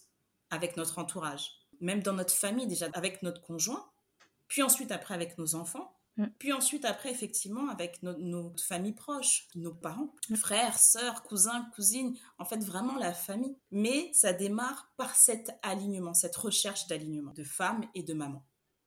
avec 0.49 0.77
notre 0.77 0.99
entourage, 0.99 1.53
même 1.81 2.03
dans 2.03 2.15
notre 2.15 2.35
famille 2.35 2.67
déjà, 2.67 2.89
avec 2.95 3.23
notre 3.23 3.41
conjoint, 3.41 3.89
puis 4.49 4.63
ensuite 4.63 4.91
après 4.91 5.15
avec 5.15 5.39
nos 5.39 5.55
enfants, 5.55 5.95
Mm. 6.00 6.00
Puis 6.39 6.53
ensuite, 6.53 6.85
après, 6.85 7.11
effectivement, 7.11 7.69
avec 7.69 8.03
nos, 8.03 8.53
familles 8.57 8.95
proches, 8.95 9.49
nos 9.55 9.75
parents, 9.75 10.15
mm. 10.29 10.37
frères, 10.37 10.79
sœurs, 10.79 11.23
cousins, 11.23 11.69
cousines, 11.75 12.17
en 12.39 12.45
fait, 12.45 12.63
vraiment 12.63 12.97
la 12.97 13.13
famille. 13.13 13.57
Mais 13.71 14.11
ça 14.13 14.33
démarre 14.33 14.93
par 14.97 15.15
cet 15.15 15.51
alignement, 15.63 16.15
cette 16.15 16.37
recherche 16.37 16.87
d'alignement 16.87 17.33
de 17.33 17.45
femmes 17.45 17.85
et 17.95 18.03
de 18.03 18.15
mamans. 18.15 18.45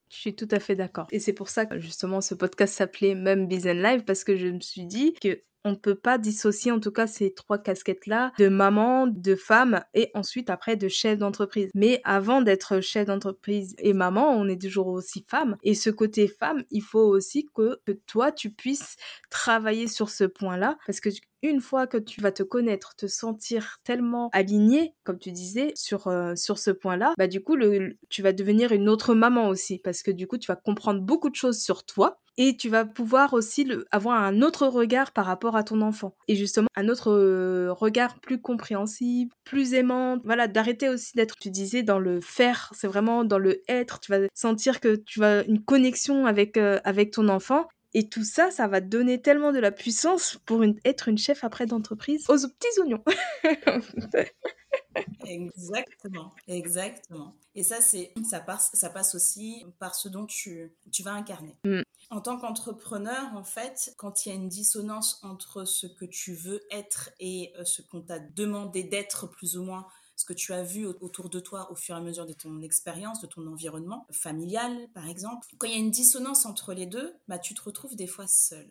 Je 0.10 0.18
suis 0.18 0.36
tout 0.36 0.48
à 0.52 0.60
fait 0.60 0.76
d'accord. 0.76 1.08
Et 1.12 1.20
c'est 1.20 1.34
pour 1.34 1.50
ça 1.50 1.66
que 1.66 1.80
justement 1.80 2.22
ce 2.22 2.36
podcast 2.36 2.76
s'appelait 2.76 3.16
même 3.16 3.48
Business 3.48 3.76
Live 3.76 4.04
parce 4.04 4.24
que 4.24 4.38
je 4.38 4.48
me 4.48 4.60
suis 4.60 4.86
dit 4.86 5.14
que 5.14 5.42
on 5.66 5.72
ne 5.72 5.76
peut 5.76 5.96
pas 5.96 6.18
dissocier 6.18 6.72
en 6.72 6.80
tout 6.80 6.92
cas 6.92 7.08
ces 7.08 7.34
trois 7.34 7.58
casquettes-là 7.58 8.32
de 8.38 8.50
maman, 8.50 9.08
de 9.08 9.36
femme 9.36 9.84
et 9.94 10.12
ensuite 10.14 10.50
après 10.50 10.76
de 10.76 10.88
chef 10.88 11.18
d'entreprise. 11.18 11.72
Mais 11.74 12.02
avant 12.04 12.42
d'être 12.42 12.80
chef 12.82 13.08
d'entreprise 13.08 13.76
et 13.80 13.94
maman, 13.94 14.32
on 14.32 14.48
est 14.48 14.62
toujours 14.62 14.88
aussi 14.88 15.26
femme. 15.30 15.58
Et 15.64 15.76
ce 15.76 15.90
côté 15.90 16.28
femme, 16.28 16.64
il 16.72 16.82
faut 16.82 17.08
aussi 17.08 17.50
que, 17.54 17.80
que 17.86 17.92
toi, 17.92 18.32
tu 18.32 18.50
puisses 18.50 18.96
travailler 19.30 19.88
sur 19.88 20.10
ce 20.10 20.24
point-là 20.24 20.78
parce 20.86 21.00
que 21.00 21.10
une 21.44 21.62
fois 21.62 21.86
que 21.86 21.98
tu 21.98 22.22
vas 22.22 22.32
te 22.32 22.42
connaître, 22.42 22.96
te 22.96 23.06
sentir 23.06 23.78
tellement 23.84 24.30
aligné, 24.34 24.96
comme 25.04 25.20
tu 25.20 25.32
disais, 25.32 25.74
sur, 25.76 26.08
euh, 26.08 26.36
sur 26.36 26.58
ce 26.58 26.72
point-là, 26.72 27.14
bah 27.18 27.28
du 27.28 27.44
coup, 27.44 27.56
le, 27.56 27.98
tu 28.10 28.22
vas 28.22 28.34
devenir 28.34 28.72
une 28.72 28.90
autre 28.90 29.14
maman 29.14 29.50
aussi, 29.50 29.78
parce 29.80 30.02
que 30.02 30.12
du 30.12 30.26
coup, 30.26 30.38
tu 30.38 30.48
vas 30.48 30.56
comprendre 30.56 31.02
beaucoup 31.02 31.30
de 31.30 31.36
choses 31.36 31.60
sur 31.62 31.86
toi, 31.86 32.20
et 32.38 32.58
tu 32.58 32.70
vas 32.70 32.86
pouvoir 32.86 33.34
aussi 33.34 33.68
avoir 33.92 34.22
un 34.22 34.42
autre 34.42 34.68
regard 34.68 35.12
par 35.12 35.26
rapport 35.26 35.56
à 35.56 35.64
ton 35.64 35.82
enfant. 35.82 36.16
Et 36.28 36.36
justement, 36.36 36.68
un 36.76 36.90
autre 36.90 37.12
euh, 37.12 37.72
regard 37.72 38.20
plus 38.20 38.42
compréhensible, 38.42 39.32
plus 39.44 39.74
aimant. 39.74 40.18
Voilà, 40.24 40.48
d'arrêter 40.48 40.90
aussi 40.90 41.16
d'être, 41.16 41.36
tu 41.40 41.52
disais, 41.52 41.84
dans 41.84 42.00
le 42.00 42.22
faire. 42.22 42.72
C'est 42.76 42.88
vraiment 42.88 43.24
dans 43.24 43.38
le 43.38 43.62
être. 43.68 44.00
Tu 44.00 44.12
vas 44.12 44.28
sentir 44.34 44.80
que 44.80 44.96
tu 44.96 45.24
as 45.24 45.46
une 45.46 45.64
connexion 45.64 46.26
avec, 46.26 46.58
euh, 46.58 46.80
avec 46.84 47.12
ton 47.12 47.28
enfant. 47.30 47.68
Et 47.94 48.10
tout 48.10 48.24
ça, 48.24 48.50
ça 48.50 48.68
va 48.68 48.82
donner 48.82 49.22
tellement 49.22 49.52
de 49.52 49.60
la 49.60 49.72
puissance 49.72 50.40
pour 50.46 50.64
être 50.84 51.10
une 51.10 51.18
chef 51.18 51.44
après 51.44 51.66
d'entreprise 51.66 52.26
aux 52.30 52.36
petits 52.36 52.80
oignons. 52.80 53.04
exactement, 55.26 56.34
exactement. 56.48 57.36
Et 57.56 57.64
ça, 57.64 57.82
c'est 57.82 58.14
ça 58.28 58.40
passe, 58.40 58.72
ça 58.74 58.90
passe 58.90 59.14
aussi 59.14 59.66
par 59.80 59.94
ce 59.94 60.10
dont 60.10 60.26
tu, 60.26 60.72
tu 60.92 61.04
vas 61.04 61.14
incarner. 61.14 61.56
Mm. 61.64 61.82
En 62.10 62.22
tant 62.22 62.38
qu'entrepreneur, 62.38 63.36
en 63.36 63.44
fait, 63.44 63.94
quand 63.98 64.26
il 64.26 64.30
y 64.30 64.32
a 64.32 64.36
une 64.36 64.50
dissonance 64.50 65.20
entre 65.24 65.66
ce 65.66 65.88
que 65.88 66.06
tu 66.06 66.34
veux 66.34 66.62
être 66.72 67.12
et 67.20 67.54
euh, 67.58 67.66
ce 67.66 67.82
qu'on 67.82 68.02
t'a 68.02 68.20
demandé 68.20 68.84
d'être 68.84 69.28
plus 69.28 69.58
ou 69.58 69.64
moins, 69.64 69.88
ce 70.16 70.26
que 70.26 70.34
tu 70.34 70.54
as 70.54 70.64
vu 70.64 70.86
autour 70.86 71.30
de 71.30 71.40
toi 71.40 71.72
au 71.72 71.76
fur 71.76 71.96
et 71.96 71.98
à 71.98 72.02
mesure 72.02 72.26
de 72.26 72.34
ton 72.34 72.62
expérience, 72.62 73.22
de 73.22 73.28
ton 73.28 73.46
environnement 73.48 74.08
familial, 74.12 74.88
par 74.94 75.10
exemple. 75.10 75.48
Quand 75.58 75.68
il 75.68 75.74
y 75.74 75.76
a 75.76 75.80
une 75.80 75.92
dissonance 75.92 76.46
entre 76.46 76.74
les 76.74 76.86
deux, 76.86 77.16
bah, 77.28 77.40
tu 77.40 77.54
te 77.54 77.62
retrouves 77.62 77.96
des 77.96 78.08
fois 78.08 78.28
seul. 78.28 78.70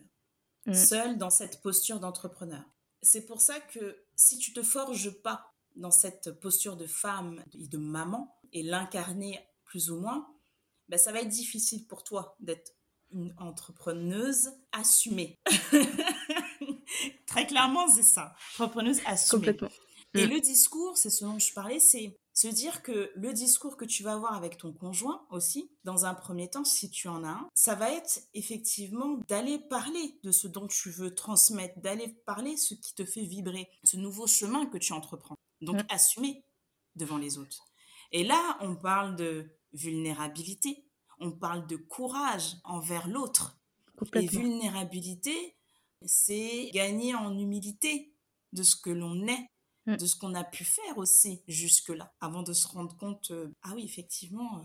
Mm. 0.67 0.75
Seul 0.75 1.19
dans 1.19 1.31
cette 1.31 1.61
posture 1.61 2.01
d'entrepreneur. 2.01 2.65
C'est 3.03 3.27
pour 3.27 3.41
ça 3.41 3.59
que 3.59 4.05
si 4.15 4.39
tu 4.39 4.53
te 4.53 4.63
forges 4.63 5.11
pas 5.23 5.53
dans 5.75 5.91
cette 5.91 6.31
posture 6.41 6.77
de 6.77 6.87
femme 6.87 7.43
et 7.55 7.67
de 7.67 7.79
maman 7.79 8.39
et 8.53 8.63
l'incarner 8.63 9.41
plus 9.65 9.91
ou 9.91 9.99
moins, 9.99 10.29
bah, 10.89 10.99
ça 10.99 11.11
va 11.11 11.21
être 11.21 11.29
difficile 11.29 11.87
pour 11.87 12.05
toi 12.05 12.37
d'être 12.41 12.73
une 13.11 13.35
entrepreneuse 13.39 14.53
assumée. 14.73 15.41
Très 17.27 17.47
clairement, 17.47 17.89
c'est 17.89 18.03
ça. 18.03 18.35
Entrepreneuse 18.55 19.01
assumée. 19.07 19.47
Complètement. 19.47 19.71
Et 20.15 20.27
mm. 20.27 20.31
le 20.31 20.41
discours, 20.41 20.97
c'est 20.97 21.11
ce 21.11 21.25
dont 21.25 21.39
je 21.39 21.53
parlais, 21.53 21.81
c'est 21.81 22.19
se 22.35 22.49
dire 22.49 22.83
que 22.83 23.13
le 23.15 23.33
discours 23.33 23.77
que 23.77 23.85
tu 23.85 24.03
vas 24.03 24.15
avoir 24.15 24.35
avec 24.35 24.57
ton 24.57 24.73
conjoint 24.73 25.27
aussi, 25.31 25.71
dans 25.85 26.07
un 26.07 26.15
premier 26.15 26.49
temps, 26.49 26.65
si 26.65 26.91
tu 26.91 27.09
en 27.09 27.25
as 27.25 27.29
un, 27.29 27.51
ça 27.55 27.75
va 27.75 27.91
être 27.91 28.21
effectivement 28.35 29.19
d'aller 29.29 29.59
parler 29.59 30.19
de 30.23 30.33
ce 30.33 30.49
dont 30.49 30.67
tu 30.67 30.91
veux 30.91 31.15
transmettre, 31.15 31.79
d'aller 31.81 32.09
parler 32.27 32.57
ce 32.57 32.75
qui 32.75 32.95
te 32.95 33.05
fait 33.05 33.25
vibrer, 33.25 33.69
ce 33.85 33.97
nouveau 33.97 34.27
chemin 34.27 34.67
que 34.67 34.79
tu 34.79 34.93
entreprends. 34.93 35.37
Donc, 35.61 35.77
mm. 35.77 35.87
assumer 35.91 36.45
devant 36.97 37.19
les 37.19 37.39
autres. 37.39 37.67
Et 38.13 38.25
là, 38.25 38.59
on 38.61 38.77
parle 38.77 39.17
de 39.17 39.47
vulnérabilité, 39.73 40.85
on 41.19 41.33
parle 41.33 41.67
de 41.67 41.77
courage 41.77 42.57
envers 42.65 43.09
l'autre. 43.09 43.59
Et 44.15 44.27
vulnérabilité, 44.27 45.57
c'est 46.05 46.71
gagner 46.73 47.15
en 47.15 47.39
humilité 47.39 48.15
de 48.53 48.63
ce 48.63 48.77
que 48.77 48.91
l'on 48.91 49.27
est 49.27 49.47
Mm. 49.87 49.97
de 49.97 50.07
ce 50.07 50.17
qu'on 50.17 50.35
a 50.35 50.45
pu 50.45 50.65
faire 50.65 50.97
aussi 50.99 51.43
jusque-là, 51.49 52.13
avant 52.21 52.43
de 52.43 52.53
se 52.53 52.69
rendre 52.69 52.97
compte, 52.97 53.31
euh, 53.33 53.53
ah 53.63 53.73
oui, 53.75 53.85
effectivement, 53.85 54.59
euh, 54.59 54.63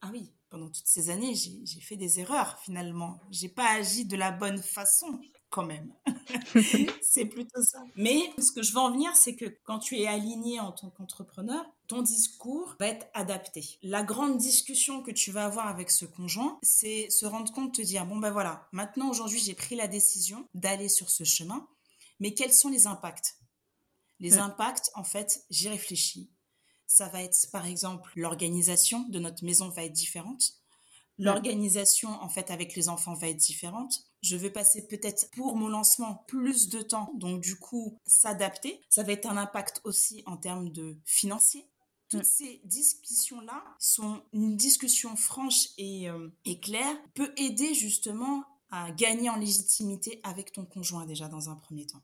ah 0.00 0.10
oui, 0.12 0.32
pendant 0.48 0.68
toutes 0.68 0.86
ces 0.86 1.10
années, 1.10 1.34
j'ai 1.34 1.80
fait 1.80 1.96
des 1.96 2.20
erreurs 2.20 2.58
finalement. 2.60 3.20
J'ai 3.30 3.48
pas 3.48 3.68
agi 3.72 4.04
de 4.04 4.16
la 4.16 4.30
bonne 4.30 4.62
façon 4.62 5.20
quand 5.50 5.64
même. 5.64 5.92
c'est 7.02 7.24
plutôt 7.24 7.62
ça. 7.62 7.82
Mais 7.96 8.20
ce 8.38 8.52
que 8.52 8.62
je 8.62 8.72
veux 8.72 8.78
en 8.78 8.92
venir, 8.92 9.14
c'est 9.16 9.34
que 9.34 9.46
quand 9.64 9.78
tu 9.78 9.98
es 9.98 10.06
aligné 10.06 10.60
en 10.60 10.72
tant 10.72 10.90
qu'entrepreneur, 10.90 11.64
ton 11.86 12.02
discours 12.02 12.76
va 12.78 12.86
être 12.86 13.06
adapté. 13.14 13.78
La 13.82 14.02
grande 14.02 14.38
discussion 14.38 15.02
que 15.02 15.10
tu 15.10 15.32
vas 15.32 15.46
avoir 15.46 15.66
avec 15.66 15.90
ce 15.90 16.04
conjoint, 16.04 16.58
c'est 16.62 17.10
se 17.10 17.26
rendre 17.26 17.52
compte, 17.52 17.74
te 17.74 17.82
dire, 17.82 18.06
bon 18.06 18.18
ben 18.18 18.30
voilà, 18.30 18.68
maintenant 18.72 19.10
aujourd'hui 19.10 19.38
j'ai 19.38 19.54
pris 19.54 19.74
la 19.74 19.88
décision 19.88 20.46
d'aller 20.54 20.88
sur 20.88 21.10
ce 21.10 21.24
chemin, 21.24 21.66
mais 22.20 22.34
quels 22.34 22.52
sont 22.52 22.68
les 22.68 22.86
impacts? 22.86 23.38
Les 24.20 24.36
mm. 24.36 24.40
impacts, 24.40 24.90
en 24.94 25.04
fait, 25.04 25.44
j'y 25.50 25.68
réfléchis. 25.68 26.30
Ça 26.86 27.08
va 27.08 27.22
être, 27.22 27.50
par 27.52 27.66
exemple, 27.66 28.10
l'organisation 28.16 29.06
de 29.08 29.18
notre 29.18 29.44
maison 29.44 29.68
va 29.68 29.84
être 29.84 29.92
différente. 29.92 30.54
Mm. 31.18 31.24
L'organisation, 31.24 32.10
en 32.22 32.28
fait, 32.28 32.50
avec 32.50 32.74
les 32.74 32.88
enfants 32.88 33.14
va 33.14 33.28
être 33.28 33.36
différente. 33.36 34.04
Je 34.22 34.36
vais 34.36 34.50
passer 34.50 34.86
peut-être 34.86 35.30
pour 35.32 35.56
mon 35.56 35.68
lancement 35.68 36.24
plus 36.26 36.68
de 36.68 36.82
temps, 36.82 37.12
donc 37.14 37.40
du 37.40 37.56
coup, 37.56 37.98
s'adapter. 38.06 38.80
Ça 38.88 39.02
va 39.02 39.12
être 39.12 39.26
un 39.26 39.36
impact 39.36 39.80
aussi 39.84 40.22
en 40.26 40.36
termes 40.36 40.70
de 40.70 40.96
financier. 41.04 41.68
Toutes 42.08 42.20
mm. 42.20 42.24
ces 42.24 42.60
discussions-là 42.64 43.62
sont 43.78 44.22
une 44.32 44.56
discussion 44.56 45.14
franche 45.16 45.68
et, 45.76 46.08
euh, 46.08 46.30
et 46.44 46.58
claire, 46.58 46.96
peut 47.14 47.32
aider 47.36 47.74
justement 47.74 48.44
à 48.70 48.90
gagner 48.90 49.30
en 49.30 49.36
légitimité 49.36 50.20
avec 50.22 50.52
ton 50.52 50.64
conjoint 50.64 51.06
déjà 51.06 51.28
dans 51.28 51.48
un 51.48 51.56
premier 51.56 51.86
temps. 51.86 52.02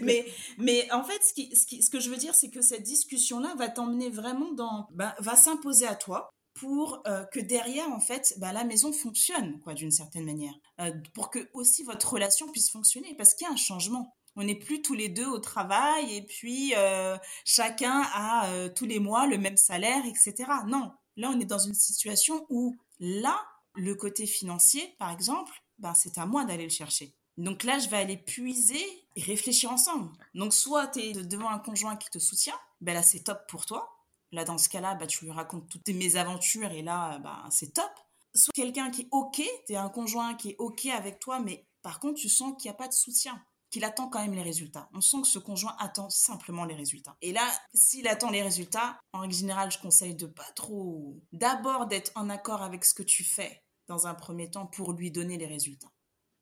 Mais, 0.00 0.26
mais 0.58 0.90
en 0.92 1.04
fait, 1.04 1.22
ce, 1.22 1.34
qui, 1.34 1.54
ce, 1.56 1.66
qui, 1.66 1.82
ce 1.82 1.90
que 1.90 2.00
je 2.00 2.10
veux 2.10 2.16
dire, 2.16 2.34
c'est 2.34 2.50
que 2.50 2.62
cette 2.62 2.82
discussion-là 2.82 3.54
va 3.56 3.68
t'emmener 3.68 4.10
vraiment 4.10 4.52
dans, 4.52 4.88
bah, 4.92 5.14
va 5.18 5.36
s'imposer 5.36 5.86
à 5.86 5.94
toi 5.94 6.30
pour 6.54 7.02
euh, 7.06 7.24
que 7.32 7.40
derrière, 7.40 7.88
en 7.90 8.00
fait, 8.00 8.34
bah, 8.38 8.52
la 8.52 8.64
maison 8.64 8.92
fonctionne, 8.92 9.58
quoi, 9.60 9.74
d'une 9.74 9.90
certaine 9.90 10.24
manière, 10.24 10.54
euh, 10.80 10.92
pour 11.14 11.30
que 11.30 11.48
aussi 11.54 11.82
votre 11.82 12.12
relation 12.12 12.50
puisse 12.50 12.70
fonctionner, 12.70 13.14
parce 13.16 13.34
qu'il 13.34 13.46
y 13.46 13.50
a 13.50 13.52
un 13.52 13.56
changement. 13.56 14.14
On 14.34 14.44
n'est 14.44 14.58
plus 14.58 14.80
tous 14.80 14.94
les 14.94 15.10
deux 15.10 15.26
au 15.26 15.38
travail 15.38 16.16
et 16.16 16.22
puis 16.22 16.72
euh, 16.74 17.18
chacun 17.44 18.02
a 18.14 18.70
tous 18.70 18.86
les 18.86 18.98
mois 18.98 19.26
le 19.26 19.36
même 19.36 19.58
salaire, 19.58 20.02
etc. 20.06 20.50
Non, 20.66 20.90
là, 21.16 21.30
on 21.34 21.38
est 21.38 21.44
dans 21.44 21.58
une 21.58 21.74
situation 21.74 22.46
où 22.48 22.78
là, 22.98 23.38
le 23.74 23.94
côté 23.94 24.26
financier, 24.26 24.94
par 24.98 25.10
exemple, 25.10 25.52
bah, 25.78 25.92
c'est 25.94 26.16
à 26.16 26.24
moi 26.24 26.44
d'aller 26.44 26.64
le 26.64 26.70
chercher. 26.70 27.14
Donc 27.38 27.64
là, 27.64 27.78
je 27.78 27.88
vais 27.88 27.96
aller 27.96 28.16
puiser 28.16 28.84
et 29.16 29.22
réfléchir 29.22 29.72
ensemble. 29.72 30.10
Donc 30.34 30.52
soit 30.52 30.88
tu 30.88 31.00
es 31.00 31.12
devant 31.12 31.50
un 31.50 31.58
conjoint 31.58 31.96
qui 31.96 32.10
te 32.10 32.18
soutient, 32.18 32.58
ben 32.80 32.94
là 32.94 33.02
c'est 33.02 33.20
top 33.20 33.46
pour 33.48 33.66
toi. 33.66 33.96
Là 34.32 34.44
dans 34.44 34.58
ce 34.58 34.68
cas-là, 34.68 34.94
bah, 34.94 35.06
tu 35.06 35.24
lui 35.24 35.32
racontes 35.32 35.68
toutes 35.68 35.84
tes 35.84 35.92
mésaventures 35.92 36.72
et 36.72 36.82
là 36.82 37.18
bah, 37.18 37.44
c'est 37.50 37.72
top. 37.74 37.90
Soit 38.34 38.52
quelqu'un 38.54 38.90
qui 38.90 39.02
est 39.02 39.08
OK, 39.10 39.42
tu 39.66 39.72
es 39.72 39.76
un 39.76 39.90
conjoint 39.90 40.34
qui 40.34 40.50
est 40.50 40.56
OK 40.58 40.86
avec 40.86 41.18
toi, 41.18 41.40
mais 41.40 41.66
par 41.82 42.00
contre 42.00 42.20
tu 42.20 42.28
sens 42.28 42.54
qu'il 42.56 42.70
n'y 42.70 42.74
a 42.74 42.78
pas 42.78 42.88
de 42.88 42.94
soutien, 42.94 43.42
qu'il 43.70 43.84
attend 43.84 44.08
quand 44.08 44.20
même 44.20 44.34
les 44.34 44.42
résultats. 44.42 44.88
On 44.94 45.00
sent 45.00 45.22
que 45.22 45.28
ce 45.28 45.38
conjoint 45.38 45.76
attend 45.78 46.08
simplement 46.08 46.64
les 46.64 46.74
résultats. 46.74 47.16
Et 47.20 47.32
là, 47.32 47.46
s'il 47.74 48.08
attend 48.08 48.30
les 48.30 48.42
résultats, 48.42 48.98
en 49.12 49.20
règle 49.20 49.34
générale, 49.34 49.70
je 49.70 49.78
conseille 49.78 50.14
de 50.14 50.26
pas 50.26 50.50
trop... 50.54 51.18
D'abord 51.32 51.86
d'être 51.86 52.12
en 52.14 52.30
accord 52.30 52.62
avec 52.62 52.84
ce 52.84 52.94
que 52.94 53.02
tu 53.02 53.24
fais 53.24 53.62
dans 53.88 54.06
un 54.06 54.14
premier 54.14 54.50
temps 54.50 54.66
pour 54.66 54.92
lui 54.92 55.10
donner 55.10 55.36
les 55.36 55.46
résultats. 55.46 55.90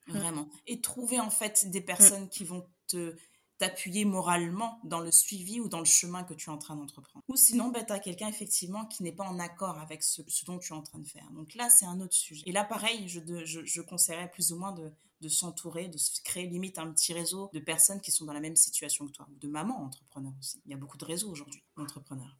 Mm. 0.08 0.18
vraiment. 0.18 0.48
Et 0.66 0.80
trouver 0.80 1.20
en 1.20 1.30
fait 1.30 1.70
des 1.70 1.80
personnes 1.80 2.28
qui 2.28 2.44
vont 2.44 2.66
te 2.86 3.16
t'appuyer 3.58 4.06
moralement 4.06 4.80
dans 4.84 5.00
le 5.00 5.12
suivi 5.12 5.60
ou 5.60 5.68
dans 5.68 5.80
le 5.80 5.84
chemin 5.84 6.24
que 6.24 6.32
tu 6.32 6.48
es 6.48 6.52
en 6.52 6.56
train 6.56 6.76
d'entreprendre. 6.76 7.22
Ou 7.28 7.36
sinon, 7.36 7.68
bah, 7.68 7.84
tu 7.84 7.92
as 7.92 7.98
quelqu'un 7.98 8.28
effectivement 8.28 8.86
qui 8.86 9.02
n'est 9.02 9.12
pas 9.12 9.24
en 9.24 9.38
accord 9.38 9.78
avec 9.78 10.02
ce, 10.02 10.22
dont 10.46 10.58
tu 10.58 10.72
es 10.72 10.76
en 10.76 10.80
train 10.80 10.98
de 10.98 11.06
faire. 11.06 11.30
Donc 11.32 11.54
là, 11.54 11.68
c'est 11.68 11.84
un 11.84 12.00
autre 12.00 12.14
sujet. 12.14 12.42
Et 12.46 12.52
là, 12.52 12.64
pareil, 12.64 13.06
je, 13.06 13.20
je, 13.44 13.60
je 13.62 13.82
conseillerais 13.82 14.30
plus 14.30 14.52
ou 14.52 14.56
moins 14.56 14.72
de, 14.72 14.90
de 15.20 15.28
s'entourer, 15.28 15.88
de 15.88 15.98
se 15.98 16.22
créer 16.22 16.46
limite 16.46 16.78
un 16.78 16.90
petit 16.90 17.12
réseau 17.12 17.50
de 17.52 17.60
personnes 17.60 18.00
qui 18.00 18.10
sont 18.10 18.24
dans 18.24 18.32
la 18.32 18.40
même 18.40 18.56
situation 18.56 19.06
que 19.06 19.12
toi, 19.12 19.28
de 19.40 19.48
mamans 19.48 19.84
entrepreneurs 19.84 20.32
aussi. 20.38 20.60
Il 20.64 20.70
y 20.70 20.74
a 20.74 20.78
beaucoup 20.78 20.96
de 20.96 21.04
réseaux 21.04 21.30
aujourd'hui 21.30 21.62
d'entrepreneurs. 21.76 22.36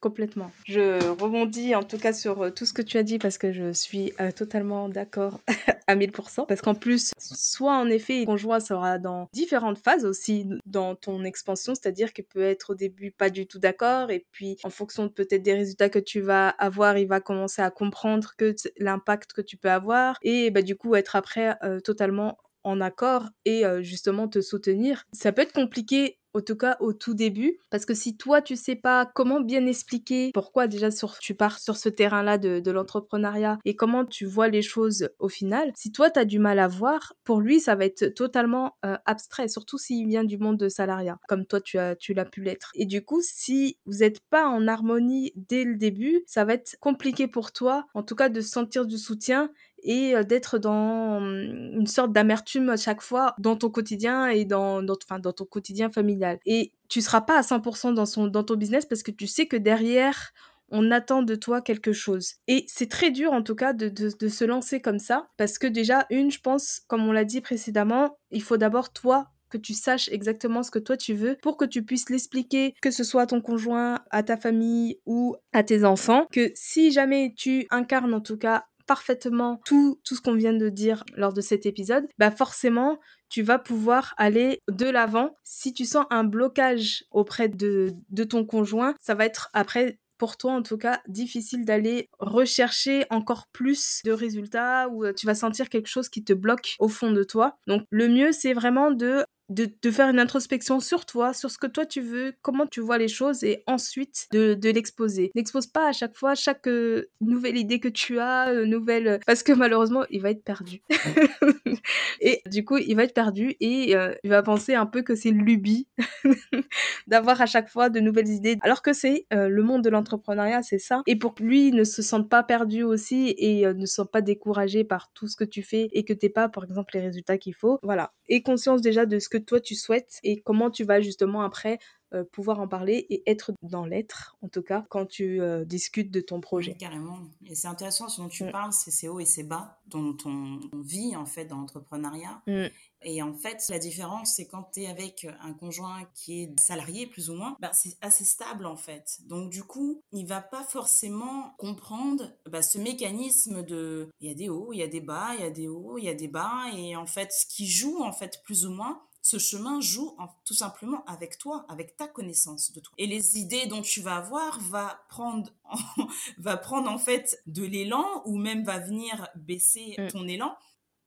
Complètement. 0.00 0.52
Je 0.66 1.08
rebondis 1.08 1.74
en 1.74 1.82
tout 1.82 1.98
cas 1.98 2.12
sur 2.12 2.42
euh, 2.42 2.50
tout 2.50 2.66
ce 2.66 2.72
que 2.72 2.82
tu 2.82 2.98
as 2.98 3.02
dit 3.02 3.18
parce 3.18 3.38
que 3.38 3.52
je 3.52 3.72
suis 3.72 4.12
euh, 4.20 4.30
totalement 4.30 4.88
d'accord 4.88 5.40
à 5.86 5.96
1000%. 5.96 6.46
Parce 6.46 6.60
qu'en 6.60 6.74
plus, 6.74 7.12
soit 7.18 7.76
en 7.76 7.88
effet, 7.88 8.24
conjoint 8.24 8.60
sera 8.60 8.98
dans 8.98 9.28
différentes 9.32 9.78
phases 9.78 10.04
aussi 10.04 10.48
dans 10.66 10.94
ton 10.94 11.24
expansion, 11.24 11.74
c'est-à-dire 11.74 12.12
qu'il 12.12 12.24
peut 12.24 12.42
être 12.42 12.70
au 12.70 12.74
début 12.74 13.10
pas 13.10 13.30
du 13.30 13.46
tout 13.46 13.58
d'accord 13.58 14.10
et 14.10 14.26
puis 14.32 14.56
en 14.64 14.70
fonction 14.70 15.08
peut-être 15.08 15.42
des 15.42 15.54
résultats 15.54 15.88
que 15.88 15.98
tu 15.98 16.20
vas 16.20 16.48
avoir, 16.48 16.98
il 16.98 17.06
va 17.06 17.20
commencer 17.20 17.62
à 17.62 17.70
comprendre 17.70 18.32
que 18.36 18.54
l'impact 18.78 19.32
que 19.32 19.42
tu 19.42 19.56
peux 19.56 19.70
avoir 19.70 20.18
et 20.22 20.50
bah, 20.50 20.62
du 20.62 20.76
coup 20.76 20.94
être 20.94 21.16
après 21.16 21.56
euh, 21.62 21.80
totalement 21.80 22.38
en 22.64 22.80
accord 22.80 23.28
et 23.44 23.62
justement 23.82 24.26
te 24.26 24.40
soutenir. 24.40 25.04
Ça 25.12 25.30
peut 25.30 25.42
être 25.42 25.52
compliqué 25.52 26.18
en 26.36 26.40
tout 26.40 26.56
cas 26.56 26.76
au 26.80 26.92
tout 26.92 27.14
début. 27.14 27.58
Parce 27.70 27.86
que 27.86 27.94
si 27.94 28.16
toi, 28.16 28.42
tu 28.42 28.56
sais 28.56 28.76
pas 28.76 29.06
comment 29.06 29.40
bien 29.40 29.66
expliquer 29.66 30.30
pourquoi 30.32 30.66
déjà 30.66 30.90
sur, 30.90 31.18
tu 31.18 31.34
pars 31.34 31.58
sur 31.58 31.76
ce 31.76 31.88
terrain-là 31.88 32.38
de, 32.38 32.70
l'entrepreneuriat 32.70 33.58
et 33.64 33.76
comment 33.76 34.04
tu 34.04 34.26
vois 34.26 34.48
les 34.48 34.60
choses 34.60 35.08
au 35.18 35.28
final, 35.28 35.72
si 35.76 35.92
toi, 35.92 36.10
tu 36.10 36.18
as 36.18 36.24
du 36.24 36.38
mal 36.38 36.58
à 36.58 36.68
voir, 36.68 37.14
pour 37.24 37.40
lui, 37.40 37.60
ça 37.60 37.74
va 37.74 37.84
être 37.84 38.08
totalement 38.08 38.76
euh, 38.84 38.96
abstrait, 39.06 39.48
surtout 39.48 39.78
s'il 39.78 40.06
vient 40.08 40.24
du 40.24 40.36
monde 40.36 40.58
de 40.58 40.68
salariat, 40.68 41.18
comme 41.28 41.46
toi, 41.46 41.60
tu 41.60 41.78
as 41.78 41.96
tu 41.96 42.12
l'as 42.12 42.24
pu 42.24 42.42
l'être. 42.42 42.70
Et 42.74 42.86
du 42.86 43.04
coup, 43.04 43.20
si 43.22 43.78
vous 43.86 43.98
n'êtes 43.98 44.20
pas 44.30 44.46
en 44.46 44.66
harmonie 44.66 45.32
dès 45.36 45.64
le 45.64 45.76
début, 45.76 46.22
ça 46.26 46.44
va 46.44 46.54
être 46.54 46.76
compliqué 46.80 47.28
pour 47.28 47.52
toi, 47.52 47.86
en 47.94 48.02
tout 48.02 48.14
cas, 48.14 48.28
de 48.28 48.40
sentir 48.40 48.84
du 48.84 48.98
soutien 48.98 49.50
et 49.86 50.14
d'être 50.24 50.58
dans 50.58 51.20
mmh, 51.20 51.78
une 51.80 51.86
sorte 51.86 52.12
d'amertume 52.12 52.68
à 52.68 52.76
chaque 52.76 53.00
fois 53.00 53.34
dans 53.38 53.56
ton 53.56 53.70
quotidien 53.70 54.26
et 54.26 54.44
dans, 54.44 54.82
dans, 54.82 54.98
dans 55.22 55.32
ton 55.32 55.44
quotidien 55.44 55.90
familial. 55.90 56.38
Et 56.44 56.72
tu 56.88 57.00
seras 57.00 57.22
pas 57.22 57.38
à 57.38 57.42
100% 57.42 57.94
dans, 57.94 58.04
son, 58.06 58.26
dans 58.26 58.44
ton 58.44 58.56
business 58.56 58.84
parce 58.84 59.02
que 59.02 59.10
tu 59.10 59.26
sais 59.26 59.46
que 59.46 59.56
derrière, 59.56 60.32
on 60.70 60.90
attend 60.90 61.22
de 61.22 61.34
toi 61.34 61.60
quelque 61.60 61.92
chose. 61.92 62.34
Et 62.48 62.64
c'est 62.68 62.90
très 62.90 63.10
dur 63.10 63.32
en 63.32 63.42
tout 63.42 63.54
cas 63.54 63.72
de, 63.72 63.88
de, 63.88 64.10
de, 64.18 64.28
se 64.28 64.44
lancer 64.44 64.80
comme 64.80 64.98
ça, 64.98 65.28
parce 65.36 65.58
que 65.58 65.66
déjà, 65.66 66.06
une, 66.10 66.30
je 66.30 66.40
pense, 66.40 66.80
comme 66.88 67.06
on 67.06 67.12
l'a 67.12 67.24
dit 67.24 67.40
précédemment, 67.40 68.18
il 68.30 68.42
faut 68.42 68.56
d'abord 68.56 68.92
toi 68.92 69.28
que 69.48 69.58
tu 69.58 69.74
saches 69.74 70.08
exactement 70.08 70.64
ce 70.64 70.72
que 70.72 70.80
toi 70.80 70.96
tu 70.96 71.14
veux 71.14 71.36
pour 71.40 71.56
que 71.56 71.64
tu 71.64 71.84
puisses 71.84 72.10
l'expliquer, 72.10 72.74
que 72.82 72.90
ce 72.90 73.04
soit 73.04 73.22
à 73.22 73.26
ton 73.26 73.40
conjoint, 73.40 74.00
à 74.10 74.24
ta 74.24 74.36
famille 74.36 74.98
ou 75.06 75.36
à 75.52 75.62
tes 75.62 75.84
enfants, 75.84 76.26
que 76.32 76.50
si 76.56 76.90
jamais 76.90 77.32
tu 77.36 77.66
incarnes 77.70 78.12
en 78.12 78.20
tout 78.20 78.36
cas 78.36 78.64
parfaitement 78.86 79.60
tout, 79.64 80.00
tout 80.04 80.14
ce 80.14 80.20
qu'on 80.20 80.34
vient 80.34 80.52
de 80.52 80.68
dire 80.68 81.04
lors 81.14 81.32
de 81.32 81.40
cet 81.40 81.66
épisode, 81.66 82.06
bah 82.18 82.30
forcément, 82.30 82.98
tu 83.28 83.42
vas 83.42 83.58
pouvoir 83.58 84.14
aller 84.16 84.62
de 84.70 84.86
l'avant. 84.86 85.36
Si 85.44 85.72
tu 85.72 85.84
sens 85.84 86.06
un 86.10 86.24
blocage 86.24 87.04
auprès 87.10 87.48
de, 87.48 87.92
de 88.10 88.24
ton 88.24 88.44
conjoint, 88.44 88.94
ça 89.00 89.14
va 89.14 89.26
être 89.26 89.50
après 89.52 89.98
pour 90.18 90.36
toi 90.36 90.52
en 90.52 90.62
tout 90.62 90.78
cas 90.78 91.00
difficile 91.08 91.64
d'aller 91.64 92.08
rechercher 92.18 93.04
encore 93.10 93.46
plus 93.52 94.00
de 94.04 94.12
résultats 94.12 94.88
ou 94.88 95.04
euh, 95.04 95.12
tu 95.12 95.26
vas 95.26 95.34
sentir 95.34 95.68
quelque 95.68 95.88
chose 95.88 96.08
qui 96.08 96.24
te 96.24 96.32
bloque 96.32 96.74
au 96.78 96.88
fond 96.88 97.10
de 97.12 97.22
toi. 97.22 97.58
Donc 97.66 97.82
le 97.90 98.08
mieux 98.08 98.32
c'est 98.32 98.54
vraiment 98.54 98.90
de 98.90 99.24
de, 99.48 99.90
faire 99.90 100.08
une 100.08 100.18
introspection 100.18 100.80
sur 100.80 101.06
toi, 101.06 101.32
sur 101.32 101.50
ce 101.50 101.58
que 101.58 101.66
toi 101.66 101.86
tu 101.86 102.00
veux, 102.00 102.34
comment 102.42 102.66
tu 102.66 102.80
vois 102.80 102.98
les 102.98 103.08
choses 103.08 103.44
et 103.44 103.62
ensuite 103.66 104.26
de, 104.32 104.54
de 104.54 104.70
l'exposer. 104.70 105.30
N'expose 105.34 105.66
pas 105.66 105.88
à 105.88 105.92
chaque 105.92 106.16
fois 106.16 106.34
chaque 106.34 106.66
euh, 106.66 107.08
nouvelle 107.20 107.56
idée 107.56 107.80
que 107.80 107.88
tu 107.88 108.18
as, 108.18 108.48
euh, 108.48 108.66
nouvelle 108.66 109.08
euh, 109.08 109.18
parce 109.26 109.42
que 109.42 109.52
malheureusement 109.52 110.04
il 110.10 110.20
va 110.22 110.30
être 110.30 110.42
perdu. 110.42 110.82
et 112.20 112.42
du 112.46 112.64
coup 112.64 112.76
il 112.76 112.96
va 112.96 113.04
être 113.04 113.14
perdu 113.14 113.54
et 113.60 113.94
il 114.24 114.30
va 114.30 114.42
penser 114.42 114.74
un 114.74 114.86
peu 114.86 115.02
que 115.02 115.14
c'est 115.14 115.30
lubie 115.30 115.86
d'avoir 117.06 117.40
à 117.40 117.46
chaque 117.46 117.68
fois 117.68 117.88
de 117.88 118.00
nouvelles 118.00 118.28
idées 118.28 118.56
alors 118.62 118.82
que 118.82 118.92
c'est 118.92 119.26
le 119.30 119.62
monde 119.62 119.82
de 119.82 119.90
l'entrepreneuriat, 119.90 120.62
c'est 120.62 120.78
ça. 120.78 121.02
Et 121.06 121.16
pour 121.16 121.34
que 121.34 121.42
lui 121.42 121.72
ne 121.72 121.84
se 121.84 122.02
sente 122.02 122.28
pas 122.28 122.42
perdu 122.42 122.82
aussi 122.82 123.34
et 123.38 123.66
ne 123.66 123.86
soit 123.86 124.10
pas 124.10 124.20
découragé 124.20 124.84
par 124.84 125.10
tout 125.12 125.28
ce 125.28 125.36
que 125.36 125.44
tu 125.44 125.62
fais 125.62 125.88
et 125.92 126.04
que 126.04 126.12
t'aies 126.12 126.28
pas 126.28 126.48
par 126.48 126.64
exemple 126.64 126.94
les 126.94 127.00
résultats 127.00 127.38
qu'il 127.38 127.54
faut. 127.54 127.78
Voilà. 127.82 128.12
Et 128.28 128.42
conscience 128.42 128.80
déjà 128.80 129.06
de 129.06 129.18
ce 129.18 129.28
que 129.28 129.35
toi 129.38 129.60
tu 129.60 129.74
souhaites 129.74 130.18
et 130.22 130.40
comment 130.40 130.70
tu 130.70 130.84
vas 130.84 131.00
justement 131.00 131.42
après 131.42 131.78
euh, 132.14 132.22
pouvoir 132.22 132.60
en 132.60 132.68
parler 132.68 133.04
et 133.10 133.28
être 133.28 133.50
dans 133.62 133.84
l'être, 133.84 134.36
en 134.40 134.48
tout 134.48 134.62
cas, 134.62 134.86
quand 134.90 135.06
tu 135.06 135.40
euh, 135.40 135.64
discutes 135.64 136.12
de 136.12 136.20
ton 136.20 136.40
projet. 136.40 136.76
carrément. 136.76 137.18
Et 137.44 137.56
c'est 137.56 137.66
intéressant 137.66 138.08
ce 138.08 138.20
dont 138.20 138.28
tu 138.28 138.44
mm. 138.44 138.52
parles, 138.52 138.72
c'est 138.72 138.92
ces 138.92 139.08
hauts 139.08 139.18
et 139.18 139.24
ces 139.24 139.42
bas 139.42 139.80
dont 139.88 140.16
on, 140.24 140.60
vit 140.84 141.16
en 141.16 141.26
fait 141.26 141.46
dans 141.46 141.56
l'entrepreneuriat. 141.56 142.42
Mm. 142.46 142.66
Et 143.02 143.22
en 143.22 143.34
fait, 143.34 143.60
la 143.70 143.80
différence, 143.80 144.34
c'est 144.36 144.46
quand 144.46 144.70
tu 144.72 144.82
es 144.82 144.86
avec 144.86 145.26
un 145.40 145.52
conjoint 145.52 146.08
qui 146.14 146.42
est 146.42 146.60
salarié, 146.60 147.08
plus 147.08 147.28
ou 147.28 147.34
moins, 147.34 147.56
bah, 147.58 147.72
c'est 147.72 147.96
assez 148.00 148.24
stable, 148.24 148.66
en 148.66 148.76
fait. 148.76 149.18
Donc, 149.26 149.50
du 149.50 149.64
coup, 149.64 150.00
il 150.12 150.26
va 150.26 150.40
pas 150.40 150.62
forcément 150.62 151.54
comprendre 151.58 152.30
bah, 152.48 152.62
ce 152.62 152.78
mécanisme 152.78 153.64
de... 153.64 154.08
Il 154.20 154.28
y 154.28 154.32
a 154.32 154.34
des 154.34 154.48
hauts, 154.48 154.72
il 154.72 154.78
y 154.78 154.82
a 154.82 154.88
des 154.88 155.00
bas, 155.00 155.34
il 155.34 155.40
y 155.40 155.46
a 155.46 155.50
des 155.50 155.66
hauts, 155.66 155.98
il 155.98 156.04
y 156.04 156.08
a 156.08 156.14
des 156.14 156.28
bas. 156.28 156.66
Et 156.76 156.94
en 156.94 157.06
fait, 157.06 157.32
ce 157.32 157.46
qui 157.46 157.66
joue, 157.66 158.02
en 158.02 158.12
fait, 158.12 158.40
plus 158.44 158.64
ou 158.64 158.70
moins, 158.70 159.02
ce 159.26 159.38
chemin 159.38 159.80
joue 159.80 160.16
tout 160.44 160.54
simplement 160.54 161.04
avec 161.06 161.36
toi, 161.36 161.66
avec 161.68 161.96
ta 161.96 162.06
connaissance 162.06 162.70
de 162.70 162.78
toi. 162.78 162.94
Et 162.96 163.08
les 163.08 163.38
idées 163.40 163.66
dont 163.66 163.82
tu 163.82 164.00
vas 164.00 164.18
avoir 164.18 164.60
va 164.60 165.00
prendre, 165.08 165.50
va 166.38 166.56
prendre 166.56 166.88
en 166.88 166.98
fait 166.98 167.42
de 167.48 167.64
l'élan 167.64 168.22
ou 168.24 168.38
même 168.38 168.62
va 168.62 168.78
venir 168.78 169.26
baisser 169.34 169.96
mm. 169.98 170.06
ton 170.12 170.28
élan 170.28 170.56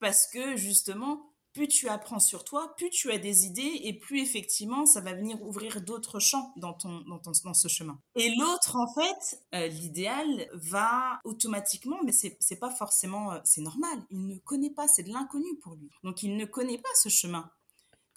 parce 0.01 0.27
que 0.27 0.57
justement, 0.57 1.31
plus 1.53 1.69
tu 1.69 1.87
apprends 1.87 2.19
sur 2.19 2.43
toi, 2.43 2.75
plus 2.75 2.89
tu 2.89 3.09
as 3.09 3.19
des 3.19 3.45
idées 3.45 3.79
et 3.83 3.93
plus 3.93 4.19
effectivement 4.19 4.85
ça 4.85 4.99
va 4.99 5.13
venir 5.13 5.41
ouvrir 5.41 5.81
d'autres 5.81 6.19
champs 6.19 6.51
dans 6.57 6.73
ton, 6.73 6.99
dans, 7.07 7.21
dans 7.45 7.53
ce 7.53 7.69
chemin. 7.69 8.01
Et 8.15 8.35
l'autre 8.35 8.75
en 8.75 8.93
fait, 8.93 9.41
euh, 9.55 9.67
l'idéal 9.67 10.49
va 10.55 11.21
automatiquement, 11.23 11.99
mais 12.03 12.11
c'est 12.11 12.35
c'est 12.41 12.59
pas 12.59 12.69
forcément, 12.69 13.31
euh, 13.31 13.39
c'est 13.45 13.61
normal. 13.61 13.97
Il 14.09 14.27
ne 14.27 14.37
connaît 14.39 14.71
pas, 14.71 14.89
c'est 14.89 15.03
de 15.03 15.13
l'inconnu 15.13 15.55
pour 15.61 15.75
lui. 15.75 15.89
Donc 16.03 16.21
il 16.21 16.35
ne 16.35 16.43
connaît 16.43 16.79
pas 16.79 16.89
ce 16.95 17.07
chemin 17.07 17.49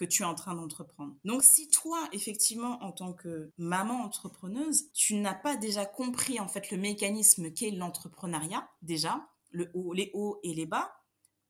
que 0.02 0.06
tu 0.08 0.22
es 0.22 0.26
en 0.26 0.34
train 0.34 0.54
d'entreprendre. 0.54 1.14
Donc 1.24 1.44
si 1.44 1.68
toi, 1.68 2.08
effectivement, 2.10 2.82
en 2.82 2.90
tant 2.90 3.12
que 3.12 3.52
maman 3.56 4.02
entrepreneuse, 4.02 4.90
tu 4.92 5.14
n'as 5.14 5.34
pas 5.34 5.56
déjà 5.56 5.86
compris 5.86 6.40
en 6.40 6.48
fait 6.48 6.72
le 6.72 6.76
mécanisme 6.76 7.52
qu'est 7.52 7.70
l'entrepreneuriat, 7.70 8.68
déjà, 8.82 9.28
le 9.52 9.70
haut, 9.74 9.92
les 9.92 10.10
hauts 10.12 10.40
et 10.42 10.54
les 10.54 10.66
bas, 10.66 10.92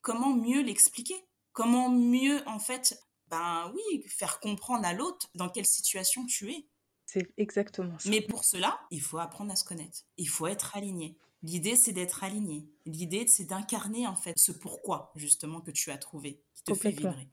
comment 0.03 0.35
mieux 0.35 0.61
l'expliquer? 0.61 1.15
Comment 1.53 1.89
mieux 1.89 2.47
en 2.47 2.59
fait, 2.59 2.99
ben 3.29 3.73
oui, 3.75 4.05
faire 4.07 4.39
comprendre 4.39 4.85
à 4.85 4.93
l'autre 4.93 5.31
dans 5.35 5.49
quelle 5.49 5.67
situation 5.67 6.27
tu 6.27 6.51
es? 6.53 6.69
C'est 7.07 7.33
exactement 7.39 7.99
ça. 7.99 8.11
Mais 8.11 8.21
pour 8.21 8.45
cela, 8.45 8.81
il 8.91 9.01
faut 9.01 9.19
apprendre 9.19 9.51
à 9.51 9.57
se 9.57 9.65
connaître. 9.65 10.01
Il 10.19 10.29
faut 10.29 10.47
être 10.47 10.77
aligné. 10.77 11.17
L'idée, 11.43 11.77
c'est 11.77 11.93
d'être 11.93 12.23
aligné. 12.23 12.69
L'idée, 12.85 13.27
c'est 13.27 13.45
d'incarner 13.45 14.07
en 14.07 14.15
fait 14.15 14.39
ce 14.39 14.53
pourquoi 14.53 15.11
justement 15.17 15.63
que 15.63 15.71
tu 15.71 15.91
as 15.91 15.99
trouvé, 15.99 16.43
qui 16.55 16.65
te 16.65 16.75
fait 16.75 16.91
vibrer. 16.91 17.31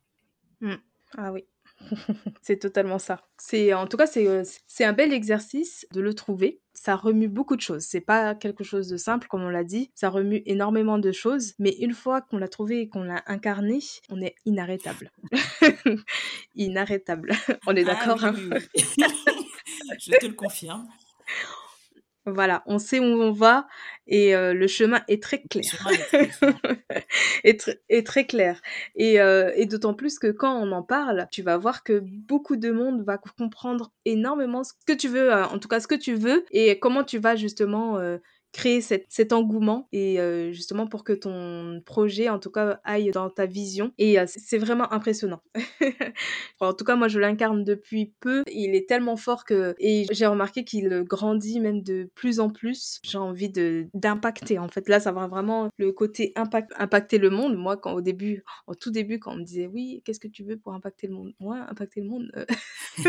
Mmh. 0.61 0.75
Ah 1.17 1.31
oui, 1.31 1.45
c'est 2.41 2.57
totalement 2.57 2.99
ça. 2.99 3.21
C'est 3.37 3.73
en 3.73 3.87
tout 3.87 3.97
cas 3.97 4.07
c'est 4.07 4.27
euh, 4.27 4.43
c'est 4.67 4.85
un 4.85 4.93
bel 4.93 5.13
exercice 5.13 5.87
de 5.91 6.01
le 6.01 6.13
trouver. 6.13 6.61
Ça 6.73 6.95
remue 6.95 7.27
beaucoup 7.27 7.55
de 7.55 7.61
choses. 7.61 7.83
C'est 7.83 8.01
pas 8.01 8.35
quelque 8.35 8.63
chose 8.63 8.87
de 8.87 8.97
simple 8.97 9.27
comme 9.27 9.43
on 9.43 9.49
l'a 9.49 9.63
dit. 9.63 9.91
Ça 9.95 10.09
remue 10.09 10.41
énormément 10.45 10.97
de 10.97 11.11
choses, 11.11 11.53
mais 11.59 11.71
une 11.79 11.93
fois 11.93 12.21
qu'on 12.21 12.37
l'a 12.37 12.47
trouvé 12.47 12.81
et 12.81 12.89
qu'on 12.89 13.03
l'a 13.03 13.23
incarné, 13.27 13.79
on 14.09 14.21
est 14.21 14.35
inarrêtable. 14.45 15.11
inarrêtable. 16.55 17.31
On 17.67 17.75
est 17.75 17.87
ah 17.87 17.93
d'accord. 17.93 18.23
Hein 18.23 18.33
Je 19.99 20.11
te 20.11 20.25
le 20.25 20.33
confirme. 20.33 20.87
Voilà, 22.25 22.63
on 22.65 22.79
sait 22.79 22.99
où 22.99 23.03
on 23.03 23.31
va 23.31 23.67
et 24.05 24.35
euh, 24.35 24.53
le 24.53 24.67
chemin 24.67 25.01
est 25.07 25.23
très 25.23 25.41
clair. 25.43 25.87
et, 27.43 28.03
très 28.03 28.25
clair. 28.25 28.61
Et, 28.95 29.21
euh, 29.21 29.51
et 29.55 29.65
d'autant 29.65 29.93
plus 29.93 30.19
que 30.19 30.27
quand 30.27 30.55
on 30.55 30.71
en 30.71 30.83
parle, 30.83 31.27
tu 31.31 31.41
vas 31.41 31.57
voir 31.57 31.83
que 31.83 32.01
beaucoup 32.03 32.55
de 32.55 32.71
monde 32.71 33.03
va 33.03 33.17
comprendre 33.17 33.91
énormément 34.05 34.63
ce 34.63 34.73
que 34.85 34.93
tu 34.93 35.07
veux, 35.07 35.31
euh, 35.31 35.45
en 35.45 35.59
tout 35.59 35.67
cas 35.67 35.79
ce 35.79 35.87
que 35.87 35.95
tu 35.95 36.13
veux, 36.15 36.45
et 36.51 36.77
comment 36.79 37.03
tu 37.03 37.19
vas 37.19 37.35
justement 37.35 37.97
créer 38.51 38.81
cet 38.81 39.33
engouement 39.33 39.87
et 39.91 40.19
euh, 40.19 40.51
justement 40.51 40.87
pour 40.87 41.03
que 41.03 41.13
ton 41.13 41.81
projet 41.85 42.29
en 42.29 42.39
tout 42.39 42.49
cas 42.49 42.79
aille 42.83 43.11
dans 43.11 43.29
ta 43.29 43.45
vision 43.45 43.91
et 43.97 44.19
euh, 44.19 44.25
c'est 44.27 44.57
vraiment 44.57 44.91
impressionnant. 44.91 45.41
en 46.59 46.73
tout 46.73 46.83
cas 46.83 46.95
moi 46.95 47.07
je 47.07 47.19
l'incarne 47.19 47.63
depuis 47.63 48.13
peu, 48.19 48.43
il 48.51 48.75
est 48.75 48.87
tellement 48.87 49.17
fort 49.17 49.45
que 49.45 49.75
et 49.79 50.05
j'ai 50.11 50.25
remarqué 50.25 50.63
qu'il 50.63 51.03
grandit 51.03 51.59
même 51.59 51.83
de 51.83 52.09
plus 52.15 52.39
en 52.39 52.49
plus. 52.49 52.99
J'ai 53.03 53.17
envie 53.17 53.49
de 53.49 53.87
d'impacter 53.93 54.57
en 54.57 54.67
fait 54.67 54.89
là 54.89 54.99
ça 54.99 55.11
va 55.11 55.27
vraiment 55.27 55.69
le 55.77 55.91
côté 55.91 56.33
impact 56.35 56.71
impacter 56.77 57.19
le 57.19 57.29
monde. 57.29 57.55
Moi 57.55 57.77
quand 57.77 57.93
au 57.93 58.01
début 58.01 58.43
au 58.67 58.75
tout 58.75 58.91
début 58.91 59.19
quand 59.19 59.33
on 59.33 59.37
me 59.37 59.43
disait 59.43 59.67
oui, 59.67 60.01
qu'est-ce 60.05 60.19
que 60.19 60.27
tu 60.27 60.43
veux 60.43 60.57
pour 60.57 60.73
impacter 60.73 61.07
le 61.07 61.13
monde? 61.13 61.33
Moi 61.39 61.57
impacter 61.69 62.01
le 62.01 62.07
monde 62.07 62.31
euh, 62.35 62.45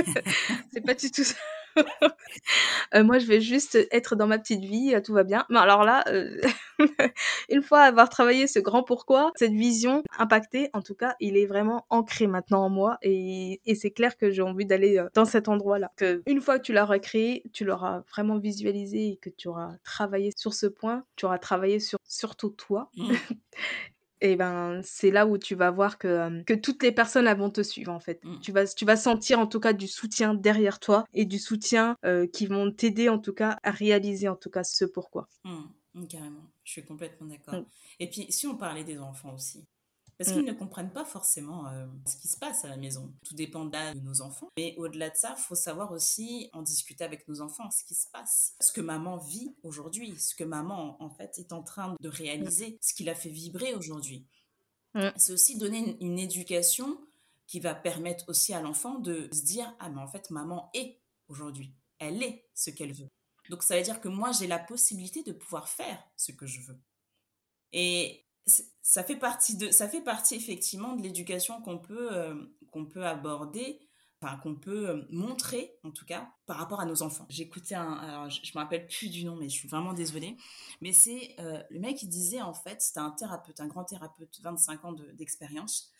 c'est 0.72 0.84
pas 0.84 0.94
du 0.94 1.10
tout 1.10 1.24
ça. 1.24 1.36
moi 2.94 3.18
je 3.18 3.26
vais 3.26 3.40
juste 3.40 3.78
être 3.90 4.16
dans 4.16 4.26
ma 4.26 4.38
petite 4.38 4.64
vie, 4.64 4.94
tout 5.04 5.12
va 5.12 5.24
bien 5.24 5.44
mais 5.48 5.58
alors 5.58 5.84
là, 5.84 6.04
euh, 6.08 6.40
une 7.48 7.62
fois 7.62 7.80
avoir 7.80 8.08
travaillé 8.08 8.46
ce 8.46 8.58
grand 8.58 8.82
pourquoi, 8.82 9.32
cette 9.36 9.52
vision 9.52 10.02
impactée, 10.18 10.70
en 10.72 10.82
tout 10.82 10.94
cas, 10.94 11.14
il 11.20 11.36
est 11.36 11.46
vraiment 11.46 11.86
ancré 11.90 12.26
maintenant 12.26 12.64
en 12.64 12.70
moi 12.70 12.98
et, 13.02 13.60
c'est 13.74 13.90
clair 13.90 14.16
que 14.16 14.30
j'ai 14.30 14.42
envie 14.42 14.66
d'aller 14.66 14.98
euh, 14.98 15.08
dans 15.14 15.24
cet 15.24 15.48
endroit-là. 15.48 15.90
Que 15.96 16.22
une 16.26 16.40
fois 16.40 16.58
que 16.58 16.64
tu 16.64 16.72
l'auras 16.72 16.98
créé, 16.98 17.44
tu 17.52 17.64
l'auras 17.64 18.02
vraiment 18.10 18.38
visualisé 18.38 19.12
et 19.12 19.16
que 19.16 19.30
tu 19.30 19.48
auras 19.48 19.72
travaillé 19.84 20.32
sur 20.36 20.52
ce 20.52 20.66
point, 20.66 21.04
tu 21.16 21.24
auras 21.24 21.38
travaillé 21.38 21.80
sur 21.80 21.98
surtout 22.04 22.50
toi. 22.50 22.90
Mmh. 22.96 23.12
et 24.20 24.36
ben 24.36 24.80
c'est 24.82 25.10
là 25.10 25.26
où 25.26 25.38
tu 25.38 25.54
vas 25.54 25.70
voir 25.70 25.98
que, 25.98 26.42
que 26.44 26.54
toutes 26.54 26.82
les 26.82 26.92
personnes 26.92 27.32
vont 27.34 27.50
te 27.50 27.62
suivre 27.62 27.92
en 27.92 28.00
fait. 28.00 28.24
Mmh. 28.24 28.40
Tu, 28.40 28.52
vas, 28.52 28.66
tu 28.66 28.84
vas 28.84 28.96
sentir 28.96 29.38
en 29.38 29.46
tout 29.46 29.60
cas 29.60 29.72
du 29.72 29.88
soutien 29.88 30.34
derrière 30.34 30.80
toi 30.80 31.04
et 31.12 31.24
du 31.24 31.38
soutien 31.38 31.96
qui 32.32 32.46
vont 32.46 32.70
t'aider 32.70 33.08
en 33.08 33.18
tout 33.18 33.32
cas 33.32 33.58
à 33.62 33.70
réaliser 33.70 34.28
en 34.28 34.36
tout 34.36 34.50
cas 34.50 34.64
ce 34.64 34.84
pourquoi. 34.84 35.28
Mmh. 35.44 35.60
Mmh, 35.94 36.06
carrément, 36.06 36.50
je 36.64 36.72
suis 36.72 36.84
complètement 36.84 37.26
d'accord. 37.26 37.64
Et 37.98 38.08
puis 38.08 38.26
si 38.30 38.46
on 38.46 38.56
parlait 38.56 38.84
des 38.84 38.98
enfants 38.98 39.34
aussi, 39.34 39.64
Parce 40.20 40.32
qu'ils 40.32 40.44
ne 40.44 40.52
comprennent 40.52 40.92
pas 40.92 41.06
forcément 41.06 41.66
euh, 41.68 41.86
ce 42.06 42.14
qui 42.16 42.28
se 42.28 42.36
passe 42.36 42.62
à 42.66 42.68
la 42.68 42.76
maison. 42.76 43.10
Tout 43.24 43.34
dépend 43.34 43.64
de 43.64 43.98
nos 44.00 44.20
enfants. 44.20 44.50
Mais 44.58 44.74
au-delà 44.76 45.08
de 45.08 45.16
ça, 45.16 45.34
il 45.34 45.40
faut 45.40 45.54
savoir 45.54 45.92
aussi 45.92 46.50
en 46.52 46.60
discuter 46.60 47.04
avec 47.04 47.26
nos 47.26 47.40
enfants, 47.40 47.70
ce 47.70 47.84
qui 47.84 47.94
se 47.94 48.06
passe, 48.06 48.54
ce 48.60 48.70
que 48.70 48.82
maman 48.82 49.16
vit 49.16 49.56
aujourd'hui, 49.62 50.14
ce 50.18 50.34
que 50.34 50.44
maman, 50.44 51.02
en 51.02 51.08
fait, 51.08 51.38
est 51.38 51.54
en 51.54 51.62
train 51.62 51.96
de 51.98 52.08
réaliser, 52.10 52.76
ce 52.82 52.92
qui 52.92 53.02
la 53.02 53.14
fait 53.14 53.30
vibrer 53.30 53.74
aujourd'hui. 53.74 54.26
C'est 55.16 55.32
aussi 55.32 55.56
donner 55.56 55.96
une, 56.02 56.18
éducation 56.18 57.00
qui 57.46 57.58
va 57.58 57.74
permettre 57.74 58.28
aussi 58.28 58.52
à 58.52 58.60
l'enfant 58.60 58.98
de 58.98 59.26
se 59.32 59.42
dire, 59.42 59.74
ah 59.78 59.88
mais 59.88 60.02
en 60.02 60.08
fait, 60.08 60.30
maman 60.30 60.68
est 60.74 61.00
aujourd'hui. 61.28 61.74
Elle 61.98 62.22
est 62.22 62.44
ce 62.52 62.68
qu'elle 62.68 62.92
veut. 62.92 63.08
Donc 63.48 63.62
ça 63.62 63.78
veut 63.78 63.82
dire 63.82 64.02
que 64.02 64.08
moi, 64.08 64.32
j'ai 64.32 64.46
la 64.46 64.58
possibilité 64.58 65.22
de 65.22 65.32
pouvoir 65.32 65.66
faire 65.68 65.98
ce 66.16 66.32
que 66.32 66.46
je 66.46 66.60
veux. 66.60 66.78
Et 67.72 68.26
ça 68.82 69.04
fait 69.04 69.16
partie 69.16 69.56
de 69.56 69.70
ça 69.70 69.88
fait 69.88 70.00
partie 70.00 70.34
effectivement 70.34 70.96
de 70.96 71.02
l'éducation 71.02 71.60
qu'on 71.62 71.78
peut 71.78 72.12
euh, 72.12 72.34
qu'on 72.70 72.86
peut 72.86 73.06
aborder 73.06 73.80
enfin 74.20 74.36
qu'on 74.38 74.54
peut 74.54 74.90
euh, 74.90 75.02
montrer 75.10 75.74
en 75.84 75.90
tout 75.90 76.04
cas 76.04 76.30
par 76.46 76.56
rapport 76.58 76.80
à 76.80 76.84
nos 76.84 77.02
enfants. 77.02 77.26
J'écoutais 77.28 77.74
un 77.74 77.92
alors 77.92 78.30
je, 78.30 78.40
ne 78.40 78.58
me 78.58 78.62
rappelle 78.62 78.86
plus 78.86 79.08
du 79.08 79.24
nom 79.24 79.36
mais 79.36 79.48
je 79.48 79.54
suis 79.54 79.68
vraiment 79.68 79.92
désolée 79.92 80.36
mais 80.80 80.92
c'est 80.92 81.34
euh, 81.38 81.62
le 81.70 81.80
mec 81.80 81.96
qui 81.96 82.06
disait 82.06 82.42
en 82.42 82.54
fait 82.54 82.80
c'était 82.82 83.00
un 83.00 83.10
thérapeute 83.10 83.60
un 83.60 83.66
grand 83.66 83.84
thérapeute 83.84 84.40
25 84.42 84.84
ans 84.84 84.92
d'expérience 85.14 85.92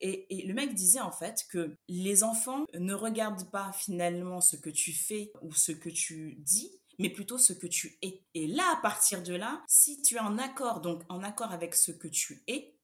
et, 0.00 0.46
le 0.46 0.54
mec 0.54 0.74
disait 0.74 1.00
en 1.00 1.10
fait 1.10 1.44
que 1.50 1.76
les 1.88 2.22
enfants 2.22 2.64
ne 2.74 2.94
regardent 2.94 3.50
pas 3.50 3.72
finalement 3.72 4.40
ce 4.40 4.56
que 4.56 4.70
tu 4.70 4.92
fais 4.92 5.32
ou 5.42 5.52
ce 5.52 5.72
que 5.72 5.88
tu 5.88 6.36
dis, 6.38 6.77
mais 6.98 7.10
plutôt 7.10 7.38
ce 7.38 7.52
que 7.52 7.66
tu 7.66 7.98
es. 8.02 8.22
Et 8.34 8.46
là, 8.46 8.74
à 8.76 8.80
partir 8.80 9.22
de 9.22 9.34
là, 9.34 9.62
si 9.68 10.02
tu 10.02 10.16
es 10.16 10.20
en 10.20 10.38
accord, 10.38 10.80
donc 10.80 11.02
en 11.08 11.22
accord 11.22 11.52
avec 11.52 11.74
ce 11.74 11.92
que 11.92 12.08
tu 12.08 12.42
es, 12.46 12.74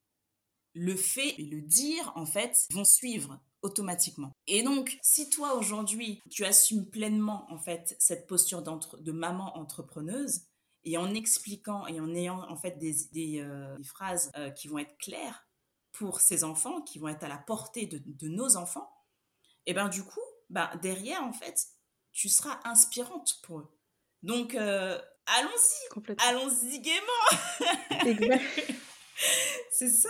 le 0.74 0.96
fait 0.96 1.40
et 1.40 1.44
le 1.44 1.62
dire, 1.62 2.12
en 2.16 2.26
fait, 2.26 2.66
vont 2.72 2.84
suivre 2.84 3.40
automatiquement. 3.62 4.32
Et 4.46 4.62
donc, 4.62 4.98
si 5.02 5.30
toi 5.30 5.54
aujourd'hui, 5.54 6.20
tu 6.30 6.44
assumes 6.44 6.88
pleinement, 6.88 7.46
en 7.50 7.58
fait, 7.58 7.96
cette 7.98 8.26
posture 8.26 8.62
de 8.62 9.12
maman 9.12 9.56
entrepreneuse, 9.56 10.42
et 10.84 10.98
en 10.98 11.14
expliquant 11.14 11.86
et 11.86 11.98
en 11.98 12.14
ayant, 12.14 12.48
en 12.50 12.56
fait, 12.56 12.78
des, 12.78 12.94
des, 13.12 13.40
euh, 13.40 13.82
phrases 13.82 14.30
euh, 14.36 14.50
qui 14.50 14.68
vont 14.68 14.78
être 14.78 14.96
claires 14.98 15.46
pour 15.92 16.20
ces 16.20 16.44
enfants, 16.44 16.82
qui 16.82 16.98
vont 16.98 17.08
être 17.08 17.24
à 17.24 17.28
la 17.28 17.38
portée 17.38 17.86
de, 17.86 18.02
de 18.04 18.28
nos 18.28 18.56
enfants, 18.56 18.90
et 19.66 19.72
ben 19.72 19.88
du 19.88 20.02
coup, 20.04 20.20
ben, 20.50 20.70
derrière, 20.82 21.22
en 21.22 21.32
fait, 21.32 21.68
tu 22.12 22.28
seras 22.28 22.60
inspirante 22.64 23.40
pour 23.42 23.60
eux. 23.60 23.73
Donc, 24.24 24.54
euh, 24.54 24.98
allons-y. 25.26 26.16
Allons-y 26.26 26.80
gaiement. 26.80 27.28
c'est 29.70 29.90
ça. 29.90 30.08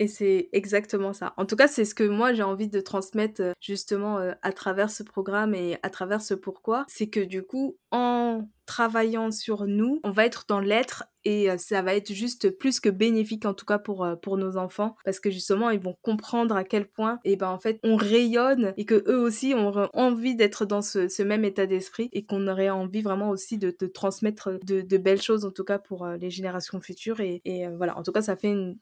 Et 0.00 0.08
c'est 0.08 0.48
exactement 0.52 1.12
ça. 1.12 1.34
En 1.36 1.44
tout 1.44 1.56
cas, 1.56 1.68
c'est 1.68 1.84
ce 1.84 1.94
que 1.94 2.04
moi 2.04 2.32
j'ai 2.32 2.42
envie 2.42 2.68
de 2.68 2.80
transmettre 2.80 3.42
euh, 3.42 3.52
justement 3.60 4.18
euh, 4.18 4.32
à 4.40 4.50
travers 4.50 4.90
ce 4.90 5.02
programme 5.02 5.54
et 5.54 5.76
à 5.82 5.90
travers 5.90 6.22
ce 6.22 6.32
pourquoi. 6.32 6.86
C'est 6.88 7.10
que 7.10 7.20
du 7.20 7.42
coup, 7.42 7.76
en 7.90 8.48
travaillant 8.64 9.30
sur 9.30 9.66
nous, 9.66 10.00
on 10.02 10.10
va 10.10 10.24
être 10.24 10.46
dans 10.48 10.58
l'être 10.58 11.04
et 11.24 11.50
euh, 11.50 11.58
ça 11.58 11.82
va 11.82 11.94
être 11.94 12.14
juste 12.14 12.48
plus 12.48 12.80
que 12.80 12.88
bénéfique 12.88 13.44
en 13.44 13.52
tout 13.52 13.66
cas 13.66 13.78
pour, 13.78 14.08
pour 14.22 14.38
nos 14.38 14.56
enfants 14.56 14.96
parce 15.04 15.20
que 15.20 15.30
justement 15.30 15.68
ils 15.68 15.80
vont 15.80 15.96
comprendre 16.00 16.56
à 16.56 16.64
quel 16.64 16.88
point 16.88 17.18
et 17.24 17.32
eh 17.32 17.36
ben 17.36 17.48
en 17.48 17.58
fait 17.58 17.78
on 17.82 17.96
rayonne 17.96 18.72
et 18.78 18.86
que 18.86 19.04
eux 19.06 19.20
aussi 19.20 19.52
ont 19.54 19.86
envie 19.92 20.34
d'être 20.34 20.64
dans 20.64 20.80
ce, 20.80 21.22
même 21.22 21.44
état 21.44 21.66
d'esprit 21.66 22.08
et 22.12 22.24
qu'on 22.24 22.48
aurait 22.48 22.70
envie 22.70 23.02
vraiment 23.02 23.28
aussi 23.28 23.58
de, 23.58 23.70
transmettre 23.70 24.52
de, 24.64 24.96
belles 24.96 25.20
choses 25.20 25.44
en 25.44 25.50
tout 25.50 25.64
cas 25.64 25.78
pour 25.78 26.06
les 26.06 26.30
générations 26.30 26.80
futures 26.80 27.20
et, 27.20 27.42
et 27.44 27.68
voilà 27.68 27.98
en 27.98 28.02
tout 28.02 28.12
cas 28.12 28.22
ça 28.22 28.36
fait 28.36 28.48
une, 28.48 28.78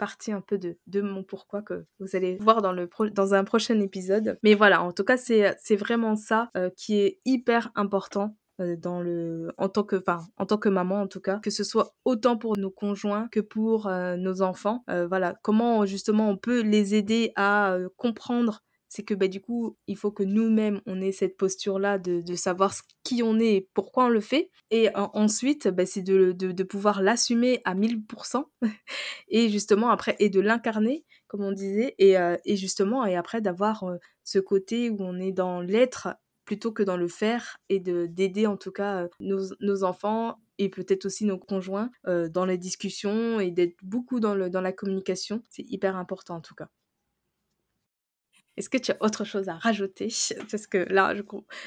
partie 0.00 0.32
un 0.32 0.40
peu 0.40 0.58
de, 0.58 1.00
mon 1.02 1.22
pourquoi 1.22 1.60
que 1.60 1.84
vous 1.98 2.16
allez 2.16 2.38
voir 2.40 2.62
dans, 2.62 2.72
le 2.72 2.88
dans 3.12 3.34
un 3.34 3.44
prochain 3.44 3.78
épisode. 3.80 4.38
Mais 4.42 4.54
voilà, 4.54 4.82
en 4.82 4.92
tout 4.92 5.04
cas, 5.04 5.18
c'est 5.18 5.76
vraiment 5.76 6.16
ça 6.16 6.50
euh, 6.56 6.70
qui 6.74 6.98
est 6.98 7.20
hyper 7.26 7.70
important 7.74 8.34
euh, 8.62 8.76
dans 8.76 9.02
le 9.02 9.52
en 9.58 9.68
tant 9.68 9.84
que 9.84 10.02
en 10.38 10.46
tant 10.46 10.56
que 10.56 10.70
maman 10.70 11.02
en 11.02 11.06
tout 11.06 11.20
cas 11.20 11.38
que 11.40 11.50
ce 11.50 11.64
soit 11.64 11.92
autant 12.06 12.38
pour 12.38 12.56
nos 12.56 12.70
conjoints 12.70 13.28
que 13.30 13.40
pour 13.40 13.86
euh, 13.86 14.16
nos 14.16 14.40
enfants 14.40 14.84
voilà 14.88 15.34
comment 15.42 15.84
justement 15.86 16.30
on 16.30 16.36
peut 16.36 16.60
les 16.62 16.94
aider 16.94 17.32
à 17.36 17.76
comprendre 17.96 18.62
c'est 18.90 19.04
que 19.04 19.14
bah, 19.14 19.28
du 19.28 19.40
coup, 19.40 19.78
il 19.86 19.96
faut 19.96 20.10
que 20.10 20.24
nous-mêmes, 20.24 20.80
on 20.84 21.00
ait 21.00 21.12
cette 21.12 21.36
posture-là 21.36 21.98
de, 21.98 22.20
de, 22.22 22.34
savoir 22.34 22.74
qui 23.04 23.22
on 23.22 23.38
est 23.38 23.54
et 23.54 23.68
pourquoi 23.72 24.06
on 24.06 24.08
le 24.08 24.20
fait. 24.20 24.50
Et 24.72 24.88
ensuite, 24.94 25.68
bah, 25.68 25.86
c'est 25.86 26.02
de, 26.02 26.32
de, 26.32 26.62
pouvoir 26.64 27.00
l'assumer 27.00 27.62
à 27.64 27.76
1000% 27.76 28.44
et 29.28 29.48
justement 29.48 29.90
après, 29.90 30.16
et 30.18 30.28
de 30.28 30.40
l'incarner, 30.40 31.04
comme 31.28 31.42
on 31.42 31.52
disait, 31.52 31.94
et, 31.98 32.18
euh, 32.18 32.36
justement, 32.46 33.06
et 33.06 33.14
après 33.14 33.40
d'avoir 33.40 33.84
euh, 33.84 33.96
ce 34.24 34.40
côté 34.40 34.90
où 34.90 34.96
on 34.98 35.20
est 35.20 35.32
dans 35.32 35.60
l'être 35.60 36.08
plutôt 36.44 36.72
que 36.72 36.82
dans 36.82 36.96
le 36.96 37.06
faire 37.06 37.58
et 37.68 37.78
de 37.78 38.06
d'aider 38.06 38.48
en 38.48 38.56
tout 38.56 38.72
cas 38.72 39.04
euh, 39.04 39.08
nos, 39.20 39.54
nos 39.60 39.84
enfants 39.84 40.40
et 40.58 40.68
peut-être 40.68 41.06
aussi 41.06 41.24
nos 41.24 41.38
conjoints 41.38 41.90
dans 42.04 42.44
les 42.44 42.58
discussions 42.58 43.40
et 43.40 43.50
d'être 43.50 43.76
beaucoup 43.82 44.20
dans, 44.20 44.34
le, 44.34 44.50
dans 44.50 44.60
la 44.60 44.72
communication. 44.72 45.42
C'est 45.48 45.64
hyper 45.70 45.96
important 45.96 46.36
en 46.36 46.40
tout 46.40 46.54
cas. 46.54 46.68
Est-ce 48.60 48.68
que 48.68 48.76
tu 48.76 48.92
as 48.92 48.96
autre 49.00 49.24
chose 49.24 49.48
à 49.48 49.54
rajouter? 49.54 50.12
Parce 50.50 50.66
que 50.66 50.76
là, 50.92 51.14
je, 51.14 51.22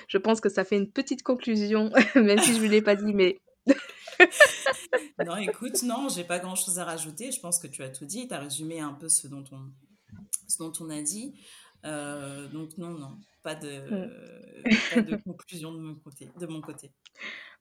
je 0.07 0.17
pense 0.19 0.41
que 0.41 0.49
ça 0.49 0.63
fait 0.63 0.77
une 0.77 0.91
petite 0.91 1.23
conclusion, 1.23 1.91
même 2.15 2.37
si 2.37 2.53
je 2.53 2.61
ne 2.61 2.67
l'ai 2.67 2.83
pas 2.83 2.95
dit, 2.95 3.15
mais... 3.15 3.41
non, 5.25 5.37
écoute, 5.37 5.81
non, 5.81 6.07
j'ai 6.07 6.23
pas 6.23 6.37
grand-chose 6.37 6.77
à 6.77 6.85
rajouter. 6.85 7.31
Je 7.31 7.39
pense 7.39 7.57
que 7.57 7.65
tu 7.65 7.81
as 7.81 7.89
tout 7.89 8.05
dit. 8.05 8.27
Tu 8.27 8.33
as 8.35 8.37
résumé 8.37 8.79
un 8.79 8.93
peu 8.93 9.09
ce 9.09 9.27
dont 9.27 9.43
on, 9.51 9.71
ce 10.47 10.59
dont 10.59 10.71
on 10.81 10.91
a 10.91 11.01
dit. 11.01 11.33
Euh, 11.83 12.47
donc 12.49 12.77
non, 12.77 12.91
non, 12.91 13.17
pas 13.41 13.55
de, 13.55 13.79
mm. 13.79 14.11
pas 14.93 15.01
de 15.01 15.15
conclusion 15.15 15.73
de 15.73 15.79
mon 15.79 15.95
côté. 15.95 16.29
De 16.39 16.45
mon 16.45 16.61
côté. 16.61 16.91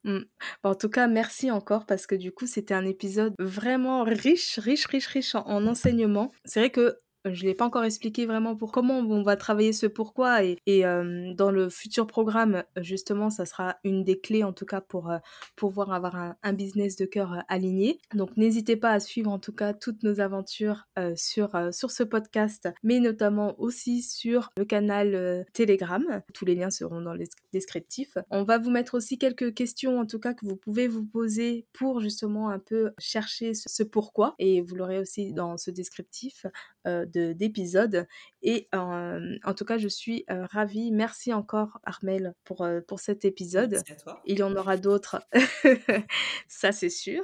Mm. 0.04 0.24
en 0.62 0.74
tout 0.74 0.90
cas, 0.90 1.06
merci 1.06 1.50
encore 1.50 1.86
parce 1.86 2.06
que 2.06 2.14
du 2.14 2.32
coup, 2.32 2.46
c'était 2.46 2.74
un 2.74 2.84
épisode 2.84 3.34
vraiment 3.38 4.04
riche, 4.04 4.58
riche, 4.58 4.84
riche, 4.86 5.06
riche 5.06 5.34
en, 5.34 5.46
en 5.46 5.66
enseignements. 5.66 6.32
C'est 6.44 6.60
vrai 6.60 6.70
que 6.70 6.98
je 7.24 7.44
l'ai 7.44 7.54
pas 7.54 7.64
encore 7.64 7.84
expliqué 7.84 8.26
vraiment 8.26 8.56
pour 8.56 8.72
comment 8.72 8.98
on 8.98 9.22
va 9.22 9.36
travailler 9.36 9.72
ce 9.72 9.86
pourquoi 9.86 10.44
et, 10.44 10.58
et 10.66 10.82
dans 10.82 11.50
le 11.50 11.68
futur 11.68 12.06
programme 12.06 12.64
justement 12.76 13.30
ça 13.30 13.44
sera 13.46 13.76
une 13.84 14.04
des 14.04 14.18
clés 14.18 14.44
en 14.44 14.52
tout 14.52 14.66
cas 14.66 14.80
pour 14.80 15.10
pouvoir 15.56 15.92
avoir 15.92 16.16
un, 16.42 16.52
business 16.52 16.96
de 16.96 17.06
cœur 17.06 17.44
aligné. 17.48 17.98
Donc 18.14 18.36
n'hésitez 18.36 18.76
pas 18.76 18.90
à 18.90 19.00
suivre 19.00 19.30
en 19.30 19.38
tout 19.38 19.52
cas 19.52 19.72
toutes 19.72 20.02
nos 20.02 20.20
aventures 20.20 20.86
sur 21.16 21.50
sur 21.72 21.90
ce 21.90 22.02
podcast, 22.02 22.68
mais 22.82 23.00
notamment 23.00 23.58
aussi 23.58 24.02
sur 24.02 24.50
le 24.56 24.64
canal 24.64 25.46
Telegram. 25.52 26.04
Tous 26.34 26.44
les 26.44 26.54
liens 26.54 26.70
seront 26.70 27.00
dans 27.00 27.14
le 27.14 27.24
descriptif. 27.52 28.18
On 28.30 28.44
va 28.44 28.58
vous 28.58 28.70
mettre 28.70 28.94
aussi 28.94 29.18
quelques 29.18 29.54
questions 29.54 29.98
en 29.98 30.06
tout 30.06 30.18
cas 30.18 30.34
que 30.34 30.46
vous 30.46 30.56
pouvez 30.56 30.88
vous 30.88 31.04
poser 31.04 31.66
pour 31.72 32.00
justement 32.00 32.50
un 32.50 32.58
peu 32.58 32.92
chercher 32.98 33.54
ce 33.54 33.82
pourquoi 33.82 34.34
et 34.38 34.60
vous 34.60 34.74
l'aurez 34.74 34.98
aussi 34.98 35.32
dans 35.32 35.56
ce 35.56 35.70
descriptif 35.70 36.46
d'épisodes. 36.84 38.06
Et 38.42 38.68
en 38.72 39.54
tout 39.56 39.64
cas, 39.64 39.78
je 39.78 39.88
suis 39.88 40.24
ravie. 40.28 40.90
Merci 40.92 41.32
encore, 41.32 41.80
Armel, 41.84 42.34
pour, 42.44 42.66
pour 42.86 43.00
cet 43.00 43.24
épisode. 43.24 43.82
Il 44.24 44.38
y 44.38 44.42
en 44.42 44.54
aura 44.56 44.76
d'autres, 44.76 45.22
ça 46.48 46.72
c'est 46.72 46.90
sûr. 46.90 47.22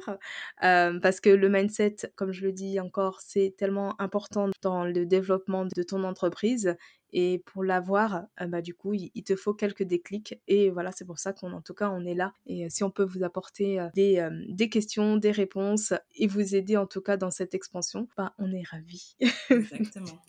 parce 0.61 1.21
que 1.21 1.31
le 1.31 1.49
mindset, 1.49 1.97
comme 2.15 2.33
je 2.33 2.43
le 2.45 2.53
dis 2.53 2.81
encore, 2.81 3.21
c'est 3.21 3.55
tellement 3.57 4.01
important 4.01 4.49
dans 4.63 4.85
le 4.85 5.07
développement 5.07 5.65
de 5.65 5.83
ton 5.83 6.05
entreprise. 6.05 6.77
Et 7.13 7.43
pour 7.47 7.65
l'avoir, 7.65 8.27
bah, 8.49 8.61
du 8.61 8.75
coup, 8.75 8.95
il, 8.95 9.25
te 9.25 9.37
faut 9.37 9.55
quelques 9.55 9.83
déclics. 9.83 10.41
Et 10.47 10.71
voilà, 10.71 10.93
c'est 10.93 11.05
pour 11.05 11.19
ça 11.19 11.33
qu'on, 11.33 11.53
en 11.53 11.63
tout 11.63 11.75
cas, 11.75 11.91
on 11.91 12.05
est 12.05 12.15
là. 12.15 12.33
Et 12.47 12.69
si 12.71 12.85
on 12.85 12.91
peut 12.91 13.05
vous 13.05 13.23
apporter 13.23 13.87
des, 13.95 14.27
des, 14.49 14.69
questions, 14.69 15.17
des 15.17 15.31
réponses 15.31 15.95
et 16.17 16.27
vous 16.27 16.55
aider, 16.55 16.77
en 16.77 16.87
tout 16.87 17.01
cas, 17.01 17.17
dans 17.17 17.31
cette 17.31 17.55
expansion, 17.55 18.09
bah, 18.17 18.35
on 18.39 18.53
est 18.53 18.67
ravis. 18.67 19.17
Exactement. 19.51 20.23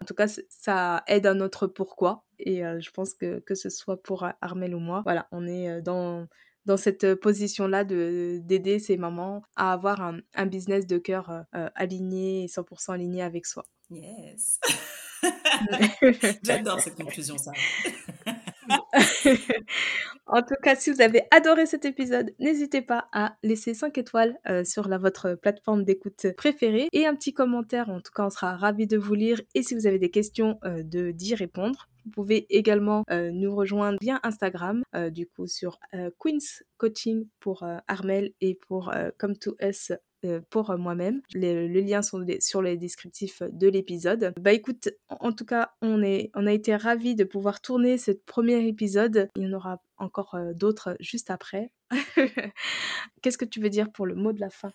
en 0.00 0.04
tout 0.04 0.14
cas, 0.14 0.28
ça 0.48 1.02
aide 1.06 1.26
à 1.26 1.34
notre 1.34 1.66
pourquoi. 1.66 2.24
Et 2.38 2.62
je 2.62 2.90
pense 2.90 3.14
que 3.14 3.40
que 3.40 3.54
ce 3.54 3.70
soit 3.70 4.02
pour 4.02 4.26
Armel 4.40 4.74
ou 4.74 4.80
moi, 4.80 5.02
voilà, 5.04 5.28
on 5.32 5.46
est 5.46 5.82
dans 5.82 6.26
dans 6.66 6.76
cette 6.76 7.14
position-là 7.16 7.84
de 7.84 8.40
d'aider 8.42 8.78
ces 8.78 8.96
mamans 8.96 9.42
à 9.54 9.72
avoir 9.72 10.00
un, 10.00 10.20
un 10.34 10.46
business 10.46 10.86
de 10.86 10.98
cœur 10.98 11.44
aligné 11.52 12.44
et 12.44 12.46
100% 12.46 12.92
aligné 12.92 13.22
avec 13.22 13.46
soi. 13.46 13.64
Yes. 13.90 14.60
J'adore 16.42 16.80
cette 16.80 16.96
conclusion, 16.96 17.36
ça. 17.38 17.52
en 20.26 20.42
tout 20.42 20.54
cas, 20.62 20.74
si 20.76 20.90
vous 20.90 21.00
avez 21.00 21.22
adoré 21.30 21.66
cet 21.66 21.84
épisode, 21.84 22.34
n'hésitez 22.38 22.82
pas 22.82 23.08
à 23.12 23.36
laisser 23.42 23.74
5 23.74 23.96
étoiles 23.98 24.38
euh, 24.48 24.64
sur 24.64 24.88
la, 24.88 24.98
votre 24.98 25.34
plateforme 25.34 25.84
d'écoute 25.84 26.26
préférée 26.36 26.88
et 26.92 27.06
un 27.06 27.14
petit 27.14 27.32
commentaire. 27.32 27.88
En 27.88 28.00
tout 28.00 28.12
cas, 28.14 28.24
on 28.24 28.30
sera 28.30 28.56
ravis 28.56 28.86
de 28.86 28.96
vous 28.96 29.14
lire. 29.14 29.40
Et 29.54 29.62
si 29.62 29.74
vous 29.74 29.86
avez 29.86 29.98
des 29.98 30.10
questions, 30.10 30.58
euh, 30.64 30.82
de 30.82 31.10
d'y 31.10 31.34
répondre. 31.34 31.88
Vous 32.04 32.10
pouvez 32.10 32.46
également 32.50 33.02
euh, 33.10 33.30
nous 33.32 33.54
rejoindre 33.54 33.96
via 34.00 34.20
Instagram, 34.24 34.82
du 35.10 35.26
coup 35.26 35.46
sur 35.46 35.78
Queen's 36.18 36.62
Coaching 36.76 37.26
pour 37.40 37.64
Armel 37.88 38.32
et 38.42 38.54
pour 38.54 38.92
Come 39.18 39.38
to 39.38 39.56
Us 39.62 39.92
pour 40.50 40.76
moi-même. 40.76 41.20
Les, 41.34 41.68
liens 41.82 42.02
sont 42.02 42.24
sur 42.40 42.62
les 42.62 42.76
descriptifs 42.76 43.42
de 43.42 43.68
l'épisode. 43.68 44.32
Bah 44.40 44.52
écoute, 44.52 44.88
en, 45.08 45.32
tout 45.32 45.44
cas, 45.44 45.72
on, 45.82 46.02
est, 46.02 46.30
on 46.34 46.46
a 46.46 46.52
été 46.52 46.74
ravis 46.76 47.14
de 47.14 47.24
pouvoir 47.24 47.60
tourner 47.60 47.98
ce 47.98 48.10
premier 48.10 48.66
épisode. 48.66 49.28
Il 49.36 49.44
y 49.44 49.46
en 49.46 49.52
aura 49.52 49.82
encore 49.98 50.36
d'autres 50.54 50.96
juste 51.00 51.30
après. 51.30 51.72
Qu'est-ce 53.22 53.38
que 53.38 53.44
tu 53.44 53.60
veux 53.60 53.70
dire 53.70 53.92
pour 53.92 54.06
le 54.06 54.14
mot 54.14 54.32
de 54.32 54.40
la 54.40 54.50
fin 54.50 54.72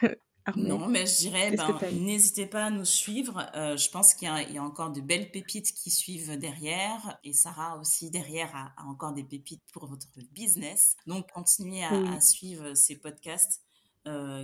non, 0.56 0.88
mais 0.88 1.06
je 1.06 1.16
dirais, 1.18 1.50
ben, 1.50 1.78
n'hésitez 1.92 2.46
pas 2.46 2.66
à 2.66 2.70
nous 2.70 2.84
suivre. 2.84 3.46
Euh, 3.54 3.76
je 3.76 3.90
pense 3.90 4.14
qu'il 4.14 4.28
y, 4.28 4.58
a 4.58 4.62
encore 4.62 4.90
de 4.90 5.00
belles 5.00 5.30
pépites 5.30 5.72
qui 5.72 5.90
suivent 5.90 6.38
derrière. 6.38 7.18
Et 7.24 7.32
Sarah 7.32 7.78
aussi 7.78 8.10
derrière 8.10 8.54
a, 8.54 8.72
encore 8.86 9.12
des 9.12 9.24
pépites 9.24 9.62
pour 9.72 9.86
votre 9.86 10.06
business. 10.32 10.96
Donc, 11.06 11.30
continuez 11.32 11.84
à, 11.84 12.20
suivre 12.20 12.74
ces 12.74 12.96
podcasts 12.96 13.60
euh, 13.60 13.67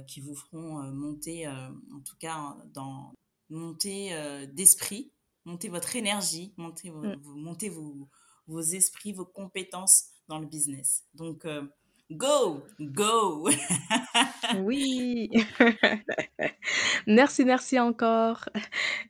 qui 0.06 0.20
vous 0.20 0.34
feront 0.34 0.82
euh, 0.82 0.90
monter, 0.92 1.48
en 1.48 2.00
tout 2.04 2.16
cas, 2.18 2.56
dans 2.72 3.12
monter 3.50 4.10
d'esprit, 4.52 5.12
monter 5.44 5.68
votre 5.68 5.96
énergie, 5.96 6.54
monter, 6.56 6.90
vos, 6.90 7.02
mm. 7.02 8.06
vos, 8.46 8.60
esprits, 8.60 9.12
vos 9.12 9.26
compétences 9.26 10.06
dans 10.28 10.38
le 10.38 10.46
business. 10.46 11.04
Donc, 11.14 11.46
Go, 12.10 12.62
go. 12.78 13.48
oui. 14.58 15.30
merci, 17.06 17.46
merci 17.46 17.80
encore. 17.80 18.46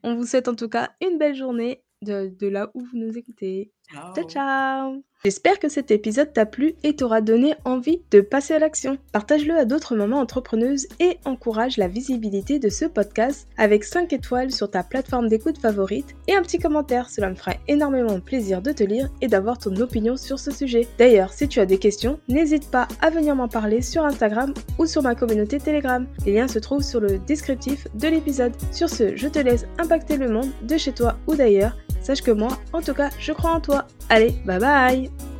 On 0.05 0.15
vous 0.15 0.25
souhaite 0.27 0.47
en 0.47 0.55
tout 0.55 0.69
cas 0.69 0.93
une 1.01 1.19
belle 1.19 1.35
journée 1.35 1.83
de, 2.03 2.33
de 2.39 2.47
là 2.47 2.71
où 2.75 2.85
vous 2.85 2.97
nous 2.97 3.19
écoutez. 3.19 3.73
Ciao, 3.93 4.29
ciao. 4.29 5.03
J'espère 5.25 5.59
que 5.59 5.71
cet 5.71 5.91
épisode 5.91 6.33
t'a 6.35 6.45
plu 6.45 6.75
et 6.83 6.97
t'aura 6.97 7.23
donné 7.23 7.55
envie 7.65 8.03
de 8.11 8.21
passer 8.21 8.53
à 8.53 8.59
l'action. 8.59 8.99
Partage-le 9.13 9.57
à 9.57 9.65
d'autres 9.65 9.97
mamans 9.97 10.21
entrepreneuses 10.21 10.87
et 11.01 11.19
encourage 11.25 11.79
la 11.79 11.89
visibilité 11.89 12.59
de 12.59 12.69
ce 12.69 12.85
podcast 12.85 13.49
avec 13.57 13.85
5 13.85 14.13
étoiles 14.13 14.53
sur 14.53 14.71
ta 14.71 14.83
plateforme 14.83 15.29
d'écoute 15.29 15.59
favorite 15.59 16.15
et 16.29 16.35
un 16.35 16.43
petit 16.43 16.59
commentaire. 16.59 17.09
Cela 17.09 17.31
me 17.31 17.35
fera 17.35 17.55
énormément 17.69 18.21
plaisir 18.21 18.61
de 18.61 18.73
te 18.73 18.85
lire 18.85 19.09
et 19.23 19.29
d'avoir 19.29 19.57
ton 19.57 19.75
opinion 19.77 20.19
sur 20.19 20.39
ce 20.39 20.51
sujet. 20.51 20.87
D'ailleurs, 20.99 21.33
si 21.33 21.49
tu 21.49 21.61
as 21.61 21.67
des 21.67 21.79
questions, 21.79 22.21
n'hésite 22.29 22.71
pas 22.71 22.87
à 23.01 23.09
venir 23.09 23.35
m'en 23.35 23.49
parler 23.49 23.81
sur 23.81 24.05
Instagram 24.05 24.53
ou 24.79 24.85
sur 24.85 25.03
ma 25.03 25.15
communauté 25.15 25.59
Telegram. 25.59 26.07
Les 26.27 26.35
liens 26.35 26.49
se 26.49 26.59
trouvent 26.59 26.83
sur 26.83 27.01
le 27.01 27.19
descriptif 27.19 27.89
de 27.95 28.09
l'épisode. 28.09 28.53
Sur 28.73 28.91
ce, 28.91 29.17
je 29.17 29.29
te 29.29 29.39
laisse 29.39 29.67
impacter 29.79 30.19
le 30.19 30.29
monde 30.29 30.53
de 30.63 30.77
chez 30.77 30.93
toi 30.93 31.17
ou 31.27 31.35
d'ailleurs. 31.35 31.77
Sache 32.03 32.21
que 32.21 32.31
moi, 32.31 32.59
en 32.75 32.83
tout 32.83 32.93
cas, 32.93 33.09
je 33.19 33.33
crois 33.33 33.53
en 33.53 33.61
toi. 33.61 33.84
Allez, 34.09 34.33
bye 34.45 34.59
bye 34.59 35.34